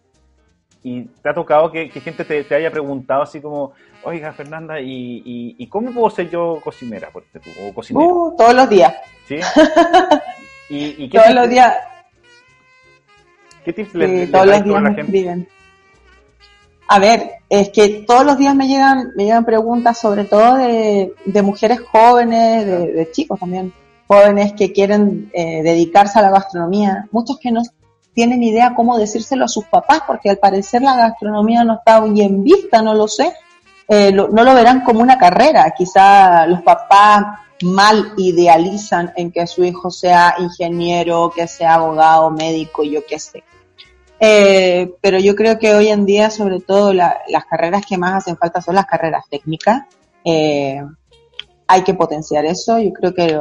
Y 0.84 1.04
te 1.04 1.30
ha 1.30 1.34
tocado 1.34 1.72
que, 1.72 1.90
gente 1.90 2.26
te, 2.26 2.56
haya 2.56 2.72
preguntado 2.72 3.22
así 3.22 3.40
como, 3.40 3.74
oiga 4.04 4.34
Fernanda, 4.34 4.80
¿y, 4.80 5.22
y, 5.58 5.68
cómo 5.68 5.92
puedo 5.92 6.10
ser 6.10 6.30
yo 6.30 6.60
cocinera? 6.64 7.10
O 7.14 7.74
cocinero? 7.74 8.08
Uh, 8.08 8.36
todos 8.36 8.56
los 8.56 8.70
días. 8.70 8.94
¿Sí? 9.28 9.40
¿Y, 10.70 11.10
qué 11.10 11.20
todos 11.20 11.36
los 11.36 11.50
días 11.50 11.76
¿Qué 13.64 13.74
tips 13.74 13.94
le, 13.94 14.28
todos 14.28 14.48
los 14.48 14.64
días 14.64 14.78
a 14.78 14.82
la 14.82 14.94
gente? 14.94 15.48
A 16.88 17.00
ver, 17.00 17.32
es 17.48 17.70
que 17.70 18.04
todos 18.08 18.26
los 18.26 18.38
días 18.38 18.56
me 18.56 18.68
llegan, 18.68 19.12
me 19.16 19.24
llegan 19.26 19.46
preguntas, 19.46 19.98
sobre 19.98 20.26
todo 20.26 20.58
de, 20.58 21.42
mujeres 21.42 21.80
jóvenes, 21.80 22.66
de, 22.66 23.10
chicos 23.12 23.40
también, 23.40 23.72
jóvenes 24.08 24.54
que 24.54 24.74
quieren 24.74 25.30
eh, 25.34 25.62
dedicarse 25.64 26.20
a 26.20 26.24
la 26.24 26.32
gastronomía. 26.32 27.08
Muchos 27.12 27.40
que 27.40 27.52
no 27.52 27.62
tienen 28.14 28.44
idea 28.44 28.74
cómo 28.76 28.98
decírselo 28.98 29.46
a 29.46 29.50
sus 29.50 29.66
papás, 29.66 30.02
porque 30.06 30.30
al 30.30 30.38
parecer 30.38 30.82
la 30.82 30.96
gastronomía 30.96 31.64
no 31.64 31.76
está 31.76 32.02
bien 32.02 32.44
vista, 32.44 32.82
no 32.82 32.94
lo 32.94 33.08
sé. 33.08 33.34
Eh, 33.88 34.12
no 34.12 34.28
lo 34.28 34.54
verán 34.54 34.84
como 34.84 35.02
una 35.02 35.18
carrera. 35.18 35.74
Quizá 35.78 36.46
los 36.48 36.62
papás 36.62 37.24
mal 37.64 38.14
idealizan 38.18 39.12
en 39.16 39.32
que 39.32 39.46
su 39.48 39.64
hijo 39.64 39.92
sea 39.92 40.36
ingeniero, 40.40 41.32
que 41.36 41.48
sea 41.48 41.76
abogado, 41.76 42.32
médico, 42.32 42.84
yo 42.84 43.02
qué 43.06 43.20
sé. 43.20 43.44
Eh, 44.20 44.94
pero 45.02 45.20
yo 45.20 45.36
creo 45.36 45.58
que 45.58 45.74
hoy 45.74 45.88
en 45.88 46.06
día, 46.06 46.30
sobre 46.30 46.60
todo, 46.60 46.94
las 46.94 47.46
carreras 47.50 47.86
que 47.86 47.98
más 47.98 48.14
hacen 48.14 48.38
falta 48.38 48.62
son 48.62 48.76
las 48.76 48.86
carreras 48.86 49.26
técnicas. 49.30 49.84
Eh, 50.24 50.82
hay 51.68 51.84
que 51.84 51.94
potenciar 51.94 52.46
eso. 52.46 52.80
Yo 52.80 52.92
creo 52.94 53.14
que 53.14 53.40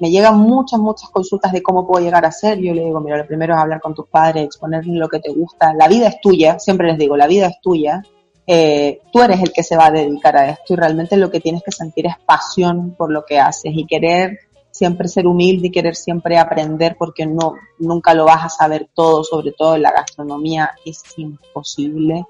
me 0.00 0.10
llegan 0.10 0.38
muchas, 0.38 0.78
muchas 0.80 1.10
consultas 1.10 1.52
de 1.52 1.62
cómo 1.62 1.86
puedo 1.86 2.04
llegar 2.04 2.24
a 2.24 2.32
ser. 2.32 2.58
Yo 2.58 2.74
le 2.74 2.84
digo, 2.84 3.00
mira, 3.00 3.16
lo 3.16 3.26
primero 3.26 3.54
es 3.54 3.60
hablar 3.60 3.80
con 3.80 3.94
tus 3.94 4.06
padres, 4.06 4.44
exponerles 4.44 4.96
lo 4.96 5.08
que 5.08 5.20
te 5.20 5.30
gusta. 5.32 5.74
La 5.74 5.88
vida 5.88 6.08
es 6.08 6.20
tuya, 6.20 6.58
siempre 6.58 6.88
les 6.88 6.98
digo, 6.98 7.16
la 7.16 7.26
vida 7.26 7.46
es 7.46 7.60
tuya. 7.60 8.02
Eh, 8.46 9.00
tú 9.12 9.20
eres 9.20 9.42
el 9.42 9.52
que 9.52 9.62
se 9.62 9.76
va 9.76 9.86
a 9.86 9.90
dedicar 9.90 10.36
a 10.36 10.48
esto 10.50 10.72
y 10.72 10.76
realmente 10.76 11.16
lo 11.16 11.30
que 11.30 11.40
tienes 11.40 11.62
que 11.62 11.72
sentir 11.72 12.06
es 12.06 12.14
pasión 12.24 12.94
por 12.96 13.10
lo 13.10 13.24
que 13.26 13.38
haces 13.38 13.72
y 13.74 13.84
querer 13.84 14.38
siempre 14.70 15.08
ser 15.08 15.26
humilde 15.26 15.66
y 15.66 15.70
querer 15.70 15.96
siempre 15.96 16.38
aprender 16.38 16.96
porque 16.98 17.26
no 17.26 17.54
nunca 17.78 18.14
lo 18.14 18.24
vas 18.24 18.44
a 18.44 18.48
saber 18.48 18.88
todo, 18.94 19.24
sobre 19.24 19.52
todo 19.52 19.74
en 19.74 19.82
la 19.82 19.92
gastronomía 19.92 20.70
es 20.84 21.02
imposible. 21.16 22.24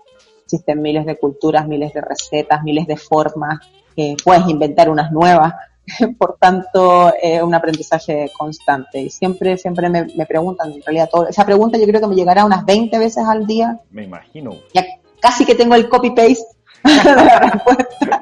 Existen 0.44 0.80
miles 0.80 1.04
de 1.04 1.18
culturas, 1.18 1.68
miles 1.68 1.92
de 1.92 2.00
recetas, 2.00 2.62
miles 2.62 2.86
de 2.86 2.96
formas, 2.96 3.60
eh, 3.96 4.16
puedes 4.24 4.48
inventar 4.48 4.88
unas 4.88 5.12
nuevas. 5.12 5.54
Por 6.18 6.36
tanto, 6.39 7.12
es 7.20 7.43
un 7.43 7.55
aprendizaje 7.55 8.30
constante. 8.36 9.01
Y 9.01 9.11
siempre, 9.11 9.57
siempre 9.57 9.89
me, 9.89 10.05
preguntan, 10.26 10.72
en 10.72 10.82
realidad, 10.82 11.09
todo, 11.11 11.28
esa 11.28 11.45
pregunta 11.45 11.78
yo 11.78 11.86
creo 11.86 12.01
que 12.01 12.07
me 12.07 12.14
llegará 12.14 12.45
unas 12.45 12.64
20 12.64 12.99
veces 12.99 13.24
al 13.26 13.47
día. 13.47 13.80
Me 13.91 14.05
imagino 14.05 14.57
casi 15.20 15.45
que 15.45 15.55
tengo 15.55 15.74
el 15.74 15.89
copy-paste 15.89 16.45
de 16.84 17.14
la 17.14 17.39
respuesta. 17.41 18.20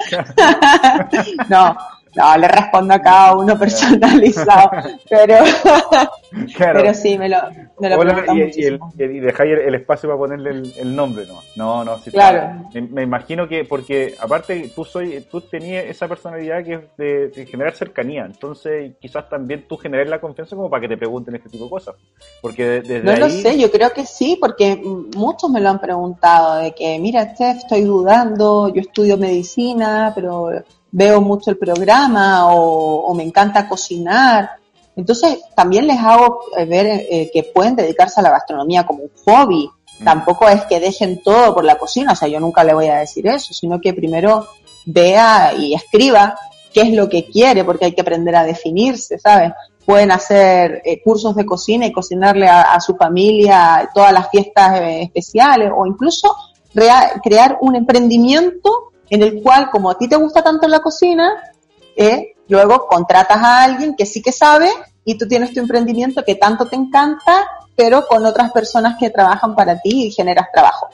no, 1.49 1.77
no, 2.17 2.39
le 2.39 2.49
respondo 2.49 2.95
a 2.95 2.99
cada 2.99 3.37
uno 3.37 3.59
personalizado, 3.59 4.71
pero, 5.11 5.37
pero 6.59 6.95
sí, 6.95 7.19
me 7.19 7.29
lo, 7.29 7.37
me 7.79 7.91
lo 7.91 8.35
y, 8.35 8.79
y, 8.97 9.21
dejáis 9.21 9.59
el, 9.59 9.75
espacio 9.75 10.09
para 10.09 10.19
ponerle 10.19 10.63
el, 10.79 10.97
nombre, 10.97 11.27
¿no? 11.27 11.43
No, 11.57 11.85
no, 11.85 11.99
sí, 11.99 12.11
claro. 12.11 12.69
Me, 12.73 13.03
imagino 13.03 13.47
que, 13.47 13.65
porque 13.65 14.15
aparte 14.19 14.71
tú 14.75 14.85
soy, 14.85 15.27
tú 15.31 15.43
tenías 15.43 15.85
esa 15.85 16.09
personalidad 16.09 16.65
que 16.65 16.75
es 16.75 17.33
de, 17.35 17.47
generar 17.47 17.75
cercanía, 17.75 18.25
entonces 18.25 18.95
quizás 18.99 19.29
también 19.29 19.67
tú 19.69 19.77
generes 19.77 20.09
la 20.09 20.21
confianza 20.21 20.57
como 20.57 20.71
para 20.71 20.81
que 20.81 20.89
te 20.89 20.97
pregunten 20.97 21.35
este 21.35 21.51
tipo 21.51 21.65
de 21.65 21.71
cosas. 21.71 21.97
Porque 22.41 22.81
desde 22.81 23.03
No 23.03 23.15
lo 23.15 23.29
sé, 23.29 23.59
yo 23.59 23.71
creo 23.71 23.93
que 23.93 24.07
sí, 24.07 24.39
porque 24.41 24.77
muchos 25.15 25.51
me 25.51 25.61
lo 25.61 25.69
han 25.69 25.81
preguntado, 25.81 26.57
de 26.57 26.73
que, 26.73 26.99
mira, 26.99 27.35
Chef, 27.35 27.59
estoy 27.59 27.83
dudando, 27.83 28.73
yo 28.73 28.81
estudio 28.81 29.19
medicina, 29.19 30.13
pero 30.15 30.51
veo 30.97 31.21
mucho 31.21 31.51
el 31.51 31.59
programa 31.59 32.55
o, 32.55 33.13
me 33.15 33.23
encanta 33.23 33.69
cocinar. 33.69 34.53
Entonces 34.97 35.41
también 35.55 35.87
les 35.87 35.99
hago 35.99 36.41
eh, 36.57 36.65
ver 36.65 36.87
eh, 36.87 37.31
que 37.31 37.43
pueden 37.43 37.77
dedicarse 37.77 38.19
a 38.19 38.23
la 38.23 38.31
gastronomía 38.31 38.87
como 38.87 39.03
un 39.03 39.11
hobby. 39.27 39.69
Mm. 40.01 40.05
Tampoco 40.05 40.49
es 40.49 40.65
que 40.65 40.81
dejen 40.81 41.23
todo 41.23 41.55
por 41.55 41.65
la 41.65 41.75
cocina, 41.75 42.13
o 42.13 42.17
sea, 42.17 42.29
yo 42.29 42.41
nunca 42.41 42.65
le 42.65 42.73
voy 42.73 42.87
a 42.87 42.97
decir 42.97 43.27
eso, 43.27 43.53
sino 43.53 43.79
que 43.79 43.93
primero 43.93 44.47
vea 44.87 45.53
y 45.53 45.75
escriba 45.75 46.39
qué 46.73 46.81
es 46.81 46.95
lo 46.95 47.11
que 47.11 47.27
quiere, 47.27 47.63
porque 47.63 47.85
hay 47.85 47.93
que 47.93 48.01
aprender 48.01 48.35
a 48.35 48.45
definirse, 48.45 49.19
¿sabes? 49.19 49.53
Pueden 49.85 50.11
hacer 50.11 50.81
eh, 50.83 51.03
cursos 51.03 51.37
de 51.37 51.45
cocina 51.45 51.85
y 51.85 51.93
cocinarle 51.93 52.49
a, 52.49 52.81
su 52.81 52.97
familia 52.97 53.91
todas 53.95 54.15
las 54.15 54.31
fiestas 54.31 54.81
especiales 55.03 55.71
o 55.77 55.87
incluso 55.87 56.35
crear 57.23 57.59
un 57.61 57.77
emprendimiento 57.77 58.93
en 59.11 59.23
el 59.23 59.43
cual, 59.43 59.71
como 59.71 59.91
a 59.91 59.99
ti 59.99 60.09
te 60.09 60.17
gusta 60.17 60.43
tanto 60.43 60.67
la 60.69 60.81
cocina, 60.81 61.35
eh, 61.97 62.35
luego 62.49 62.87
contratas 62.87 63.43
a 63.43 63.65
alguien 63.65 63.95
que 63.97 64.07
sí 64.07 64.23
que 64.23 64.33
sabe 64.33 64.71
y 65.05 65.17
tú 65.17 65.27
tienes 65.29 65.53
tu 65.53 65.61
emprendimiento 65.61 66.25
que 66.25 66.35
tanto 66.35 66.67
te 66.67 66.77
encanta, 66.77 67.47
pero 67.77 68.07
con 68.07 68.25
otras 68.27 68.51
personas 68.53 68.97
que 68.99 69.11
trabajan 69.11 69.55
para 69.55 69.81
ti 69.81 70.07
y 70.07 70.11
generas 70.11 70.49
trabajo. 70.53 70.89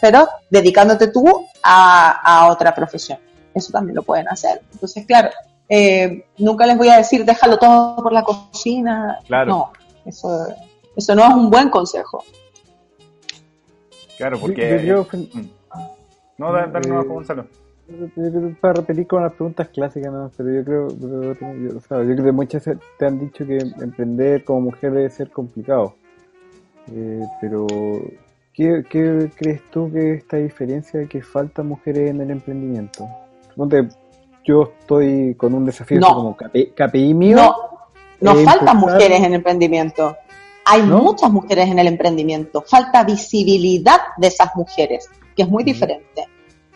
pero 0.00 0.28
dedicándote 0.50 1.08
tú 1.08 1.46
a, 1.62 2.48
otra 2.50 2.74
profesión. 2.74 3.18
Eso 3.54 3.72
también 3.72 3.96
lo 3.96 4.02
pueden 4.02 4.28
hacer. 4.28 4.62
Entonces, 4.72 5.04
claro, 5.04 5.30
eh, 5.68 6.26
nunca 6.38 6.64
les 6.66 6.78
voy 6.78 6.88
a 6.88 6.96
decir 6.96 7.24
déjalo 7.24 7.58
todo 7.58 7.96
por 7.96 8.12
la 8.12 8.22
cocina. 8.22 9.18
Claro. 9.26 9.50
No, 9.50 9.72
eso, 10.06 10.46
eso 10.96 11.14
no 11.14 11.24
es 11.24 11.34
un 11.34 11.50
buen 11.50 11.68
consejo. 11.68 12.24
Claro, 14.16 14.38
porque... 14.40 14.82
No, 16.38 16.52
dale, 16.52 16.72
dale 16.72 16.88
eh, 16.88 17.04
Gonzalo. 17.04 17.46
Para 18.60 18.74
repetir 18.74 19.06
con 19.06 19.22
las 19.22 19.32
preguntas 19.32 19.68
clásicas, 19.68 20.12
¿no? 20.12 20.30
pero 20.36 20.52
yo 20.52 20.64
creo, 20.64 20.88
yo, 20.88 21.80
creo 21.80 22.24
que 22.24 22.32
muchas 22.32 22.62
te 22.98 23.06
han 23.06 23.18
dicho 23.18 23.46
que 23.46 23.58
emprender 23.80 24.44
como 24.44 24.60
mujer 24.62 24.92
debe 24.92 25.10
ser 25.10 25.30
complicado. 25.30 25.94
Eh, 26.92 27.22
pero, 27.40 27.66
¿qué, 28.52 28.84
crees 29.34 29.62
tú 29.70 29.90
que 29.90 30.14
esta 30.14 30.36
diferencia 30.36 31.00
de 31.00 31.08
que 31.08 31.22
faltan 31.22 31.66
mujeres 31.66 32.10
en 32.10 32.20
el 32.20 32.30
emprendimiento? 32.30 33.08
yo 34.44 34.72
estoy 34.80 35.34
con 35.34 35.52
un 35.52 35.64
desafío 35.66 36.00
como 36.00 36.36
KPI, 36.36 37.14
mío. 37.14 37.36
No, 38.20 38.34
no 38.34 38.44
faltan 38.44 38.76
mujeres 38.76 39.18
en 39.18 39.24
el 39.26 39.34
emprendimiento. 39.34 40.16
Hay 40.64 40.82
muchas 40.82 41.30
mujeres 41.30 41.68
en 41.68 41.78
el 41.78 41.88
emprendimiento. 41.88 42.62
Falta 42.66 43.02
visibilidad 43.02 43.98
de 44.18 44.28
esas 44.28 44.54
mujeres 44.54 45.08
que 45.38 45.44
es 45.44 45.48
muy 45.48 45.62
diferente. 45.62 46.26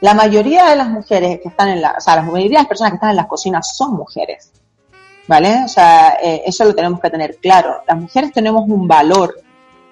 La 0.01 0.15
mayoría 0.15 0.67
de 0.67 0.77
las 0.77 0.89
mujeres 0.89 1.41
que 1.41 1.49
están 1.49 1.69
en 1.69 1.83
la, 1.83 1.97
o 1.99 2.01
sea, 2.01 2.15
la 2.15 2.23
mayoría 2.23 2.59
de 2.59 2.63
las 2.63 2.69
personas 2.69 2.93
que 2.93 2.97
están 2.97 3.11
en 3.11 3.17
las 3.17 3.27
cocinas 3.27 3.77
son 3.77 3.95
mujeres. 3.95 4.53
¿Vale? 5.27 5.63
O 5.65 5.69
sea, 5.69 6.17
eh, 6.23 6.43
eso 6.47 6.65
lo 6.65 6.75
tenemos 6.75 7.01
que 7.01 7.11
tener 7.11 7.39
claro. 7.39 7.83
Las 7.89 7.99
mujeres 7.99 8.33
tenemos 8.33 8.63
un 8.69 8.87
valor 8.87 9.35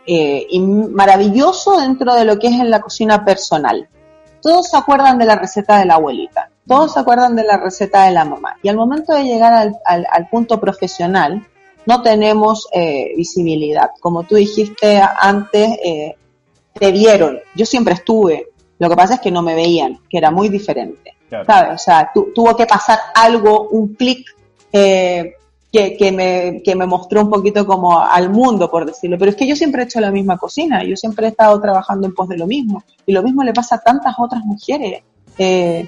eh, 0.06 0.46
maravilloso 0.60 1.80
dentro 1.80 2.14
de 2.14 2.24
lo 2.24 2.38
que 2.38 2.46
es 2.46 2.60
en 2.60 2.70
la 2.70 2.80
cocina 2.80 3.24
personal. 3.24 3.88
Todos 4.40 4.70
se 4.70 4.76
acuerdan 4.76 5.18
de 5.18 5.26
la 5.26 5.34
receta 5.34 5.78
de 5.78 5.86
la 5.86 5.94
abuelita, 5.94 6.48
todos 6.66 6.92
se 6.92 7.00
acuerdan 7.00 7.34
de 7.34 7.44
la 7.44 7.56
receta 7.56 8.06
de 8.06 8.12
la 8.12 8.24
mamá. 8.24 8.56
Y 8.62 8.68
al 8.68 8.76
momento 8.76 9.14
de 9.14 9.24
llegar 9.24 9.72
al, 9.84 10.28
punto 10.28 10.60
profesional, 10.60 11.44
no 11.86 12.02
tenemos 12.02 12.68
eh, 12.72 13.14
visibilidad. 13.16 13.90
Como 14.00 14.22
tú 14.22 14.36
dijiste 14.36 15.00
antes, 15.00 15.76
te 16.72 16.92
vieron. 16.92 17.40
Yo 17.54 17.66
siempre 17.66 17.94
estuve 17.94 18.49
lo 18.80 18.88
que 18.88 18.96
pasa 18.96 19.14
es 19.14 19.20
que 19.20 19.30
no 19.30 19.42
me 19.42 19.54
veían, 19.54 20.00
que 20.08 20.16
era 20.16 20.30
muy 20.30 20.48
diferente. 20.48 21.14
¿Sabes? 21.28 21.74
O 21.74 21.78
sea, 21.78 22.10
tuvo 22.12 22.56
que 22.56 22.66
pasar 22.66 22.98
algo, 23.14 23.68
un 23.68 23.94
clic 23.94 24.26
eh, 24.72 25.34
que, 25.70 25.96
que, 25.98 26.10
me, 26.10 26.62
que 26.64 26.74
me 26.74 26.86
mostró 26.86 27.20
un 27.20 27.28
poquito 27.28 27.66
como 27.66 28.00
al 28.00 28.30
mundo, 28.30 28.70
por 28.70 28.86
decirlo. 28.86 29.18
Pero 29.18 29.30
es 29.32 29.36
que 29.36 29.46
yo 29.46 29.54
siempre 29.54 29.82
he 29.82 29.84
hecho 29.84 30.00
la 30.00 30.10
misma 30.10 30.38
cocina, 30.38 30.82
yo 30.82 30.96
siempre 30.96 31.26
he 31.26 31.28
estado 31.28 31.60
trabajando 31.60 32.06
en 32.06 32.14
pos 32.14 32.28
de 32.28 32.38
lo 32.38 32.46
mismo. 32.46 32.82
Y 33.04 33.12
lo 33.12 33.22
mismo 33.22 33.44
le 33.44 33.52
pasa 33.52 33.76
a 33.76 33.80
tantas 33.80 34.14
otras 34.18 34.42
mujeres 34.44 35.02
eh, 35.36 35.86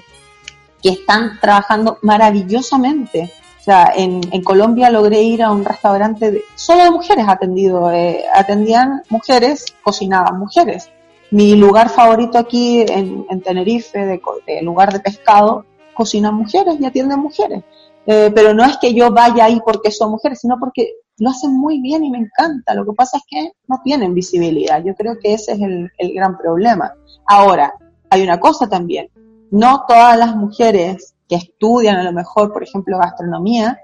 que 0.81 0.89
están 0.89 1.39
trabajando 1.41 1.97
maravillosamente. 2.03 3.33
O 3.59 3.63
sea, 3.63 3.91
en, 3.95 4.21
en 4.31 4.43
Colombia 4.43 4.91
logré 4.91 5.23
ir 5.23 5.41
a 5.41 5.51
un 5.51 5.65
restaurante 5.65 6.29
de, 6.29 6.43
solo 6.53 6.83
de 6.83 6.91
mujeres 6.91 7.25
atendido, 7.27 7.91
eh, 7.91 8.23
atendían 8.31 9.01
mujeres, 9.09 9.65
cocinaban 9.81 10.37
mujeres. 10.37 10.89
Mi 11.31 11.55
lugar 11.55 11.89
favorito 11.89 12.37
aquí 12.37 12.81
en, 12.81 13.25
en 13.29 13.41
Tenerife, 13.41 14.05
de, 14.05 14.21
de 14.45 14.61
lugar 14.61 14.93
de 14.93 14.99
pescado, 14.99 15.65
cocinan 15.93 16.35
mujeres 16.35 16.75
y 16.79 16.85
atienden 16.85 17.19
mujeres. 17.19 17.63
Eh, 18.05 18.31
pero 18.35 18.53
no 18.53 18.63
es 18.63 18.77
que 18.77 18.93
yo 18.93 19.11
vaya 19.11 19.45
ahí 19.45 19.61
porque 19.65 19.91
son 19.91 20.11
mujeres, 20.11 20.39
sino 20.41 20.59
porque 20.59 20.95
lo 21.17 21.29
hacen 21.29 21.55
muy 21.55 21.79
bien 21.79 22.03
y 22.03 22.11
me 22.11 22.17
encanta. 22.19 22.73
Lo 22.73 22.85
que 22.85 22.93
pasa 22.93 23.17
es 23.17 23.23
que 23.27 23.51
no 23.67 23.79
tienen 23.83 24.13
visibilidad. 24.13 24.83
Yo 24.83 24.93
creo 24.95 25.17
que 25.19 25.33
ese 25.33 25.53
es 25.53 25.61
el, 25.61 25.91
el 25.97 26.13
gran 26.13 26.37
problema. 26.37 26.93
Ahora, 27.25 27.73
hay 28.09 28.23
una 28.23 28.39
cosa 28.39 28.67
también. 28.67 29.09
No 29.51 29.85
todas 29.87 30.17
las 30.17 30.35
mujeres 30.35 31.15
que 31.29 31.35
estudian 31.35 31.97
a 31.97 32.03
lo 32.03 32.11
mejor, 32.11 32.51
por 32.51 32.63
ejemplo, 32.63 32.97
gastronomía, 32.97 33.79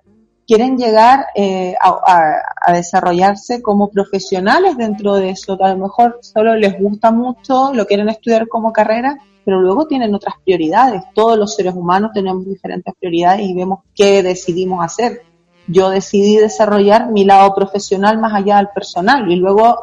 quieren 0.50 0.80
llegar 0.80 1.28
eh, 1.36 1.76
a, 1.80 1.90
a, 1.90 2.34
a, 2.66 2.74
desarrollarse 2.74 3.62
como 3.62 3.92
profesionales 3.92 4.76
dentro 4.78 5.14
de 5.14 5.30
eso. 5.30 5.56
A 5.64 5.76
lo 5.76 5.78
mejor 5.78 6.18
solo 6.24 6.56
les 6.56 6.76
gusta 6.80 7.12
mucho, 7.12 7.72
lo 7.72 7.86
quieren 7.86 8.10
estudiar 8.10 8.48
como 8.48 8.74
carrera, 8.74 9.16
pero 9.46 9.62
luego 9.62 9.86
tienen 9.86 10.16
otras 10.16 10.34
prioridades. 10.44 11.04
Todos 11.14 11.38
los 11.38 11.54
seres 11.54 11.76
humanos 11.76 12.14
tenemos 12.16 12.48
diferentes 12.48 12.92
prioridades 13.00 13.48
y 13.48 13.54
vemos 13.54 13.82
qué 13.94 14.24
decidimos 14.24 14.84
hacer. 14.84 15.22
Yo 15.68 15.92
decidí 15.92 16.38
desarrollar 16.38 17.12
mi 17.12 17.26
lado 17.26 17.54
profesional 17.54 18.18
más 18.18 18.34
allá 18.34 18.58
del 18.58 18.70
personal 18.70 19.32
y 19.32 19.36
luego, 19.36 19.78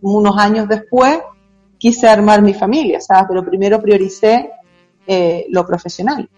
unos 0.00 0.36
años 0.38 0.66
después, 0.66 1.20
quise 1.78 2.08
armar 2.08 2.42
mi 2.42 2.52
familia, 2.52 3.00
¿sabes? 3.00 3.26
Pero 3.28 3.44
primero 3.44 3.80
prioricé 3.80 4.50
eh, 5.06 5.46
lo 5.50 5.64
profesional. 5.64 6.28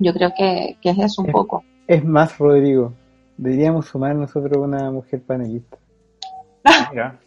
Yo 0.00 0.12
creo 0.12 0.32
que, 0.36 0.78
que 0.82 0.90
es 0.90 0.98
eso 0.98 1.22
un 1.22 1.30
poco. 1.30 1.62
Es 1.86 2.04
más, 2.04 2.38
Rodrigo, 2.38 2.92
deberíamos 3.36 3.86
sumar 3.86 4.14
nosotros 4.14 4.56
una 4.56 4.90
mujer 4.90 5.20
panelista. 5.26 5.76
Mira. 6.90 7.18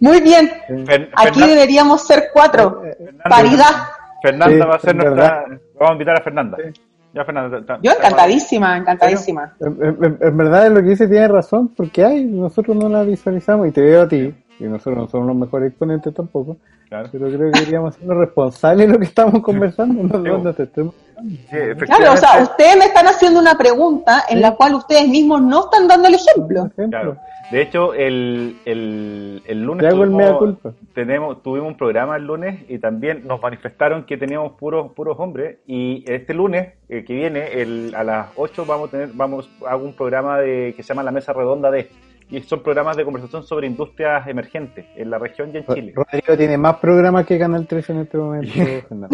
Muy 0.00 0.20
bien. 0.20 0.50
Fer 0.86 1.10
Aquí 1.16 1.40
deberíamos 1.40 2.06
ser 2.06 2.24
cuatro. 2.32 2.82
Fernanda, 2.82 3.24
Paridad. 3.24 3.74
Fernanda 4.22 4.64
sí, 4.64 4.68
va 4.70 4.74
a 4.74 4.78
ser 4.78 4.96
nuestra. 4.96 5.14
Verdad. 5.14 5.60
Vamos 5.74 5.90
a 5.90 5.92
invitar 5.92 6.18
a 6.18 6.22
Fernanda. 6.22 6.58
Sí. 6.60 6.80
Ya, 7.14 7.24
Fernanda. 7.24 7.78
Yo 7.80 7.92
encantadísima, 7.92 8.76
encantadísima. 8.76 9.54
En, 9.60 10.04
en, 10.04 10.18
en, 10.20 10.36
verdad, 10.36 10.68
lo 10.68 10.82
que 10.82 10.88
dice 10.88 11.06
tiene 11.06 11.28
razón, 11.28 11.68
porque 11.68 12.04
hay, 12.04 12.24
nosotros 12.24 12.76
no 12.76 12.88
la 12.88 13.04
visualizamos 13.04 13.68
y 13.68 13.70
te 13.70 13.82
veo 13.82 14.02
a 14.02 14.08
ti, 14.08 14.34
y 14.58 14.64
nosotros 14.64 14.96
no 14.96 15.08
somos 15.08 15.26
los 15.28 15.36
mejores 15.36 15.70
exponentes 15.70 16.14
tampoco. 16.14 16.56
Claro. 16.88 17.08
Pero 17.10 17.26
creo 17.26 17.50
que 17.50 17.58
deberíamos 17.58 17.94
ser 17.94 18.06
los 18.06 18.18
responsables 18.18 18.86
de 18.86 18.92
lo 18.92 18.98
que 18.98 19.06
estamos 19.06 19.42
conversando, 19.42 20.02
no, 20.02 20.18
no, 20.18 20.38
no 20.38 20.52
te 20.52 20.64
estemos 20.64 20.94
Sí, 21.22 21.56
claro, 21.86 22.12
o 22.12 22.16
sea, 22.16 22.42
ustedes 22.42 22.76
me 22.76 22.84
están 22.86 23.06
haciendo 23.06 23.40
una 23.40 23.56
pregunta 23.56 24.24
en 24.28 24.36
¿Sí? 24.36 24.42
la 24.42 24.54
cual 24.56 24.74
ustedes 24.74 25.08
mismos 25.08 25.40
no 25.42 25.64
están 25.64 25.88
dando 25.88 26.08
el 26.08 26.14
ejemplo. 26.14 26.70
Claro. 26.90 27.16
De 27.50 27.62
hecho, 27.62 27.94
el, 27.94 28.58
el, 28.64 29.42
el 29.46 29.62
lunes 29.62 29.88
tuvimos, 29.88 30.58
tenemos, 30.94 31.42
tuvimos 31.42 31.68
un 31.68 31.76
programa 31.76 32.16
el 32.16 32.26
lunes 32.26 32.64
y 32.68 32.78
también 32.78 33.26
nos 33.26 33.40
manifestaron 33.40 34.04
que 34.04 34.16
teníamos 34.16 34.52
puros 34.52 34.92
puros 34.92 35.16
hombres 35.18 35.58
y 35.66 36.04
este 36.10 36.32
lunes 36.34 36.72
eh, 36.88 37.04
que 37.04 37.14
viene 37.14 37.60
el, 37.60 37.94
a 37.94 38.02
las 38.02 38.28
8 38.36 38.64
vamos 38.66 38.88
a 38.88 38.90
tener 38.92 39.10
vamos 39.12 39.50
a 39.66 39.76
un 39.76 39.94
programa 39.94 40.40
de 40.40 40.72
que 40.74 40.82
se 40.82 40.88
llama 40.88 41.02
La 41.02 41.10
Mesa 41.10 41.32
Redonda 41.32 41.70
de 41.70 41.90
y 42.30 42.40
son 42.42 42.62
programas 42.62 42.96
de 42.96 43.04
conversación 43.04 43.44
sobre 43.44 43.66
industrias 43.66 44.26
emergentes 44.26 44.86
en 44.96 45.10
la 45.10 45.18
región 45.18 45.50
y 45.52 45.58
en 45.58 45.66
Chile. 45.66 45.92
Rodrigo 45.94 46.36
tiene 46.36 46.56
más 46.56 46.76
programas 46.76 47.26
que 47.26 47.38
Canal 47.38 47.66
13 47.66 47.92
en 47.92 47.98
este 48.00 48.18
momento. 48.18 48.52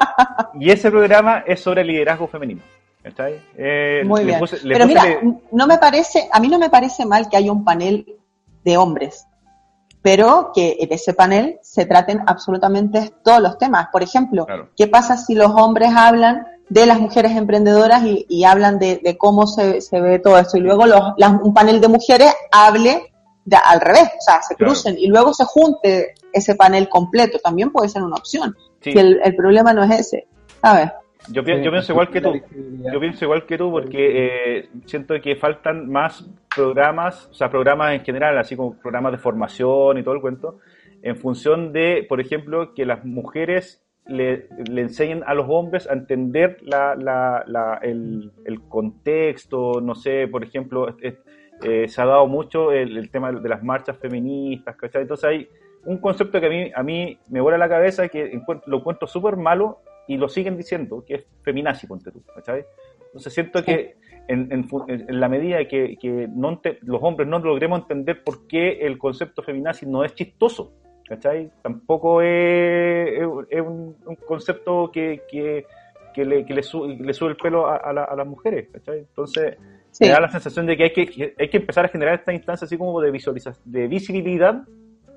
y, 0.60 0.70
ese 0.70 0.90
programa 0.90 1.44
es 1.46 1.60
sobre 1.60 1.84
liderazgo 1.84 2.28
femenino. 2.28 2.62
¿Está 3.02 3.24
ahí? 3.24 3.40
Eh, 3.56 4.02
Muy 4.04 4.24
bien. 4.24 4.38
Puse, 4.38 4.58
Pero 4.62 4.86
mira, 4.86 5.04
le... 5.04 5.20
no 5.52 5.66
me 5.66 5.78
parece, 5.78 6.28
a 6.32 6.40
mí 6.40 6.48
no 6.48 6.58
me 6.58 6.70
parece 6.70 7.04
mal 7.04 7.28
que 7.28 7.36
haya 7.36 7.52
un 7.52 7.64
panel 7.64 8.16
de 8.64 8.76
hombres, 8.76 9.26
pero 10.02 10.50
que 10.54 10.76
en 10.80 10.92
ese 10.92 11.14
panel 11.14 11.58
se 11.62 11.86
traten 11.86 12.20
absolutamente 12.26 13.12
todos 13.22 13.40
los 13.40 13.58
temas. 13.58 13.88
Por 13.92 14.02
ejemplo, 14.02 14.46
claro. 14.46 14.70
¿qué 14.76 14.88
pasa 14.88 15.16
si 15.16 15.34
los 15.34 15.50
hombres 15.52 15.90
hablan 15.94 16.46
de 16.68 16.86
las 16.86 17.00
mujeres 17.00 17.32
emprendedoras 17.36 18.04
y, 18.04 18.26
y 18.28 18.44
hablan 18.44 18.78
de, 18.78 19.00
de, 19.02 19.16
cómo 19.16 19.46
se, 19.46 19.80
se, 19.80 20.00
ve 20.00 20.18
todo 20.18 20.38
esto. 20.38 20.56
Y 20.56 20.60
luego 20.60 20.86
los, 20.86 21.00
las, 21.16 21.40
un 21.40 21.54
panel 21.54 21.80
de 21.80 21.88
mujeres 21.88 22.34
hable 22.50 23.12
de, 23.44 23.56
al 23.56 23.80
revés, 23.80 24.02
o 24.18 24.20
sea, 24.20 24.42
se 24.42 24.56
crucen 24.56 24.94
claro. 24.94 25.06
y 25.06 25.08
luego 25.08 25.34
se 25.34 25.44
junte 25.44 26.14
ese 26.32 26.56
panel 26.56 26.88
completo. 26.88 27.38
También 27.38 27.70
puede 27.70 27.88
ser 27.88 28.02
una 28.02 28.16
opción. 28.16 28.56
Sí. 28.80 28.92
Si 28.92 28.98
el, 28.98 29.20
el, 29.22 29.36
problema 29.36 29.72
no 29.72 29.84
es 29.84 30.00
ese, 30.00 30.26
¿sabes? 30.60 30.90
Yo, 31.28 31.42
yo, 31.42 31.70
pienso 31.70 31.92
igual 31.92 32.10
que 32.10 32.20
tú. 32.20 32.40
Yo 32.92 33.00
pienso 33.00 33.24
igual 33.24 33.46
que 33.46 33.58
tú 33.58 33.70
porque 33.70 34.58
eh, 34.58 34.68
siento 34.86 35.14
que 35.20 35.34
faltan 35.34 35.88
más 35.90 36.24
programas, 36.54 37.28
o 37.30 37.34
sea, 37.34 37.50
programas 37.50 37.94
en 37.94 38.04
general, 38.04 38.38
así 38.38 38.54
como 38.54 38.76
programas 38.76 39.12
de 39.12 39.18
formación 39.18 39.98
y 39.98 40.04
todo 40.04 40.14
el 40.14 40.20
cuento, 40.20 40.58
en 41.02 41.16
función 41.16 41.72
de, 41.72 42.06
por 42.08 42.20
ejemplo, 42.20 42.74
que 42.74 42.86
las 42.86 43.04
mujeres 43.04 43.82
le, 44.08 44.48
le, 44.68 44.82
enseñen 44.82 45.22
a 45.26 45.34
los 45.34 45.46
hombres 45.48 45.88
a 45.88 45.94
entender 45.94 46.58
la, 46.62 46.94
la, 46.94 47.44
la, 47.46 47.78
el, 47.82 48.30
contexto, 48.68 49.80
no 49.80 49.94
sé, 49.94 50.28
por 50.28 50.44
ejemplo, 50.44 50.96
eh, 51.02 51.88
se 51.88 52.02
ha 52.02 52.06
dado 52.06 52.26
mucho 52.26 52.72
el, 52.72 53.10
tema 53.10 53.32
de 53.32 53.48
las 53.48 53.62
marchas 53.62 53.98
feministas, 53.98 54.76
¿cachai? 54.76 55.02
Entonces 55.02 55.24
hay 55.24 55.48
un 55.84 55.98
concepto 55.98 56.40
que 56.40 56.46
a 56.46 56.50
mí, 56.50 56.72
a 56.74 56.82
mí 56.82 57.18
me 57.30 57.40
vuela 57.40 57.58
la 57.58 57.68
cabeza 57.68 58.08
que 58.08 58.32
encuentro, 58.32 58.70
lo 58.70 58.78
encuentro 58.78 59.08
súper 59.08 59.36
malo 59.36 59.80
y 60.06 60.16
lo 60.16 60.28
siguen 60.28 60.56
diciendo, 60.56 61.04
que 61.06 61.14
es 61.14 61.26
feminazi, 61.42 61.86
ponte 61.86 62.10
tú, 62.10 62.22
¿cachai? 62.34 62.64
Entonces 63.06 63.32
siento 63.32 63.64
que 63.64 63.96
en, 64.28 64.52
en, 64.52 64.68
en 64.88 65.20
la 65.20 65.28
medida 65.28 65.66
que, 65.66 66.28
los 66.82 67.02
hombres 67.02 67.28
no 67.28 67.38
logremos 67.38 67.80
entender 67.80 68.22
por 68.22 68.46
qué 68.46 68.86
el 68.86 68.98
concepto 68.98 69.42
feminazi 69.42 69.86
no 69.86 70.04
es 70.04 70.14
chistoso, 70.14 70.72
¿cachai? 71.08 71.50
Tampoco 71.62 72.20
es, 72.22 73.20
es 73.50 73.60
un, 73.60 73.96
un, 74.04 74.16
concepto 74.26 74.90
que, 74.92 75.22
que, 75.30 75.66
que, 76.14 76.24
le, 76.24 76.44
que 76.44 76.54
le, 76.54 76.62
sube, 76.62 76.96
le, 76.96 77.12
sube, 77.14 77.30
el 77.30 77.36
pelo 77.36 77.68
a, 77.68 77.76
a, 77.76 77.92
la, 77.92 78.04
a 78.04 78.16
las 78.16 78.26
mujeres, 78.26 78.68
¿cachai? 78.72 78.98
Entonces, 79.00 79.56
sí. 79.90 80.04
me 80.04 80.10
da 80.10 80.20
la 80.20 80.28
sensación 80.28 80.66
de 80.66 80.76
que 80.76 80.84
hay 80.84 80.92
que, 80.92 81.34
hay 81.38 81.48
que 81.48 81.56
empezar 81.58 81.84
a 81.84 81.88
generar 81.88 82.14
esta 82.14 82.32
instancia 82.32 82.64
así 82.64 82.76
como 82.76 83.00
de, 83.00 83.10
visualización, 83.10 83.62
de 83.64 83.86
visibilidad 83.86 84.62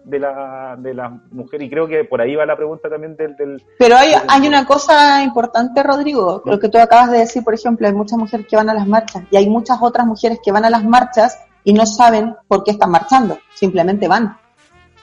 de 0.05 0.19
la, 0.19 0.75
de 0.77 0.93
la 0.93 1.09
mujer 1.31 1.61
y 1.61 1.69
creo 1.69 1.87
que 1.87 2.03
por 2.03 2.21
ahí 2.21 2.35
va 2.35 2.45
la 2.45 2.55
pregunta 2.55 2.89
también 2.89 3.15
del... 3.15 3.35
del 3.35 3.63
Pero 3.77 3.95
hay, 3.95 4.11
del, 4.11 4.21
hay 4.27 4.47
una 4.47 4.65
cosa 4.65 5.23
importante, 5.23 5.83
Rodrigo, 5.83 6.41
lo 6.45 6.59
que 6.59 6.69
tú 6.69 6.77
acabas 6.77 7.11
de 7.11 7.19
decir, 7.19 7.43
por 7.43 7.53
ejemplo, 7.53 7.87
hay 7.87 7.93
muchas 7.93 8.17
mujeres 8.17 8.47
que 8.47 8.55
van 8.55 8.69
a 8.69 8.73
las 8.73 8.87
marchas 8.87 9.23
y 9.29 9.37
hay 9.37 9.49
muchas 9.49 9.77
otras 9.81 10.05
mujeres 10.05 10.39
que 10.43 10.51
van 10.51 10.65
a 10.65 10.69
las 10.69 10.83
marchas 10.83 11.39
y 11.63 11.73
no 11.73 11.85
saben 11.85 12.35
por 12.47 12.63
qué 12.63 12.71
están 12.71 12.91
marchando, 12.91 13.37
simplemente 13.53 14.07
van. 14.07 14.37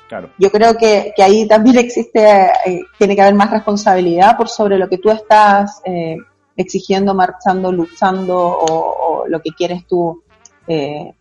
Claro. 0.08 0.30
Yo 0.38 0.50
creo 0.50 0.76
que, 0.76 1.12
que 1.16 1.22
ahí 1.22 1.46
también 1.48 1.78
existe, 1.78 2.50
eh, 2.64 2.82
tiene 2.98 3.14
que 3.14 3.22
haber 3.22 3.34
más 3.34 3.50
responsabilidad 3.50 4.36
por 4.36 4.48
sobre 4.48 4.78
lo 4.78 4.88
que 4.88 4.98
tú 4.98 5.10
estás 5.10 5.80
eh, 5.84 6.16
exigiendo, 6.56 7.14
marchando, 7.14 7.72
luchando 7.72 8.36
o, 8.36 9.22
o, 9.22 9.28
lo 9.28 9.40
que 9.40 9.50
quieres 9.50 9.86
tú 9.86 10.22
eh, 10.66 11.12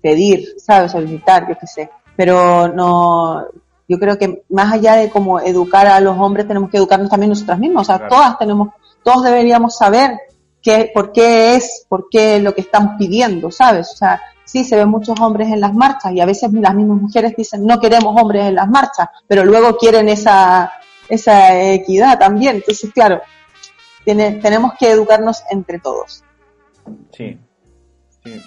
pedir, 0.00 0.54
¿sabes? 0.58 0.92
Solicitar, 0.92 1.48
yo 1.48 1.56
qué 1.58 1.66
sé. 1.66 1.90
Pero 2.16 2.68
no, 2.68 3.44
yo 3.88 3.98
creo 3.98 4.18
que 4.18 4.42
más 4.50 4.72
allá 4.72 4.96
de 4.96 5.10
como 5.10 5.40
educar 5.40 5.86
a 5.86 6.00
los 6.00 6.18
hombres, 6.18 6.48
tenemos 6.48 6.70
que 6.70 6.78
educarnos 6.78 7.10
también 7.10 7.30
nosotras 7.30 7.58
mismas. 7.58 7.82
O 7.82 7.84
sea, 7.84 7.98
claro. 7.98 8.14
todas 8.14 8.38
tenemos, 8.38 8.68
todos 9.02 9.24
deberíamos 9.24 9.76
saber 9.76 10.18
qué, 10.62 10.90
por 10.92 11.12
qué 11.12 11.54
es, 11.54 11.86
por 11.88 12.08
qué 12.10 12.40
lo 12.40 12.54
que 12.54 12.62
estamos 12.62 12.94
pidiendo, 12.98 13.50
¿sabes? 13.50 13.92
O 13.92 13.96
sea, 13.96 14.20
sí 14.46 14.64
se 14.64 14.76
ven 14.76 14.88
muchos 14.88 15.20
hombres 15.20 15.48
en 15.48 15.60
las 15.60 15.74
marchas 15.74 16.12
y 16.12 16.20
a 16.20 16.24
veces 16.24 16.50
las 16.54 16.74
mismas 16.74 17.02
mujeres 17.02 17.34
dicen 17.36 17.66
no 17.66 17.78
queremos 17.78 18.18
hombres 18.18 18.46
en 18.46 18.54
las 18.54 18.68
marchas, 18.68 19.08
pero 19.26 19.44
luego 19.44 19.76
quieren 19.76 20.08
esa, 20.08 20.72
esa 21.08 21.60
equidad 21.72 22.18
también. 22.18 22.56
Entonces, 22.56 22.90
claro, 22.92 23.20
tiene, 24.04 24.32
tenemos 24.40 24.72
que 24.78 24.90
educarnos 24.90 25.42
entre 25.50 25.78
todos. 25.80 26.24
Sí, 27.12 27.38
sí. 28.24 28.42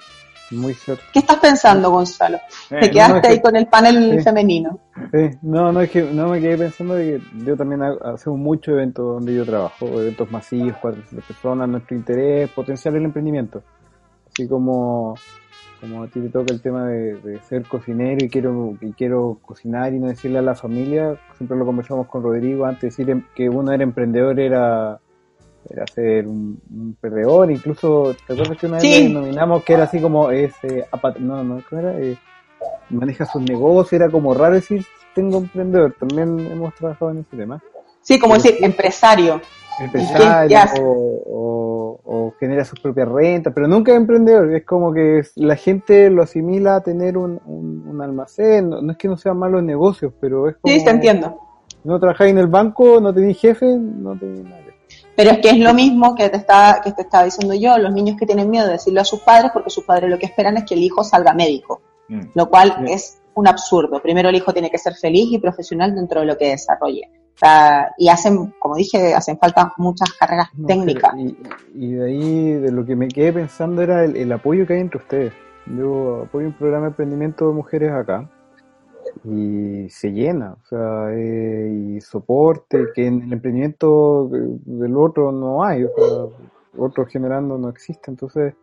Muy 0.52 0.74
cierto. 0.74 1.04
¿Qué 1.14 1.20
estás 1.20 1.38
pensando, 1.38 1.92
Gonzalo? 1.92 2.38
Eh, 2.72 2.80
Te 2.80 2.92
quedaste 2.92 3.12
no, 3.12 3.18
es 3.18 3.22
que, 3.22 3.28
ahí 3.28 3.42
con 3.42 3.56
el 3.56 3.68
panel 3.68 4.24
femenino. 4.24 4.80
No, 5.42 5.72
no 5.72 5.82
es 5.82 5.92
que 5.92 6.02
no 6.02 6.30
me 6.30 6.40
quedé 6.40 6.58
pensando 6.58 6.96
de 6.96 7.20
que 7.20 7.46
yo 7.46 7.56
también 7.56 7.84
hacemos 7.84 8.40
muchos 8.40 8.74
eventos 8.74 9.06
donde 9.06 9.36
yo 9.36 9.46
trabajo, 9.46 9.86
eventos 9.86 10.32
masivos, 10.32 10.78
400 10.78 11.24
personas, 11.24 11.70
nuestro 11.70 11.96
interés, 11.96 12.50
potenciar 12.50 12.96
el 12.96 13.06
emprendimiento. 13.06 13.62
Así 14.40 14.48
como 14.48 15.16
como 15.82 16.04
a 16.04 16.08
ti 16.08 16.22
te 16.22 16.30
toca 16.30 16.54
el 16.54 16.62
tema 16.62 16.88
de, 16.88 17.16
de, 17.16 17.40
ser 17.42 17.64
cocinero 17.64 18.24
y 18.24 18.30
quiero 18.30 18.78
y 18.80 18.92
quiero 18.94 19.38
cocinar 19.42 19.94
y 19.94 20.00
no 20.00 20.08
decirle 20.08 20.40
a 20.40 20.42
la 20.42 20.56
familia, 20.56 21.18
siempre 21.38 21.58
lo 21.58 21.66
conversamos 21.66 22.08
con 22.08 22.24
Rodrigo 22.24 22.66
antes 22.66 22.96
de 22.96 23.06
decir 23.06 23.26
que 23.36 23.50
uno 23.50 23.74
era 23.74 23.84
emprendedor 23.84 24.40
era 24.40 25.00
era 25.70 25.86
ser 25.88 26.26
un, 26.26 26.58
un 26.70 26.96
perdedor, 27.02 27.52
incluso 27.52 28.16
te 28.26 28.34
acuerdas 28.34 28.58
que 28.58 28.66
una 28.66 28.76
vez 28.76 28.84
sí. 28.84 29.08
denominamos 29.08 29.64
que 29.64 29.74
era 29.74 29.84
así 29.84 30.00
como 30.00 30.32
ese 30.32 30.86
no 31.20 31.44
no 31.44 31.62
¿cómo 31.70 31.82
era? 31.82 32.00
Eh, 32.00 32.18
maneja 32.90 33.26
sus 33.26 33.42
negocios, 33.42 33.94
era 33.94 34.10
como 34.10 34.34
raro 34.34 34.56
decir 34.56 34.86
tengo 35.14 35.40
emprendedor, 35.40 35.96
también 36.00 36.40
hemos 36.50 36.74
trabajado 36.76 37.12
en 37.12 37.20
ese 37.20 37.36
tema. 37.36 37.62
Sí, 38.02 38.18
como 38.18 38.36
Pero, 38.36 38.44
decir 38.44 38.64
empresario. 38.64 39.42
Empresario 39.80 40.60
o, 40.82 41.24
o 41.26 41.70
o, 42.12 42.34
genera 42.40 42.66
sus 42.66 42.80
propias 42.80 43.08
rentas, 43.08 43.54
pero 43.54 43.68
nunca 43.68 43.92
es 43.92 43.98
emprendedor, 43.98 44.54
es 44.54 44.66
como 44.66 44.92
que 44.92 45.22
la 45.36 45.56
gente 45.56 46.10
lo 46.10 46.24
asimila 46.24 46.76
a 46.76 46.82
tener 46.82 47.18
un, 47.18 47.40
un, 47.46 48.02
almacén, 48.02 48.70
no, 48.70 48.92
es 48.92 48.98
que 48.98 49.08
no 49.08 49.18
sean 49.18 49.38
malos 49.38 49.62
negocios, 49.62 50.14
pero 50.20 50.50
es 50.50 50.56
como... 50.58 50.74
Sí, 50.74 50.84
te 50.84 50.90
entiendo. 50.90 51.40
No 51.84 52.00
trabajáis 52.00 52.32
en 52.32 52.38
el 52.38 52.48
banco, 52.48 53.00
no 53.00 53.14
tenéis 53.14 53.40
jefe, 53.40 53.78
no 53.78 54.18
tenéis 54.18 54.44
nada. 54.44 54.64
Pero 55.16 55.32
es 55.32 55.38
que 55.40 55.50
es 55.50 55.60
lo 55.60 55.74
mismo 55.74 56.16
que 56.16 56.30
te, 56.30 56.38
está, 56.38 56.82
que 56.84 56.94
te 56.94 57.02
estaba 57.02 57.26
diciendo 57.26 57.54
yo, 57.54 57.78
los 57.78 57.94
niños 57.94 58.18
que 58.18 58.26
tienen 58.26 58.50
miedo 58.50 58.66
de 58.66 58.74
decirlo 58.74 59.02
a 59.02 59.06
sus 59.06 59.20
padres 59.20 59.52
porque 59.54 59.70
sus 59.70 59.84
padres 59.84 60.10
lo 60.10 60.18
que 60.18 60.26
esperan 60.26 60.58
es 60.58 60.64
que 60.64 60.76
el 60.76 60.84
hijo 60.84 61.04
salga 61.04 61.34
médico, 61.34 61.82
mm. 62.08 62.22
lo 62.34 62.50
cual 62.50 62.86
es 62.88 63.22
un 63.36 63.48
absurdo. 63.48 64.02
Primero 64.02 64.30
el 64.30 64.36
hijo 64.36 64.54
tiene 64.54 64.72
que 64.72 64.78
ser 64.78 64.96
feliz 64.96 65.28
y 65.32 65.38
profesional 65.38 65.94
dentro 65.94 66.22
de 66.22 66.26
lo 66.26 66.38
que 66.38 66.50
desarrolle. 66.50 67.10
Y 67.98 68.10
hacen, 68.10 68.54
como 68.60 68.76
dije, 68.76 69.14
hacen 69.14 69.38
falta 69.38 69.74
muchas 69.78 70.12
carreras 70.14 70.50
técnicas. 70.68 71.14
Y, 71.74 71.94
de 71.94 72.06
ahí, 72.06 72.52
de 72.54 72.72
lo 72.72 72.86
que 72.86 72.96
me 72.96 73.08
quedé 73.08 73.34
pensando 73.34 73.82
era 73.82 74.04
el 74.04 74.32
apoyo 74.32 74.66
que 74.68 74.74
hay 74.74 74.82
entre 74.82 75.00
ustedes. 75.00 75.34
Yo 75.66 76.24
apoyo 76.24 76.48
un 76.48 76.54
programa 76.54 76.86
de 76.86 76.90
emprendimiento 76.90 77.48
de 77.48 77.54
mujeres 77.54 77.92
acá 77.92 78.28
y 79.24 79.88
se 79.90 80.12
llena, 80.12 80.56
o 80.64 80.66
sea, 80.68 81.12
eh, 81.12 81.96
y 81.96 82.02
soporte 82.02 82.88
que 82.94 83.06
en 83.06 83.24
el 83.24 83.34
emprendimiento 83.34 84.30
del 84.30 84.96
otro 84.98 85.32
no 85.32 85.64
hay, 85.64 85.84
o 85.84 85.90
sea, 85.96 86.84
otro 86.84 87.06
generando 87.06 87.58
no 87.58 87.70
existe, 87.70 88.10
entonces 88.12 88.54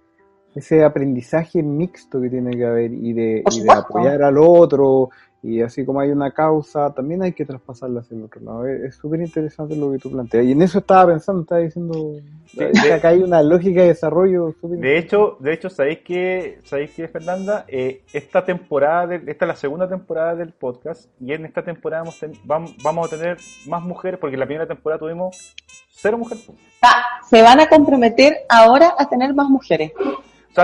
ese 0.57 0.82
aprendizaje 0.82 1.62
mixto 1.62 2.20
que 2.20 2.30
tiene 2.30 2.57
que 2.57 2.64
haber 2.64 2.92
y 2.92 3.12
de, 3.12 3.44
y 3.50 3.61
de 3.61 3.72
apoyar 3.72 4.22
al 4.22 4.38
otro 4.38 5.11
y 5.46 5.62
así 5.62 5.84
como 5.84 6.00
hay 6.00 6.11
una 6.11 6.32
causa, 6.32 6.92
también 6.92 7.22
hay 7.22 7.32
que 7.32 7.44
traspasarla 7.44 8.00
hacia 8.00 8.16
el 8.16 8.24
otro 8.24 8.40
lado. 8.40 8.66
Es 8.66 8.96
súper 8.96 9.20
interesante 9.20 9.76
lo 9.76 9.92
que 9.92 9.98
tú 9.98 10.11
planteas. 10.11 10.44
Y 10.44 10.52
en 10.52 10.62
eso 10.62 10.80
estaba 10.80 11.12
pensando, 11.12 11.42
estaba 11.42 11.61
diciendo 11.61 12.14
que 12.52 12.92
acá 12.92 13.11
hay 13.11 13.22
una 13.22 13.42
lógica 13.44 13.82
de 13.82 13.88
desarrollo. 13.88 14.57
De 14.61 14.98
hecho, 14.98 15.36
de 15.38 15.52
hecho, 15.52 15.70
¿sabéis 15.70 16.00
que, 16.00 16.59
¿sabéis 16.64 16.90
que 16.90 17.07
Fernanda? 17.07 17.64
Eh, 17.68 18.02
esta 18.12 18.44
temporada, 18.44 19.14
esta 19.14 19.44
es 19.44 19.48
la 19.48 19.54
segunda 19.54 19.88
temporada 19.88 20.34
del 20.34 20.52
podcast 20.52 21.09
y 21.20 21.32
en 21.32 21.44
esta 21.44 21.62
temporada 21.62 22.02
vamos, 22.44 22.74
vamos, 22.82 23.07
a 23.07 23.16
tener 23.16 23.36
más 23.68 23.84
mujeres 23.84 24.18
porque 24.18 24.34
en 24.34 24.40
la 24.40 24.46
primera 24.46 24.66
temporada 24.66 24.98
tuvimos 24.98 25.54
cero 25.90 26.18
mujeres. 26.18 26.50
Ah, 26.82 27.04
se 27.28 27.40
van 27.40 27.61
a 27.61 27.68
comprometer 27.68 28.34
ahora 28.48 28.94
a 28.98 29.09
tener 29.09 29.32
más 29.32 29.48
mujeres 29.48 29.92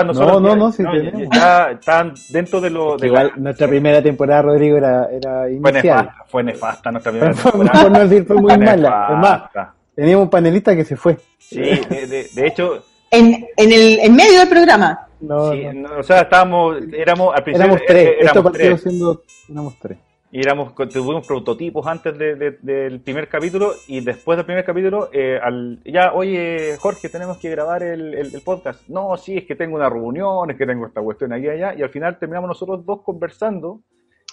no, 0.01 0.39
no, 0.39 0.55
no, 0.55 0.71
sí 0.71 0.83
ya 1.31 1.71
están 1.71 2.13
dentro 2.29 2.59
de 2.59 2.69
lo. 2.69 2.97
De 2.97 3.07
igual, 3.07 3.33
nuestra 3.37 3.67
primera 3.67 4.01
temporada, 4.01 4.41
Rodrigo, 4.43 4.77
era, 4.77 5.09
era 5.11 5.49
inicial. 5.49 6.09
Fue 6.27 6.43
nefasta, 6.43 6.91
nuestra 6.91 7.11
primera 7.11 7.33
temporada. 7.33 7.81
Por 7.83 7.91
no 7.91 7.99
decir, 7.99 8.25
fue 8.25 8.37
muy 8.37 8.57
mala. 8.57 9.07
Es 9.11 9.17
más, 9.17 9.67
teníamos 9.95 10.23
un 10.23 10.29
panelista 10.29 10.75
que 10.75 10.85
se 10.85 10.95
fue. 10.95 11.17
Sí, 11.37 11.59
de, 11.61 12.29
de, 12.33 12.47
hecho. 12.47 12.83
En, 13.11 13.45
en, 13.57 13.71
el, 13.71 13.99
en 13.99 14.15
medio 14.15 14.39
del 14.39 14.49
programa. 14.49 15.07
No, 15.19 15.51
sí, 15.51 15.63
no. 15.73 15.99
o 15.99 16.03
sea, 16.03 16.21
estábamos, 16.21 16.77
éramos, 16.91 17.35
al 17.35 17.43
principio. 17.43 17.65
Éramos 17.65 17.85
tres, 17.85 18.03
éramos 18.19 18.25
esto 18.25 18.43
partió 18.43 18.77
siendo, 18.77 19.21
éramos 19.49 19.75
tres 19.79 19.97
y 20.35 20.39
éramos, 20.39 20.73
tuvimos 20.73 21.27
prototipos 21.27 21.85
antes 21.85 22.17
del 22.17 23.01
primer 23.01 23.29
capítulo 23.29 23.73
y 23.87 24.01
después 24.01 24.35
del 24.35 24.47
primer 24.47 24.65
capítulo, 24.65 25.09
eh, 25.13 25.39
al, 25.39 25.79
ya, 25.85 26.11
oye, 26.11 26.75
Jorge, 26.79 27.07
tenemos 27.07 27.37
que 27.37 27.51
grabar 27.51 27.83
el, 27.83 28.15
el, 28.15 28.41
podcast. 28.41 28.89
No, 28.89 29.15
sí, 29.15 29.37
es 29.37 29.45
que 29.45 29.55
tengo 29.55 29.75
una 29.75 29.87
reunión, 29.89 30.49
es 30.49 30.57
que 30.57 30.65
tengo 30.65 30.87
esta 30.87 31.01
cuestión 31.01 31.33
aquí 31.33 31.45
y 31.45 31.49
allá, 31.49 31.75
y 31.75 31.83
al 31.83 31.89
final 31.89 32.17
terminamos 32.17 32.47
nosotros 32.47 32.83
dos 32.83 33.03
conversando 33.03 33.81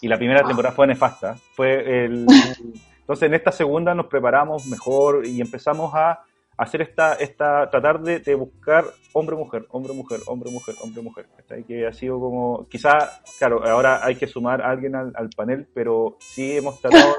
y 0.01 0.09
la 0.09 0.16
primera 0.16 0.42
temporada 0.42 0.74
fue 0.74 0.86
nefasta. 0.86 1.36
Fue 1.55 2.05
el, 2.07 2.24
entonces 3.01 3.26
en 3.26 3.34
esta 3.34 3.53
segunda 3.53 3.94
nos 3.94 4.07
preparamos 4.07 4.66
mejor 4.68 5.26
y 5.26 5.42
empezamos 5.42 5.92
a 5.94 6.20
hacer 6.61 6.82
esta, 6.82 7.14
esta 7.14 7.70
tratar 7.70 8.02
de, 8.02 8.20
de 8.20 8.34
buscar 8.34 8.84
hombre-mujer, 9.14 9.66
hombre-mujer, 9.70 10.20
hombre-mujer, 10.26 10.74
hombre-mujer. 10.82 11.26
Que 11.66 11.86
ha 11.86 11.92
sido 11.94 12.20
como, 12.20 12.66
quizá, 12.68 13.22
claro, 13.38 13.66
ahora 13.66 14.04
hay 14.04 14.16
que 14.16 14.26
sumar 14.26 14.61
a 14.61 14.70
alguien 14.70 14.94
al, 14.94 15.30
panel, 15.34 15.66
pero 15.72 16.18
sí 16.20 16.58
hemos 16.58 16.78
tratado 16.78 17.16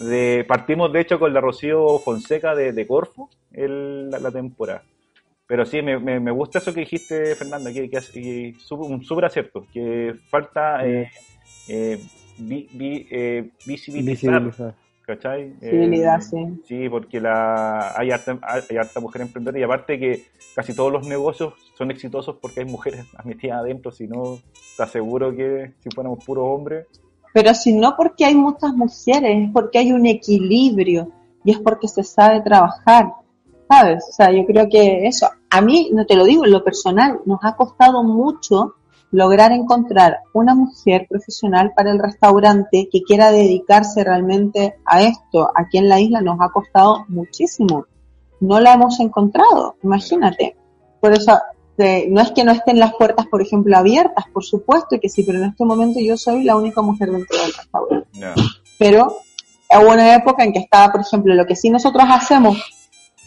de, 0.00 0.44
partimos 0.48 0.92
de 0.92 1.00
hecho 1.00 1.20
con 1.20 1.32
la 1.32 1.40
Rocío 1.40 2.00
Fonseca 2.00 2.56
de, 2.56 2.72
de 2.72 2.86
Corfo 2.88 3.30
el, 3.52 4.10
la, 4.10 4.32
temporada. 4.32 4.82
Pero 5.46 5.64
sí, 5.64 5.80
me, 5.80 5.98
me, 5.98 6.30
gusta 6.32 6.58
eso 6.58 6.74
que 6.74 6.80
dijiste, 6.80 7.36
Fernanda, 7.36 7.72
que, 7.72 7.88
que, 7.88 8.54
un 8.70 9.04
súper 9.04 9.26
acierto, 9.26 9.64
que 9.72 10.14
falta 10.28 10.84
eh, 10.84 11.08
eh, 11.68 12.00
eh 12.50 13.50
visibilizar 13.64 14.74
¿cachai? 15.08 15.54
Eh, 15.62 16.20
sí. 16.20 16.36
Sí, 16.66 16.88
porque 16.90 17.18
la, 17.18 17.94
hay, 17.96 18.10
harta, 18.10 18.38
hay 18.42 18.76
harta 18.76 19.00
mujer 19.00 19.22
emprendedora 19.22 19.58
y 19.58 19.62
aparte 19.62 19.98
que 19.98 20.26
casi 20.54 20.74
todos 20.74 20.92
los 20.92 21.06
negocios 21.06 21.54
son 21.78 21.90
exitosos 21.90 22.36
porque 22.42 22.60
hay 22.60 22.66
mujeres 22.66 23.06
metidas 23.24 23.60
adentro, 23.60 23.90
si 23.90 24.06
no, 24.06 24.38
te 24.76 24.82
aseguro 24.82 25.34
que 25.34 25.72
si 25.80 25.88
fuéramos 25.94 26.22
puros 26.22 26.44
hombres. 26.46 26.86
Pero 27.32 27.54
si 27.54 27.72
no 27.72 27.96
porque 27.96 28.26
hay 28.26 28.34
muchas 28.34 28.74
mujeres, 28.74 29.46
es 29.46 29.50
porque 29.50 29.78
hay 29.78 29.92
un 29.92 30.04
equilibrio 30.04 31.10
y 31.42 31.52
es 31.52 31.58
porque 31.58 31.88
se 31.88 32.04
sabe 32.04 32.42
trabajar, 32.42 33.10
¿sabes? 33.66 34.04
O 34.10 34.12
sea, 34.12 34.30
yo 34.30 34.44
creo 34.44 34.68
que 34.68 35.06
eso, 35.06 35.26
a 35.48 35.60
mí, 35.62 35.88
no 35.90 36.04
te 36.04 36.16
lo 36.16 36.26
digo 36.26 36.44
en 36.44 36.50
lo 36.50 36.62
personal, 36.62 37.18
nos 37.24 37.38
ha 37.44 37.56
costado 37.56 38.02
mucho 38.04 38.74
lograr 39.10 39.52
encontrar 39.52 40.18
una 40.34 40.54
mujer 40.54 41.06
profesional 41.08 41.72
para 41.74 41.90
el 41.90 41.98
restaurante 41.98 42.88
que 42.90 43.02
quiera 43.02 43.32
dedicarse 43.32 44.04
realmente 44.04 44.76
a 44.84 45.02
esto 45.02 45.50
aquí 45.54 45.78
en 45.78 45.88
la 45.88 46.00
isla 46.00 46.20
nos 46.20 46.38
ha 46.40 46.50
costado 46.50 47.04
muchísimo. 47.08 47.86
No 48.40 48.60
la 48.60 48.74
hemos 48.74 49.00
encontrado, 49.00 49.76
imagínate. 49.82 50.56
Por 51.00 51.12
eso, 51.12 51.38
no 52.08 52.20
es 52.20 52.30
que 52.32 52.44
no 52.44 52.52
estén 52.52 52.78
las 52.78 52.94
puertas, 52.94 53.26
por 53.26 53.40
ejemplo, 53.40 53.76
abiertas, 53.76 54.26
por 54.32 54.44
supuesto 54.44 54.98
que 55.00 55.08
sí, 55.08 55.22
pero 55.22 55.38
en 55.38 55.44
este 55.44 55.64
momento 55.64 56.00
yo 56.00 56.16
soy 56.16 56.44
la 56.44 56.56
única 56.56 56.82
mujer 56.82 57.10
dentro 57.10 57.38
del 57.38 57.52
restaurante. 57.52 58.08
Pero 58.78 59.18
hubo 59.70 59.92
una 59.92 60.14
época 60.14 60.44
en 60.44 60.52
que 60.52 60.60
estaba, 60.60 60.92
por 60.92 61.00
ejemplo, 61.00 61.34
lo 61.34 61.46
que 61.46 61.56
sí 61.56 61.70
nosotros 61.70 62.04
hacemos 62.08 62.58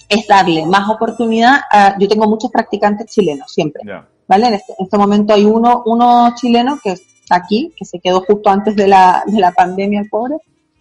es 0.08 0.28
darle 0.28 0.66
más 0.66 0.90
oportunidad 0.90 1.62
a, 1.72 1.98
yo 1.98 2.08
tengo 2.08 2.28
muchos 2.28 2.52
practicantes 2.52 3.08
chilenos, 3.08 3.52
siempre. 3.52 3.82
¿Vale? 4.32 4.56
Este, 4.56 4.74
en 4.80 4.86
este, 4.86 4.98
momento 4.98 5.34
hay 5.34 5.44
uno, 5.44 5.84
uno 5.86 6.34
chileno 6.36 6.80
que 6.82 6.92
está 6.92 7.36
aquí, 7.36 7.74
que 7.76 7.84
se 7.84 8.00
quedó 8.00 8.22
justo 8.22 8.50
antes 8.50 8.78
de 8.78 8.88
la, 8.88 9.24
de 9.28 9.40
la 9.42 9.52
pandemia, 9.52 10.00
el 10.00 10.10
pobre, 10.10 10.38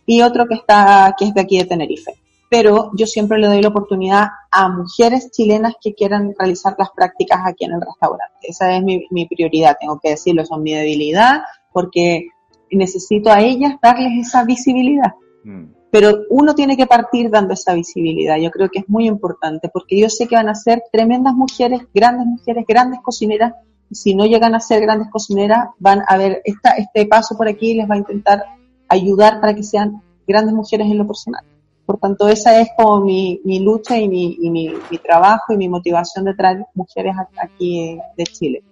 y 0.06 0.22
otro 0.22 0.46
que 0.46 0.54
está, 0.54 1.16
que 1.18 1.24
es 1.24 1.34
de 1.34 1.40
aquí 1.40 1.58
de 1.58 1.64
Tenerife. 1.64 2.14
Pero 2.48 2.92
yo 2.96 3.06
siempre 3.06 3.38
le 3.38 3.48
doy 3.48 3.60
la 3.60 3.68
oportunidad 3.68 4.28
a 4.52 4.68
mujeres 4.68 5.32
chilenas 5.32 5.74
que 5.82 5.94
quieran 5.94 6.32
realizar 6.38 6.76
las 6.78 6.90
prácticas 6.90 7.40
aquí 7.44 7.64
en 7.64 7.72
el 7.72 7.80
restaurante. 7.80 8.36
Esa 8.42 8.72
es 8.76 8.82
mi, 8.84 9.04
mi 9.10 9.26
prioridad, 9.26 9.76
tengo 9.80 9.98
que 10.00 10.10
decirlo, 10.10 10.44
son 10.44 10.62
mi 10.62 10.72
debilidad, 10.72 11.42
porque 11.72 12.28
necesito 12.70 13.30
a 13.32 13.40
ellas 13.40 13.74
darles 13.82 14.28
esa 14.28 14.44
visibilidad. 14.44 15.12
Mm 15.42 15.79
pero 15.90 16.20
uno 16.30 16.54
tiene 16.54 16.76
que 16.76 16.86
partir 16.86 17.30
dando 17.30 17.54
esa 17.54 17.74
visibilidad. 17.74 18.36
Yo 18.38 18.50
creo 18.50 18.68
que 18.68 18.80
es 18.80 18.88
muy 18.88 19.06
importante 19.06 19.68
porque 19.68 19.98
yo 19.98 20.08
sé 20.08 20.26
que 20.26 20.36
van 20.36 20.48
a 20.48 20.54
ser 20.54 20.82
tremendas 20.92 21.34
mujeres, 21.34 21.82
grandes 21.92 22.26
mujeres, 22.26 22.64
grandes 22.66 23.00
cocineras. 23.00 23.54
Y 23.90 23.96
si 23.96 24.14
no 24.14 24.24
llegan 24.24 24.54
a 24.54 24.60
ser 24.60 24.80
grandes 24.82 25.08
cocineras, 25.10 25.70
van 25.78 26.02
a 26.06 26.16
ver 26.16 26.42
esta, 26.44 26.70
este 26.72 27.06
paso 27.06 27.36
por 27.36 27.48
aquí 27.48 27.72
y 27.72 27.74
les 27.74 27.90
va 27.90 27.94
a 27.94 27.98
intentar 27.98 28.44
ayudar 28.88 29.40
para 29.40 29.54
que 29.54 29.64
sean 29.64 30.00
grandes 30.26 30.54
mujeres 30.54 30.86
en 30.86 30.98
lo 30.98 31.06
personal. 31.06 31.44
Por 31.86 31.98
tanto, 31.98 32.28
esa 32.28 32.60
es 32.60 32.68
como 32.76 33.00
mi, 33.00 33.40
lucha 33.44 33.98
y, 33.98 34.08
mi, 34.08 34.36
y 34.40 34.48
mi, 34.48 34.72
mi 34.90 34.98
trabajo 34.98 35.52
y 35.52 35.56
mi 35.56 35.68
motivación 35.68 36.24
de 36.24 36.34
traer 36.34 36.64
mujeres 36.74 37.16
aquí 37.36 37.98
de 38.16 38.24
Chile 38.24 38.62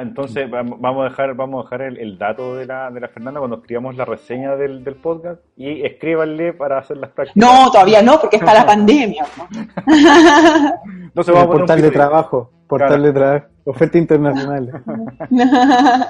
entonces 0.00 0.48
vamos 0.50 1.00
a 1.00 1.08
dejar, 1.08 1.34
vamos 1.34 1.60
a 1.60 1.76
dejar 1.76 1.98
el, 1.98 2.18
dato 2.18 2.54
de 2.54 2.66
la, 2.66 2.90
de 2.90 3.00
la 3.00 3.08
Fernanda 3.08 3.40
cuando 3.40 3.56
escribamos 3.56 3.96
la 3.96 4.04
reseña 4.04 4.56
del, 4.56 4.82
podcast 5.02 5.40
y 5.56 5.84
escríbanle 5.84 6.52
para 6.52 6.78
hacer 6.78 6.96
las 6.98 7.10
prácticas. 7.10 7.36
No, 7.36 7.70
todavía 7.70 8.00
no, 8.02 8.20
porque 8.20 8.36
está 8.36 8.54
la 8.54 8.66
pandemia. 8.66 9.24
se 11.22 11.32
va 11.32 11.42
a 11.42 11.46
portal 11.46 11.82
de 11.82 11.90
trabajo, 11.90 12.50
portal 12.68 13.02
de 13.02 13.12
trabajo, 13.12 13.46
oferta 13.64 13.98
internacional. 13.98 14.82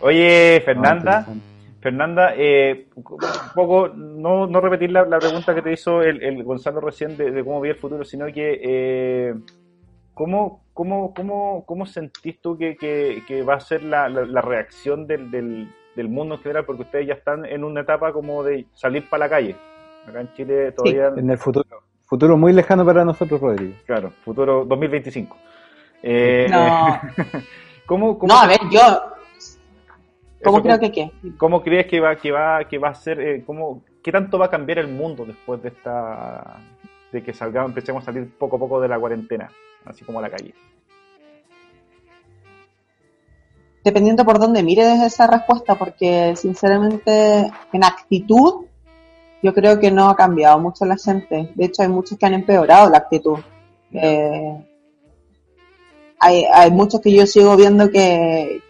Oye, 0.00 0.62
Fernanda. 0.64 1.26
Fernanda, 1.80 2.34
eh, 2.36 2.86
un 2.94 3.04
poco, 3.56 3.88
no, 3.88 4.46
no 4.46 4.60
repetir 4.60 4.92
la, 4.92 5.04
pregunta 5.18 5.52
que 5.52 5.62
te 5.62 5.72
hizo 5.72 6.00
el, 6.00 6.44
Gonzalo 6.44 6.80
recién 6.80 7.16
de, 7.16 7.42
cómo 7.42 7.60
ve 7.60 7.70
el 7.70 7.76
futuro, 7.76 8.04
sino 8.04 8.26
que 8.26 8.60
eh, 8.62 9.34
¿Cómo, 10.22 10.60
cómo, 10.72 11.12
cómo, 11.14 11.64
cómo 11.66 11.84
sentís 11.84 12.40
tú 12.40 12.56
que, 12.56 12.76
que, 12.76 13.42
va 13.42 13.54
a 13.54 13.60
ser 13.60 13.82
la, 13.82 14.08
la, 14.08 14.40
reacción 14.40 15.04
del, 15.08 15.32
del, 15.32 16.08
mundo 16.08 16.36
en 16.36 16.40
general? 16.42 16.64
Porque 16.64 16.82
ustedes 16.82 17.08
ya 17.08 17.14
están 17.14 17.44
en 17.44 17.64
una 17.64 17.80
etapa 17.80 18.12
como 18.12 18.44
de 18.44 18.66
salir 18.72 19.10
para 19.10 19.26
la 19.26 19.30
calle. 19.30 19.56
Acá 20.06 20.20
en 20.20 20.32
Chile 20.34 20.70
todavía... 20.70 21.08
en 21.16 21.28
el 21.28 21.38
futuro. 21.38 21.66
Futuro 22.06 22.36
muy 22.36 22.52
lejano 22.52 22.86
para 22.86 23.04
nosotros, 23.04 23.40
Rodrigo. 23.40 23.74
Claro, 23.84 24.12
futuro 24.24 24.64
2025. 24.64 25.36
Eh, 26.04 26.46
no. 26.48 27.00
¿cómo, 27.86 28.16
no, 28.22 28.38
a 28.38 28.46
ver, 28.46 28.60
yo... 28.70 28.80
¿Cómo 30.44 30.62
creo 30.62 30.78
que 30.78 30.92
qué? 30.92 31.10
¿Cómo 31.36 31.64
crees 31.64 31.86
que 31.86 31.98
va, 31.98 32.14
que 32.14 32.30
va, 32.30 32.62
que 32.68 32.78
va 32.78 32.90
a 32.90 32.94
ser, 32.94 33.20
eh, 33.20 33.42
cómo, 33.44 33.82
qué 34.04 34.12
tanto 34.12 34.38
va 34.38 34.46
a 34.46 34.50
cambiar 34.50 34.78
el 34.78 34.88
mundo 34.88 35.24
después 35.24 35.60
de 35.64 35.70
esta 35.70 36.60
de 37.12 37.22
que 37.22 37.34
salgamos, 37.34 37.70
empecemos 37.70 38.02
a 38.02 38.06
salir 38.06 38.30
poco 38.38 38.56
a 38.56 38.58
poco 38.58 38.80
de 38.80 38.88
la 38.88 38.98
cuarentena, 38.98 39.50
así 39.84 40.04
como 40.04 40.18
a 40.18 40.22
la 40.22 40.30
calle? 40.30 40.54
Dependiendo 43.84 44.24
por 44.24 44.38
dónde 44.38 44.62
mires 44.62 45.00
esa 45.02 45.26
respuesta, 45.26 45.74
porque 45.76 46.34
sinceramente 46.36 47.50
en 47.72 47.84
actitud 47.84 48.66
yo 49.42 49.52
creo 49.52 49.78
que 49.80 49.90
no 49.90 50.08
ha 50.08 50.16
cambiado 50.16 50.58
mucho 50.60 50.84
la 50.84 50.96
gente. 50.96 51.50
De 51.54 51.64
hecho, 51.64 51.82
hay 51.82 51.88
muchos 51.88 52.16
que 52.16 52.26
han 52.26 52.34
empeorado 52.34 52.88
la 52.88 52.98
actitud. 52.98 53.38
Eh, 53.92 54.64
hay, 56.20 56.44
hay 56.44 56.70
muchos 56.70 57.00
que 57.00 57.12
yo 57.12 57.26
sigo 57.26 57.56
viendo 57.56 57.90
que 57.90 58.62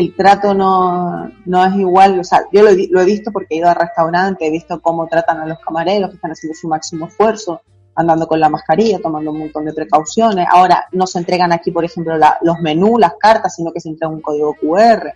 el 0.00 0.14
trato 0.16 0.54
no, 0.54 1.30
no 1.44 1.64
es 1.64 1.74
igual. 1.74 2.18
O 2.20 2.24
sea, 2.24 2.42
yo 2.52 2.62
lo, 2.62 2.70
he- 2.70 3.04
visto 3.04 3.30
porque 3.30 3.54
he 3.54 3.58
ido 3.58 3.68
a 3.68 3.74
restaurantes, 3.74 4.48
he 4.48 4.50
visto 4.50 4.80
cómo 4.80 5.06
tratan 5.06 5.40
a 5.40 5.46
los 5.46 5.58
camareros 5.60 6.10
que 6.10 6.16
están 6.16 6.30
haciendo 6.32 6.54
su 6.58 6.68
máximo 6.68 7.06
esfuerzo, 7.06 7.60
andando 7.94 8.26
con 8.26 8.40
la 8.40 8.48
mascarilla, 8.48 8.98
tomando 9.00 9.30
un 9.30 9.38
montón 9.40 9.64
de 9.66 9.72
precauciones. 9.74 10.46
Ahora 10.50 10.86
no 10.92 11.06
se 11.06 11.18
entregan 11.18 11.52
aquí, 11.52 11.70
por 11.70 11.84
ejemplo, 11.84 12.16
la- 12.16 12.38
los 12.42 12.58
menús, 12.60 12.98
las 12.98 13.14
cartas, 13.20 13.54
sino 13.54 13.72
que 13.72 13.80
se 13.80 13.90
entrega 13.90 14.12
un 14.12 14.20
código 14.22 14.54
QR. 14.54 15.12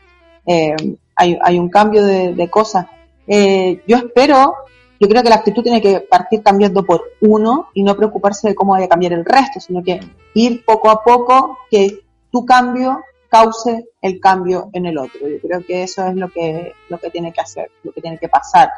Eh, 0.47 0.77
hay, 1.17 1.39
hay 1.43 1.59
un 1.59 1.69
cambio 1.71 2.05
de, 2.05 2.35
de 2.35 2.51
cosas. 2.51 2.87
Eh, 3.27 3.83
yo 3.87 3.97
espero, 3.97 4.55
yo 5.01 5.09
creo 5.09 5.23
que 5.23 5.29
la 5.31 5.37
actitud 5.37 5.63
tiene 5.63 5.81
que 5.81 6.01
partir 6.01 6.43
cambiando 6.43 6.85
por 6.85 7.03
uno 7.23 7.69
y 7.73 7.83
no 7.83 7.97
preocuparse 7.97 8.49
de 8.49 8.55
cómo 8.55 8.73
vaya 8.73 8.85
a 8.87 8.89
cambiar 8.89 9.13
el 9.15 9.25
resto, 9.25 9.61
sino 9.61 9.83
que 9.83 10.01
ir 10.35 10.63
poco 10.65 10.91
a 10.91 11.03
poco, 11.03 11.57
que 11.71 12.01
tu 12.31 12.45
cambio 12.45 13.01
cause 13.35 13.85
el 14.01 14.21
cambio 14.21 14.71
en 14.73 14.87
el 14.87 14.97
otro. 14.99 15.29
Yo 15.29 15.41
creo 15.43 15.61
que 15.67 15.83
eso 15.83 16.07
es 16.07 16.15
lo 16.15 16.29
que, 16.29 16.73
lo 16.89 16.99
que 16.99 17.11
tiene 17.11 17.33
que 17.33 17.41
hacer, 17.41 17.71
lo 17.83 17.91
que 17.93 18.01
tiene 18.01 18.19
que 18.19 18.29
pasar. 18.29 18.69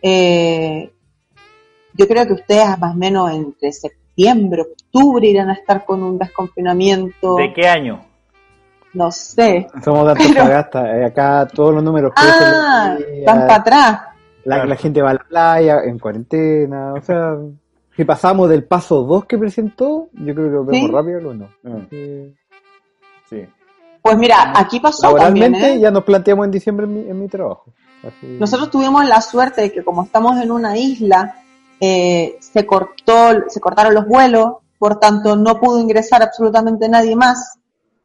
Eh, 0.00 0.90
yo 1.94 2.06
creo 2.06 2.26
que 2.26 2.34
ustedes 2.34 2.78
más 2.78 2.94
o 2.94 2.98
menos 2.98 3.32
entre 3.32 3.72
septiembre, 3.72 4.62
octubre 4.62 5.26
irán 5.26 5.50
a 5.50 5.54
estar 5.54 5.84
con 5.84 6.02
un 6.02 6.18
desconfinamiento, 6.18 7.36
¿De 7.36 7.52
qué 7.52 7.66
año? 7.66 8.04
no 8.92 9.10
sé. 9.10 9.66
Somos 9.84 10.04
de 10.06 10.12
Antofagasta, 10.12 10.96
eh, 10.98 11.04
acá 11.06 11.48
todos 11.52 11.74
los 11.74 11.82
números 11.82 12.12
Ah, 12.16 12.96
van 13.26 13.40
para 13.40 13.54
atrás. 13.56 14.00
la, 14.44 14.64
la 14.66 14.76
gente 14.76 15.02
va 15.02 15.10
a 15.10 15.14
la 15.14 15.24
playa 15.28 15.78
en 15.84 15.98
cuarentena, 15.98 16.92
o 16.94 17.00
sea, 17.00 17.36
si 17.96 18.04
pasamos 18.04 18.48
del 18.48 18.64
paso 18.64 19.02
2 19.02 19.24
que 19.26 19.38
presentó, 19.38 20.08
yo 20.12 20.34
creo 20.34 20.46
que 20.46 20.52
lo 20.54 20.64
vemos 20.64 20.86
Sí. 20.88 20.92
rápido 20.92 21.18
el 21.18 21.26
1. 21.26 21.48
Mm, 21.62 21.78
Sí. 21.90 22.34
Pues 24.04 24.18
mira, 24.18 24.52
aquí 24.54 24.80
pasó 24.80 25.00
también, 25.24 25.54
¿eh? 25.54 25.80
ya 25.80 25.90
nos 25.90 26.04
planteamos 26.04 26.44
en 26.44 26.50
diciembre 26.50 26.84
en 26.84 26.92
mi, 26.92 27.00
en 27.10 27.18
mi 27.18 27.26
trabajo. 27.26 27.64
Así- 28.06 28.36
Nosotros 28.38 28.70
tuvimos 28.70 29.02
la 29.08 29.22
suerte 29.22 29.62
de 29.62 29.72
que 29.72 29.82
como 29.82 30.02
estamos 30.04 30.38
en 30.42 30.50
una 30.52 30.76
isla, 30.76 31.36
eh, 31.80 32.36
se 32.38 32.66
cortó, 32.66 33.48
se 33.48 33.60
cortaron 33.60 33.94
los 33.94 34.06
vuelos, 34.06 34.56
por 34.78 34.98
tanto 35.00 35.36
no 35.36 35.58
pudo 35.58 35.80
ingresar 35.80 36.22
absolutamente 36.22 36.86
nadie 36.86 37.16
más, 37.16 37.58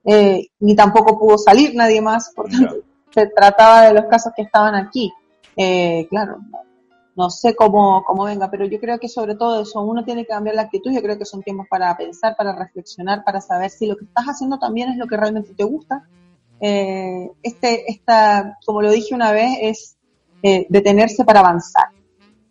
eh, 0.06 0.47
ni 0.62 0.74
tampoco 0.74 1.20
pudo 1.20 1.38
salir 1.38 1.76
nadie 1.76 2.02
más, 2.02 2.32
por 2.34 2.47
tanto 2.50 2.76
se 3.14 3.28
trataba 3.28 3.82
de 3.88 3.93
los 3.95 4.06
casos 4.06 4.32
que 4.34 4.43
estaban 4.43 4.76
aquí. 4.76 5.12
Eh, 5.58 6.08
claro, 6.10 6.38
no, 7.20 7.30
sé 7.30 7.55
cómo, 7.55 8.03
cómo 8.05 8.24
venga, 8.24 8.49
pero 8.49 8.65
yo 8.65 8.80
creo 8.80 8.99
que 8.99 9.09
sobre 9.09 9.36
todo 9.36 9.61
eso, 9.61 9.82
uno 9.82 10.03
tiene 10.03 10.24
que 10.24 10.30
cambiar 10.30 10.55
la 10.55 10.63
actitud, 10.63 10.91
yo 10.91 11.01
creo 11.01 11.17
que 11.17 11.26
son 11.26 11.43
tiempos 11.43 11.67
para 11.70 11.95
pensar, 11.97 12.36
para 12.38 12.55
reflexionar, 12.55 13.24
para 13.24 13.41
saber 13.41 13.70
si 13.70 13.88
lo 13.88 13.97
que 13.97 14.05
estás 14.05 14.26
haciendo 14.26 14.57
también 14.57 14.89
es 14.89 14.97
lo 14.97 15.07
que 15.07 15.17
realmente 15.17 15.53
te 15.53 15.63
gusta. 15.63 16.07
Eh, 16.61 17.32
este, 17.43 17.91
esta, 17.91 18.57
como 18.65 18.82
lo 18.82 18.91
dije 18.91 19.13
una 19.13 19.32
vez, 19.32 19.57
es 19.61 19.97
eh, 20.41 20.65
detenerse 20.70 21.24
para 21.24 21.41
avanzar. 21.41 21.88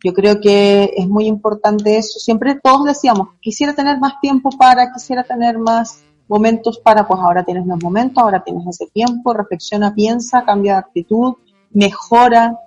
Yo 0.04 0.12
creo 0.12 0.40
que 0.40 0.92
es 0.96 1.08
muy 1.08 1.26
importante 1.26 1.96
eso. 1.96 2.18
Siempre 2.20 2.58
todos 2.62 2.84
decíamos, 2.84 3.28
quisiera 3.40 3.74
tener 3.74 3.98
más 3.98 4.20
tiempo 4.20 4.50
para, 4.50 4.92
quisiera 4.92 5.24
tener 5.24 5.58
más 5.58 6.02
momentos 6.28 6.78
para, 6.78 7.06
pues 7.06 7.18
ahora 7.20 7.42
tienes 7.44 7.66
los 7.66 7.82
momentos, 7.82 8.22
ahora 8.22 8.44
tienes 8.44 8.66
ese 8.68 8.86
tiempo, 8.92 9.32
reflexiona, 9.32 9.94
piensa, 9.94 10.44
cambia 10.44 10.74
de 10.74 10.78
actitud, 10.78 11.34
mejora. 11.70 12.58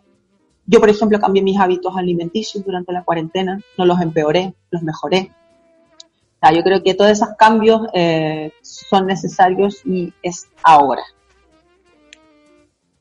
Yo, 0.65 0.79
por 0.79 0.89
ejemplo, 0.89 1.19
cambié 1.19 1.41
mis 1.43 1.59
hábitos 1.59 1.95
alimenticios 1.97 2.63
durante 2.63 2.93
la 2.93 3.03
cuarentena, 3.03 3.59
no 3.77 3.85
los 3.85 3.99
empeoré, 3.99 4.53
los 4.69 4.81
mejoré. 4.83 5.31
O 6.35 6.47
sea, 6.47 6.55
yo 6.55 6.63
creo 6.63 6.81
que 6.81 6.93
todos 6.93 7.11
esos 7.11 7.29
cambios 7.37 7.81
eh, 7.93 8.51
son 8.61 9.07
necesarios 9.07 9.85
y 9.85 10.13
es 10.23 10.49
ahora. 10.63 11.03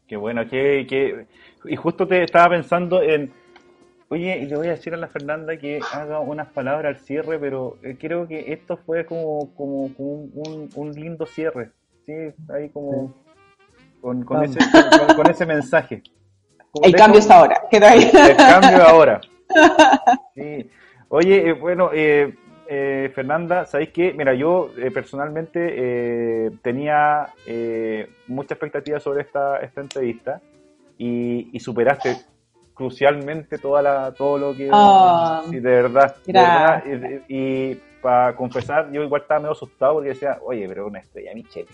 Qué 0.06 0.16
bueno, 0.16 0.46
que, 0.48 0.86
que... 0.88 1.26
Y 1.66 1.76
justo 1.76 2.06
te 2.06 2.24
estaba 2.24 2.50
pensando 2.50 3.02
en... 3.02 3.32
Oye, 4.08 4.38
y 4.40 4.46
le 4.46 4.56
voy 4.56 4.66
a 4.66 4.70
decir 4.72 4.92
a 4.92 4.96
la 4.96 5.06
Fernanda 5.06 5.56
que 5.56 5.78
haga 5.92 6.18
unas 6.18 6.48
palabras 6.48 6.96
al 6.96 7.04
cierre, 7.04 7.38
pero 7.38 7.78
eh, 7.84 7.96
creo 7.98 8.26
que 8.26 8.52
esto 8.52 8.76
fue 8.76 9.06
como, 9.06 9.54
como, 9.54 9.94
como 9.94 10.12
un, 10.34 10.68
un- 10.74 10.92
lindo 10.92 11.26
cierre. 11.26 11.70
Sí, 12.06 12.12
ahí 12.52 12.70
como... 12.70 13.14
Con, 14.00 14.24
con, 14.24 14.42
ese, 14.42 14.58
con, 15.06 15.14
con 15.16 15.30
ese 15.30 15.46
mensaje. 15.46 16.02
El 16.82 16.94
cambio 16.94 17.18
es 17.20 17.30
ahora. 17.30 17.62
Ahí. 17.82 18.10
El 18.12 18.36
cambio 18.36 18.82
ahora. 18.86 19.20
Sí. 20.34 20.70
Oye, 21.08 21.48
eh, 21.48 21.52
bueno, 21.54 21.90
eh, 21.92 22.34
eh, 22.68 23.10
Fernanda, 23.14 23.66
¿sabéis 23.66 23.90
qué? 23.90 24.12
Mira, 24.16 24.32
yo 24.34 24.70
eh, 24.78 24.92
personalmente 24.92 25.58
eh, 25.76 26.50
tenía 26.62 27.30
eh, 27.46 28.08
mucha 28.28 28.54
expectativa 28.54 29.00
sobre 29.00 29.22
esta, 29.22 29.58
esta 29.58 29.80
entrevista 29.80 30.40
y, 30.96 31.48
y 31.52 31.58
superaste 31.58 32.16
crucialmente 32.74 33.58
toda 33.58 33.82
la, 33.82 34.12
todo 34.12 34.38
lo 34.38 34.54
que... 34.56 34.70
Ah, 34.72 35.42
sí, 35.50 35.56
de 35.56 35.70
verdad. 35.82 36.14
de 36.24 36.32
verdad, 36.32 36.84
y 37.28 37.34
y 37.70 37.80
para 38.00 38.34
confesar, 38.36 38.90
yo 38.92 39.02
igual 39.02 39.22
estaba 39.22 39.40
medio 39.40 39.52
asustado 39.52 39.94
porque 39.94 40.10
decía, 40.10 40.38
oye, 40.42 40.66
pero 40.68 40.86
una 40.86 41.00
estrella 41.00 41.32
Michelin, 41.34 41.66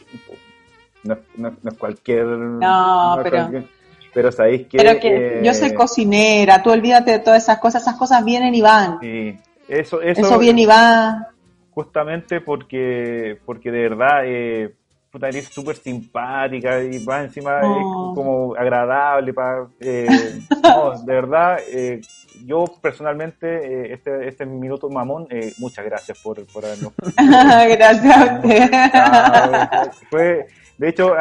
no, 1.05 1.17
no, 1.37 1.49
es- 1.49 1.63
no 1.65 1.71
es 1.71 1.77
cualquier... 1.79 2.25
No, 2.27 3.17
es 3.19 3.23
pero- 3.23 3.37
cualquier- 3.37 3.76
pero 4.17 4.33
sabéis 4.33 4.67
que... 4.67 4.79
Pero 4.79 4.99
que 4.99 5.43
yo 5.45 5.53
soy 5.53 5.69
eh, 5.69 5.75
cocinera, 5.75 6.63
tú 6.63 6.71
olvídate 6.71 7.11
de 7.11 7.19
todas 7.19 7.43
esas 7.43 7.59
cosas, 7.59 7.83
esas 7.83 7.97
cosas 7.97 8.25
vienen 8.25 8.55
y 8.55 8.63
van. 8.63 8.99
Sí, 8.99 9.37
eso, 9.69 10.01
eso, 10.01 10.23
Eso 10.23 10.39
viene 10.39 10.63
y 10.63 10.67
va. 10.67 11.29
justamente 11.73 12.41
porque, 12.41 13.37
porque 13.45 13.71
de 13.71 13.83
verdad, 13.91 14.23
eh, 14.25 14.75
puta, 15.11 15.29
eres 15.29 15.49
súper 15.49 15.77
simpática 15.77 16.83
y 16.83 17.05
va 17.05 17.25
encima 17.25 17.61
Oh. 17.63 17.77
es 17.77 18.15
como 18.15 18.55
agradable. 18.55 19.35
Pa, 19.35 19.69
eh, 19.81 20.07
no, 20.63 20.99
de 20.99 21.13
verdad, 21.13 21.59
eh, 21.71 22.01
yo 22.47 22.65
personalmente, 22.81 23.47
eh, 23.47 23.93
este, 23.93 24.29
este 24.29 24.47
minuto 24.47 24.89
mamón, 24.89 25.29
muchas 25.59 25.85
gracias 25.85 26.19
por, 26.23 26.43
por 26.47 26.65
habernos. 26.65 26.95
Gracias 27.19 28.17
a 28.17 28.35
usted. 28.37 28.71
Ah, 28.95 29.91
fue, 30.11 30.47
de 30.79 30.89
hecho, 30.89 31.13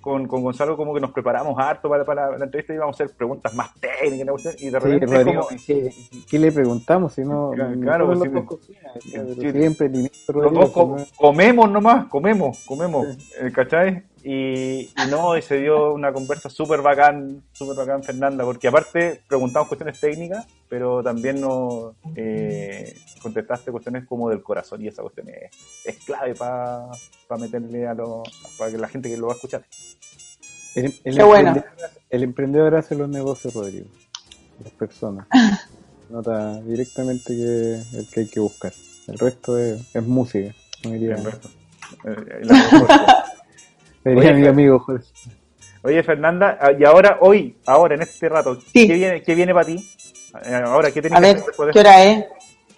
con, 0.00 0.26
con 0.26 0.42
Gonzalo 0.42 0.76
como 0.76 0.94
que 0.94 1.00
nos 1.00 1.12
preparamos 1.12 1.58
harto 1.58 1.88
para, 1.88 2.04
para 2.04 2.36
la 2.36 2.44
entrevista 2.44 2.72
y 2.72 2.76
íbamos 2.76 3.00
a 3.00 3.04
hacer 3.04 3.16
preguntas 3.16 3.54
más 3.54 3.70
técnicas 3.80 4.26
la 4.26 4.32
cuestión, 4.32 4.54
y 4.58 4.64
de 4.70 4.70
Sí, 4.70 4.86
repente 4.86 5.06
Rodrigo, 5.06 5.46
como, 5.46 5.60
¿qué, 5.66 5.94
qué 6.28 6.38
le 6.38 6.52
preguntamos? 6.52 7.12
Si 7.14 7.22
no, 7.22 7.50
Claro, 7.54 7.80
claro, 7.80 8.06
los 8.08 8.20
sí, 8.20 8.28
dos 8.28 8.44
sí. 8.66 8.74
Sí, 9.00 9.10
sí. 9.10 9.52
sí, 9.52 9.64
emprendimiento, 9.64 10.32
Los 10.32 10.52
dos 10.52 11.06
si 11.06 11.16
comemos 11.16 11.70
nomás, 11.70 12.06
comemos, 12.06 12.58
comemos, 12.66 13.06
eh, 13.40 13.50
¿cachai? 13.52 14.04
Y, 14.30 14.80
y 14.80 15.10
no, 15.10 15.38
y 15.38 15.40
se 15.42 15.56
dio 15.56 15.94
una 15.94 16.12
conversa 16.12 16.50
súper 16.50 16.82
bacán, 16.82 17.42
súper 17.50 17.76
bacán 17.76 18.02
Fernanda, 18.02 18.44
porque 18.44 18.68
aparte 18.68 19.22
preguntamos 19.26 19.68
cuestiones 19.68 19.98
técnicas, 19.98 20.46
pero 20.68 21.02
también 21.02 21.40
nos 21.40 21.94
eh, 22.14 22.94
contestaste 23.22 23.70
cuestiones 23.72 24.04
como 24.06 24.28
del 24.28 24.42
corazón, 24.42 24.82
y 24.84 24.88
esa 24.88 25.00
cuestión 25.00 25.30
es, 25.30 25.50
es 25.82 26.04
clave 26.04 26.34
para 26.34 26.90
meterle 27.38 27.86
a 27.86 27.94
lo, 27.94 28.22
para 28.58 28.70
que 28.70 28.76
la 28.76 28.88
gente 28.88 29.08
que 29.08 29.16
lo 29.16 29.28
va 29.28 29.32
a 29.32 29.36
escuchar. 29.36 29.64
El, 30.74 30.94
el 31.04 31.16
Qué 31.16 31.22
bueno. 31.22 31.64
el 32.10 32.22
emprendedor 32.22 32.74
hace 32.74 32.96
los 32.96 33.08
negocios, 33.08 33.54
Rodrigo. 33.54 33.86
Las 34.62 34.72
personas. 34.74 35.26
Nota 36.10 36.60
directamente 36.60 37.34
que 37.34 37.80
el 37.98 38.10
que 38.12 38.20
hay 38.20 38.26
que 38.28 38.40
buscar. 38.40 38.74
El 39.06 39.18
resto 39.18 39.56
es, 39.58 39.80
es 39.96 40.02
música. 40.06 40.54
como 40.82 40.92
diría, 40.96 41.14
El 41.14 41.24
resto. 41.24 41.48
La- 42.04 42.14
diría 42.14 43.24
Oye, 44.16 44.34
mi 44.34 44.46
amigo 44.46 44.78
Jorge. 44.80 45.06
Oye, 45.82 46.02
Fernanda, 46.02 46.58
ah, 46.60 46.72
y 46.78 46.84
ahora, 46.84 47.18
hoy, 47.20 47.56
ahora, 47.66 47.94
en 47.94 48.02
este 48.02 48.28
rato, 48.28 48.56
Sí. 48.60 48.86
¿qué 48.86 48.94
viene, 48.94 49.22
qué 49.22 49.34
viene 49.34 49.52
para 49.54 49.66
ti? 49.66 49.88
Eh, 50.44 50.54
Ahora, 50.54 50.90
¿qué 50.90 51.00
tenés 51.00 51.16
A 51.18 51.20
que 51.20 51.26
ver, 51.26 51.36
hacer 51.36 51.46
después 51.46 51.66
de 51.68 51.72
¿qué 51.72 51.78
hora 51.80 52.04
es? 52.04 52.24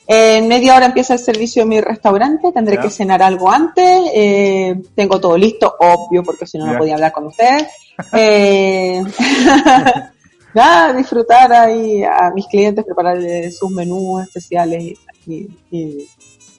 En 0.06 0.48
media 0.48 0.76
hora 0.76 0.86
empieza 0.86 1.14
el 1.14 1.18
servicio 1.20 1.62
de 1.62 1.68
mi 1.68 1.80
restaurante, 1.80 2.50
tendré 2.52 2.76
Ya. 2.76 2.82
que 2.82 2.90
cenar 2.90 3.22
algo 3.22 3.50
antes, 3.50 4.02
eh, 4.14 4.80
tengo 4.94 5.20
todo 5.20 5.36
listo, 5.38 5.74
obvio, 5.78 6.22
porque 6.22 6.46
si 6.46 6.58
no, 6.58 6.66
no 6.66 6.78
podía 6.78 6.94
hablar 6.94 7.12
con 7.12 7.26
ustedes. 7.26 7.66
Eh, 8.12 9.02
nada, 10.54 10.92
disfrutar 10.92 11.52
ahí 11.52 12.02
a 12.02 12.30
mis 12.34 12.46
clientes, 12.46 12.84
prepararles 12.84 13.56
sus 13.56 13.70
menús 13.70 14.24
especiales 14.24 14.98
y, 15.26 15.48
y- 15.70 16.08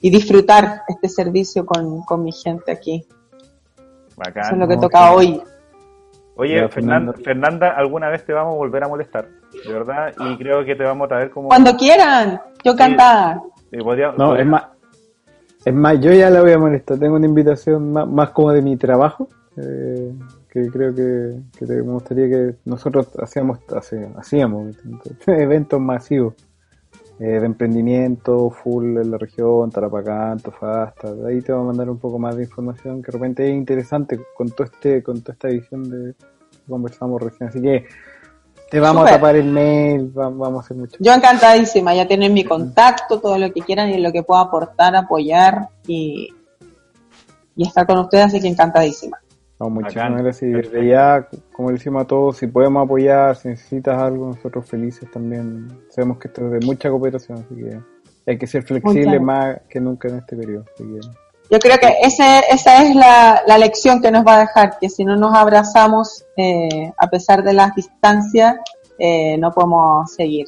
y 0.04 0.10
disfrutar 0.10 0.82
este 0.88 1.08
servicio 1.08 1.64
con, 1.64 2.02
con 2.02 2.24
mi 2.24 2.32
gente 2.32 2.72
aquí. 2.72 3.06
Bacán. 4.24 4.44
Eso 4.44 4.52
es 4.54 4.58
lo 4.58 4.68
que 4.68 4.74
no, 4.76 4.80
toca 4.80 5.12
hoy. 5.12 5.42
Oye, 6.36 6.68
Fernanda, 6.68 7.74
¿alguna 7.76 8.08
vez 8.08 8.24
te 8.24 8.32
vamos 8.32 8.54
a 8.54 8.56
volver 8.56 8.84
a 8.84 8.88
molestar? 8.88 9.28
de 9.52 9.72
verdad, 9.72 10.12
y 10.18 10.36
creo 10.38 10.64
que 10.64 10.74
te 10.74 10.82
vamos 10.82 11.04
a 11.06 11.08
traer 11.08 11.30
como... 11.30 11.48
Cuando 11.48 11.76
quieran, 11.76 12.40
yo 12.64 12.74
cantar. 12.74 13.38
no, 14.16 14.34
es 14.34 14.46
más, 14.46 14.64
es 15.64 15.74
más, 15.74 16.00
yo 16.00 16.12
ya 16.12 16.30
la 16.30 16.40
voy 16.40 16.52
a 16.52 16.58
molestar, 16.58 16.98
tengo 16.98 17.16
una 17.16 17.26
invitación 17.26 17.92
más, 17.92 18.08
más 18.08 18.30
como 18.30 18.50
de 18.52 18.62
mi 18.62 18.76
trabajo, 18.76 19.28
eh, 19.58 20.12
que 20.48 20.68
creo 20.68 20.94
que, 20.94 21.38
me 21.66 21.80
gustaría 21.82 22.28
que 22.28 22.54
nosotros 22.64 23.08
hacíamos, 23.18 23.58
hacíamos 24.16 24.76
eventos 25.26 25.80
masivos 25.80 26.34
eh, 27.22 27.38
de 27.38 27.46
emprendimiento 27.46 28.50
full 28.50 28.96
en 28.96 29.12
la 29.12 29.16
región, 29.16 29.70
Tarapacá, 29.70 30.32
Antofagasta, 30.32 31.08
ahí 31.28 31.40
te 31.40 31.52
voy 31.52 31.62
a 31.62 31.66
mandar 31.66 31.88
un 31.88 31.98
poco 31.98 32.18
más 32.18 32.34
de 32.34 32.42
información 32.42 33.00
que 33.00 33.12
de 33.12 33.18
repente 33.18 33.48
es 33.48 33.54
interesante 33.54 34.18
con 34.36 34.50
todo 34.50 34.64
este, 34.64 35.04
con 35.04 35.20
toda 35.20 35.34
esta 35.34 35.48
edición 35.48 35.88
de 35.88 36.14
conversamos 36.68 37.22
recién, 37.22 37.48
así 37.48 37.62
que 37.62 37.86
te 38.68 38.80
vamos 38.80 39.06
a 39.06 39.10
tapar 39.12 39.36
el 39.36 39.44
mail, 39.44 40.10
vamos 40.12 40.56
a 40.56 40.60
hacer 40.64 40.76
mucho. 40.76 40.96
Yo 40.98 41.12
encantadísima, 41.12 41.94
ya 41.94 42.08
tienen 42.08 42.34
mi 42.34 42.42
contacto, 42.42 43.20
todo 43.20 43.38
lo 43.38 43.52
que 43.52 43.60
quieran 43.60 43.90
y 43.90 43.98
lo 43.98 44.10
que 44.10 44.24
pueda 44.24 44.40
aportar, 44.40 44.96
apoyar 44.96 45.68
y, 45.86 46.28
y 47.54 47.66
estar 47.68 47.86
con 47.86 47.98
ustedes, 47.98 48.24
así 48.24 48.40
que 48.40 48.48
encantadísima. 48.48 49.21
No, 49.62 49.70
muchísimas 49.70 50.22
gracias. 50.22 50.42
Y 50.42 50.52
desde 50.52 50.88
ya, 50.88 51.28
como 51.52 51.70
decimos 51.70 52.02
a 52.02 52.06
todos, 52.06 52.36
si 52.36 52.48
podemos 52.48 52.84
apoyar, 52.84 53.36
si 53.36 53.48
necesitas 53.48 53.96
algo, 53.96 54.26
nosotros 54.26 54.66
felices 54.66 55.08
también. 55.12 55.68
Sabemos 55.88 56.18
que 56.18 56.26
esto 56.26 56.46
es 56.46 56.60
de 56.60 56.66
mucha 56.66 56.90
cooperación, 56.90 57.38
así 57.38 57.54
que 57.54 57.80
hay 58.26 58.38
que 58.38 58.46
ser 58.48 58.64
flexible 58.64 59.20
más 59.20 59.60
que 59.68 59.80
nunca 59.80 60.08
en 60.08 60.18
este 60.18 60.36
periodo. 60.36 60.64
Yo 61.48 61.58
creo 61.60 61.78
que 61.78 61.94
ese, 62.02 62.42
esa 62.50 62.82
es 62.82 62.96
la, 62.96 63.42
la, 63.46 63.56
lección 63.58 64.02
que 64.02 64.10
nos 64.10 64.26
va 64.26 64.36
a 64.36 64.40
dejar, 64.40 64.78
que 64.80 64.88
si 64.88 65.04
no 65.04 65.14
nos 65.14 65.32
abrazamos, 65.32 66.24
eh, 66.36 66.92
a 66.96 67.06
pesar 67.08 67.44
de 67.44 67.52
las 67.52 67.72
distancias, 67.76 68.56
eh, 68.98 69.38
no 69.38 69.52
podemos 69.52 70.12
seguir. 70.12 70.46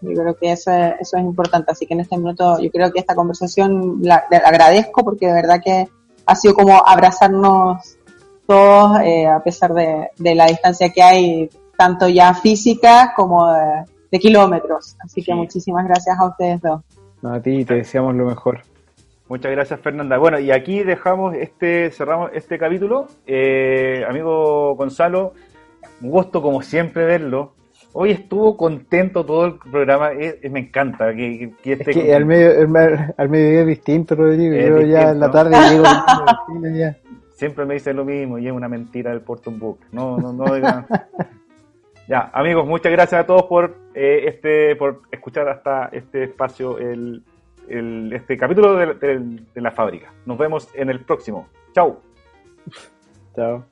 Yo 0.00 0.20
creo 0.20 0.36
que 0.36 0.52
eso, 0.52 0.72
eso 0.72 1.16
es 1.16 1.22
importante. 1.22 1.70
Así 1.70 1.86
que 1.86 1.94
en 1.94 2.00
este 2.00 2.16
minuto, 2.16 2.58
yo 2.58 2.70
creo 2.70 2.90
que 2.92 3.00
esta 3.00 3.14
conversación 3.14 3.98
la, 4.00 4.24
la 4.30 4.38
agradezco 4.38 5.04
porque 5.04 5.26
de 5.26 5.32
verdad 5.32 5.60
que 5.62 5.88
ha 6.24 6.34
sido 6.34 6.54
como 6.54 6.84
abrazarnos 6.84 7.98
todos, 8.46 9.00
eh, 9.00 9.26
a 9.26 9.40
pesar 9.40 9.72
de, 9.74 10.34
la 10.34 10.46
distancia 10.46 10.90
que 10.90 11.02
hay, 11.02 11.50
tanto 11.76 12.08
ya 12.08 12.34
física 12.34 13.12
como 13.14 13.52
de, 13.52 14.18
kilómetros. 14.18 14.96
Así 15.04 15.22
que 15.22 15.34
muchísimas 15.34 15.86
gracias 15.86 16.18
a 16.18 16.26
ustedes 16.26 16.62
dos. 16.62 16.80
a 17.22 17.38
ti 17.40 17.66
te 17.66 17.74
deseamos 17.74 18.14
lo 18.14 18.24
mejor. 18.24 18.62
Muchas 19.28 19.52
gracias 19.52 19.80
Fernanda. 19.80 20.16
Bueno, 20.16 20.38
y 20.38 20.52
aquí 20.52 20.82
dejamos 20.82 21.34
este, 21.34 21.90
cerramos 21.90 22.30
este 22.32 22.58
capítulo. 22.58 23.08
Eh, 23.26 24.04
amigo 24.08 24.74
Gonzalo, 24.74 25.34
un 26.00 26.10
gusto 26.10 26.40
como 26.40 26.62
siempre 26.62 27.04
verlo. 27.04 27.52
Hoy 27.92 28.12
estuvo 28.12 28.56
contento 28.56 29.24
todo 29.24 29.46
el 29.46 29.58
programa, 29.58 30.10
me 30.50 30.60
encanta 30.60 31.14
que, 31.14 31.52
este 31.62 32.14
al, 32.14 32.24
medio, 32.24 32.50
al 33.16 33.28
mediodía 33.28 33.60
es 33.62 33.66
distinto, 33.66 34.14
Rodrigo. 34.14 34.54
Yo 34.54 34.80
ya 34.82 35.10
en 35.10 35.20
la 35.20 35.30
tarde 35.30 35.56
llego 35.70 35.84
ya 36.74 36.96
siempre 37.36 37.64
me 37.66 37.74
dicen 37.74 37.96
lo 37.96 38.04
mismo 38.04 38.38
y 38.38 38.46
es 38.46 38.52
una 38.52 38.68
mentira 38.68 39.10
del 39.10 39.20
Portum 39.20 39.58
Book. 39.58 39.78
No, 39.92 40.16
no, 40.18 40.32
no. 40.32 40.44
ya, 42.08 42.30
amigos, 42.32 42.66
muchas 42.66 42.90
gracias 42.90 43.20
a 43.20 43.26
todos 43.26 43.44
por 43.44 43.76
eh, 43.94 44.24
este, 44.26 44.74
por 44.76 45.02
escuchar 45.12 45.48
hasta 45.48 45.86
este 45.92 46.24
espacio, 46.24 46.78
el, 46.78 47.22
el 47.68 48.12
este 48.12 48.36
capítulo 48.36 48.74
de, 48.74 49.38
de 49.54 49.60
la 49.60 49.70
fábrica. 49.70 50.12
Nos 50.24 50.38
vemos 50.38 50.68
en 50.74 50.90
el 50.90 51.00
próximo. 51.04 51.46
Chao. 51.72 52.00
Chao. 53.34 53.64